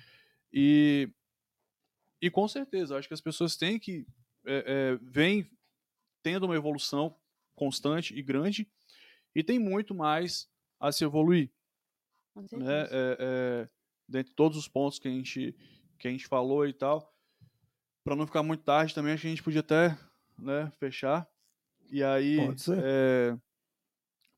[0.54, 1.10] E,
[2.22, 4.06] e com certeza, acho que as pessoas têm que.
[4.46, 5.50] É, é, vem
[6.22, 7.16] tendo uma evolução
[7.56, 8.68] constante e grande,
[9.36, 10.48] e tem muito mais
[10.80, 11.52] a se evoluir.
[12.36, 12.84] Né?
[12.92, 13.70] É, é,
[14.08, 15.56] dentre todos os pontos que a gente,
[15.98, 17.12] que a gente falou e tal.
[18.04, 19.98] Para não ficar muito tarde também, acho que a gente podia até
[20.38, 21.28] né, fechar.
[21.90, 22.38] E aí.
[22.38, 23.42] Pode ser.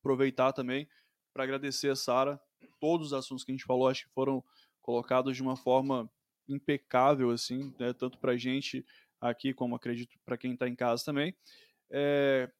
[0.04, 0.86] Aproveitar também
[1.34, 2.40] para agradecer a Sara.
[2.80, 4.44] Todos os assuntos que a gente falou, acho que foram
[4.82, 6.12] colocados de uma forma
[6.48, 7.94] impecável, assim, né?
[7.94, 8.86] tanto para a gente
[9.20, 11.34] aqui, como acredito para quem está em casa também.
[11.90, 12.52] É,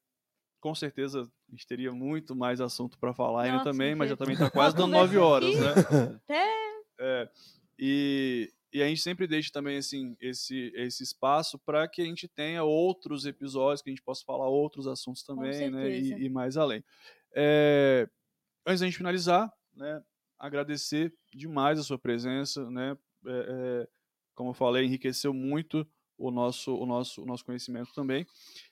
[0.62, 4.36] com certeza a gente teria muito mais assunto para falar ainda também, mas já também
[4.36, 6.20] está quase dando nove horas, né?
[6.98, 7.30] É,
[7.78, 12.28] e, e a gente sempre deixa também assim esse, esse espaço para que a gente
[12.30, 15.90] tenha outros episódios, que a gente possa falar outros assuntos também, né?
[15.90, 16.82] E, e mais além.
[17.36, 18.08] É,
[18.66, 20.04] antes da gente finalizar, né,
[20.40, 23.88] agradecer demais a sua presença, né, é, é,
[24.36, 25.88] como eu falei, enriqueceu muito
[26.18, 28.26] o nosso, o nosso, o nosso conhecimento também.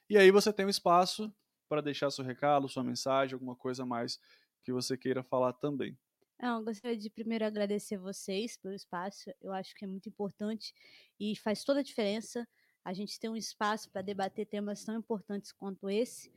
[0.10, 1.34] E aí você tem um espaço
[1.70, 4.20] para deixar seu recado, sua mensagem, alguma coisa mais
[4.64, 5.98] que você queira falar também.
[6.40, 9.32] Não, eu gostaria de primeiro agradecer vocês pelo espaço.
[9.40, 10.74] Eu acho que é muito importante
[11.20, 12.48] e faz toda a diferença
[12.84, 16.32] a gente ter um espaço para debater temas tão importantes quanto esse.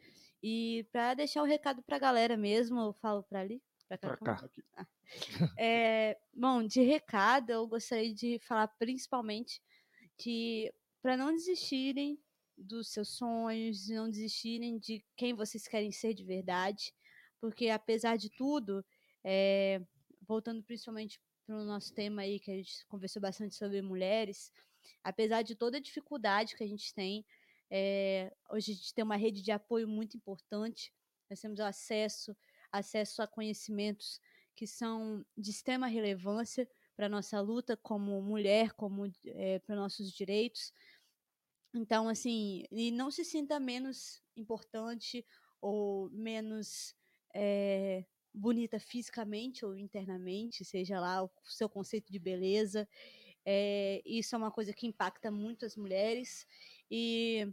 [0.47, 3.63] E para deixar o recado para a galera mesmo, eu falo para ali.
[3.89, 4.17] Para cá.
[4.19, 4.51] Pra cá.
[4.77, 4.87] Ah.
[5.57, 9.63] É, bom, de recado, eu gostaria de falar principalmente
[10.19, 12.23] que para não desistirem
[12.59, 16.93] dos seus sonhos, não desistirem de quem vocês querem ser de verdade,
[17.41, 18.85] porque apesar de tudo,
[19.25, 19.81] é,
[20.29, 24.53] voltando principalmente para o nosso tema aí, que a gente conversou bastante sobre mulheres,
[25.03, 27.25] apesar de toda a dificuldade que a gente tem,
[27.71, 30.93] é, hoje a gente tem uma rede de apoio muito importante,
[31.29, 32.37] nós temos acesso,
[32.71, 34.21] acesso a conhecimentos
[34.55, 40.13] que são de extrema relevância para a nossa luta como mulher, como é, para nossos
[40.13, 40.73] direitos.
[41.75, 45.27] Então, assim, e não se sinta menos importante
[45.61, 46.95] ou menos
[47.35, 52.89] é, bonita fisicamente ou internamente, seja lá o seu conceito de beleza.
[53.45, 56.47] É, isso é uma coisa que impacta muito as mulheres
[56.97, 57.53] e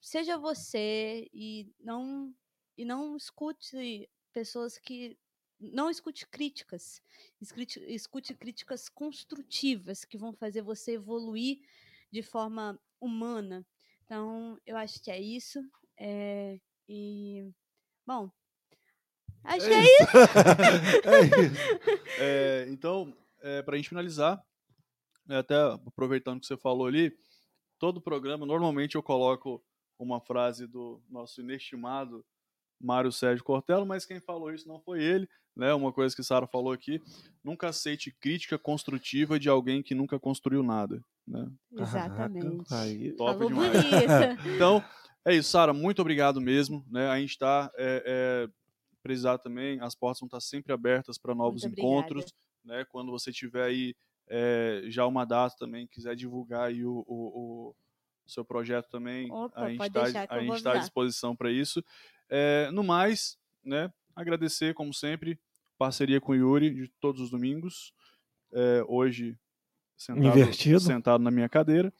[0.00, 2.34] seja você e não
[2.76, 5.16] e não escute pessoas que
[5.60, 7.00] não escute críticas,
[7.40, 11.60] escute, escute críticas construtivas que vão fazer você evoluir
[12.10, 13.64] de forma humana.
[14.04, 15.60] Então, eu acho que é isso.
[15.96, 17.48] É, e,
[18.04, 18.28] bom,
[19.44, 20.18] acho é que é isso.
[21.08, 21.96] é isso.
[22.18, 24.44] É, então, é, para a gente finalizar,
[25.24, 25.54] né, até
[25.86, 27.16] aproveitando que você falou ali,
[27.78, 29.62] todo programa, normalmente eu coloco
[29.98, 32.24] uma frase do nosso inestimado
[32.80, 35.72] Mário Sérgio Cortella, mas quem falou isso não foi ele, né?
[35.72, 37.00] Uma coisa que Sara falou aqui,
[37.42, 41.50] nunca aceite crítica construtiva de alguém que nunca construiu nada, né?
[41.72, 43.12] Exatamente.
[43.12, 43.74] Top demais.
[44.54, 44.84] então,
[45.26, 46.86] É isso, Sara, muito obrigado mesmo.
[46.88, 47.08] Né?
[47.08, 48.48] A gente está é, é,
[49.02, 52.32] precisar também, as portas vão estar sempre abertas para novos Muito encontros.
[52.64, 52.84] Né?
[52.88, 53.96] Quando você tiver aí
[54.28, 57.74] é, já uma data também, quiser divulgar aí o, o,
[58.24, 60.78] o seu projeto também, Opa, a gente está a tá à avisar.
[60.80, 61.82] disposição para isso.
[62.28, 65.38] É, no mais, né, agradecer, como sempre,
[65.78, 67.92] parceria com o Yuri de todos os domingos.
[68.52, 69.36] É, hoje,
[69.96, 70.80] sentado, Invertido.
[70.80, 71.92] sentado na minha cadeira.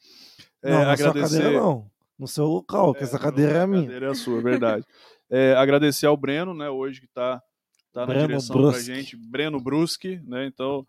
[0.61, 1.27] É, não, na agradecer...
[1.27, 1.91] sua cadeira não.
[2.17, 3.83] No seu local, que É, essa não, cadeira é a minha.
[3.83, 4.85] cadeira é a sua, verdade.
[5.29, 7.43] É, agradecer ao Breno, né, hoje que está
[7.91, 8.85] tá na direção pra Bruschi.
[8.85, 10.45] gente, Breno Bruschi, né?
[10.45, 10.87] Então,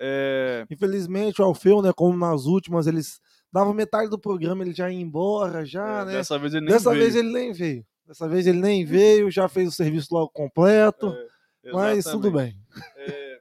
[0.00, 3.20] é, Infelizmente, o Alfeu, né, como nas últimas, eles
[3.52, 6.12] davam metade do programa, ele já ia embora, já, é, né?
[6.12, 7.02] dessa vez ele nem Dessa veio.
[7.02, 7.86] vez ele nem veio.
[8.06, 11.14] Dessa vez ele nem veio, já fez o serviço logo completo,
[11.62, 12.58] É, mas tudo bem.
[12.96, 13.40] É,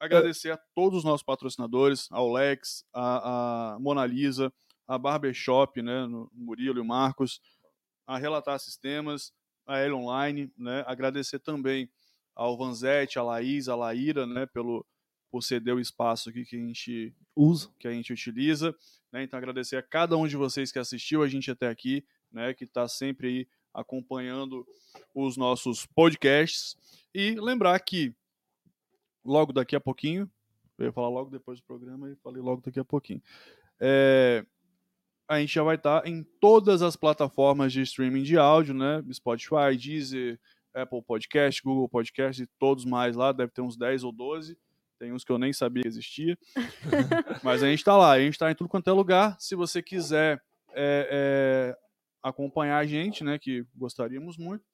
[0.00, 4.52] agradecer a todos os nossos patrocinadores, ao Lex, a, a Mona Lisa,
[4.86, 7.40] a Barbershop, né, no Murilo e o Marcos,
[8.06, 9.32] a Relatar Sistemas,
[9.66, 11.90] a L Online, né, agradecer também
[12.34, 14.84] ao Vanzetti, a Laís, a Laíra, né, pelo
[15.30, 17.72] por ceder o espaço aqui que a gente Uso.
[17.78, 18.74] que a gente utiliza.
[19.12, 19.22] Né?
[19.22, 22.54] Então, agradecer a cada um de vocês que assistiu a gente até aqui, né?
[22.54, 24.66] que está sempre aí acompanhando
[25.14, 26.76] os nossos podcasts.
[27.14, 28.14] E lembrar que
[29.24, 30.30] logo daqui a pouquinho,
[30.78, 33.22] eu ia falar logo depois do programa e falei logo daqui a pouquinho.
[33.80, 34.44] É,
[35.28, 39.04] a gente já vai estar em todas as plataformas de streaming de áudio, né?
[39.12, 40.40] Spotify, Deezer,
[40.74, 44.56] Apple Podcast, Google Podcast e todos mais lá, deve ter uns 10 ou 12.
[44.98, 46.36] Tem uns que eu nem sabia que existia.
[47.42, 49.36] Mas a gente está lá, a gente está em tudo quanto é lugar.
[49.38, 50.42] Se você quiser
[50.74, 51.08] é,
[51.74, 51.78] é,
[52.22, 54.64] acompanhar a gente, né, que gostaríamos muito,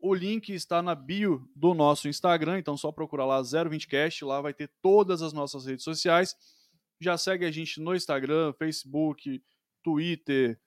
[0.00, 4.52] o link está na bio do nosso Instagram, então só procurar lá 020cast, lá vai
[4.52, 6.36] ter todas as nossas redes sociais.
[7.00, 9.42] Já segue a gente no Instagram, Facebook,
[9.82, 10.60] Twitter,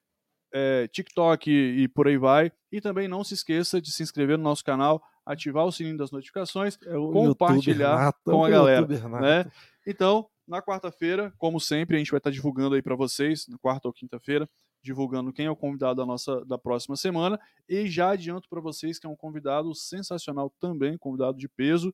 [0.51, 2.51] é, TikTok e, por aí vai.
[2.71, 6.11] E também não se esqueça de se inscrever no nosso canal, ativar o sininho das
[6.11, 8.87] notificações É o Compartilhar com a galera,
[9.19, 9.51] né?
[9.85, 13.87] Então, na quarta-feira, como sempre, a gente vai estar divulgando aí para vocês, na quarta
[13.87, 14.49] ou quinta-feira,
[14.81, 17.37] divulgando quem é o convidado da nossa da próxima semana.
[17.67, 21.93] E já adianto para vocês que é um convidado sensacional também, convidado de peso,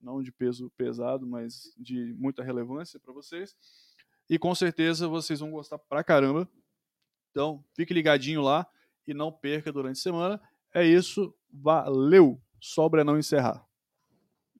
[0.00, 3.54] não de peso pesado, mas de muita relevância para vocês.
[4.28, 6.48] E com certeza vocês vão gostar pra caramba.
[7.30, 8.66] Então, fique ligadinho lá
[9.06, 10.40] e não perca durante a semana.
[10.72, 12.40] É isso, valeu!
[12.66, 13.68] Só o Brenão encerrar.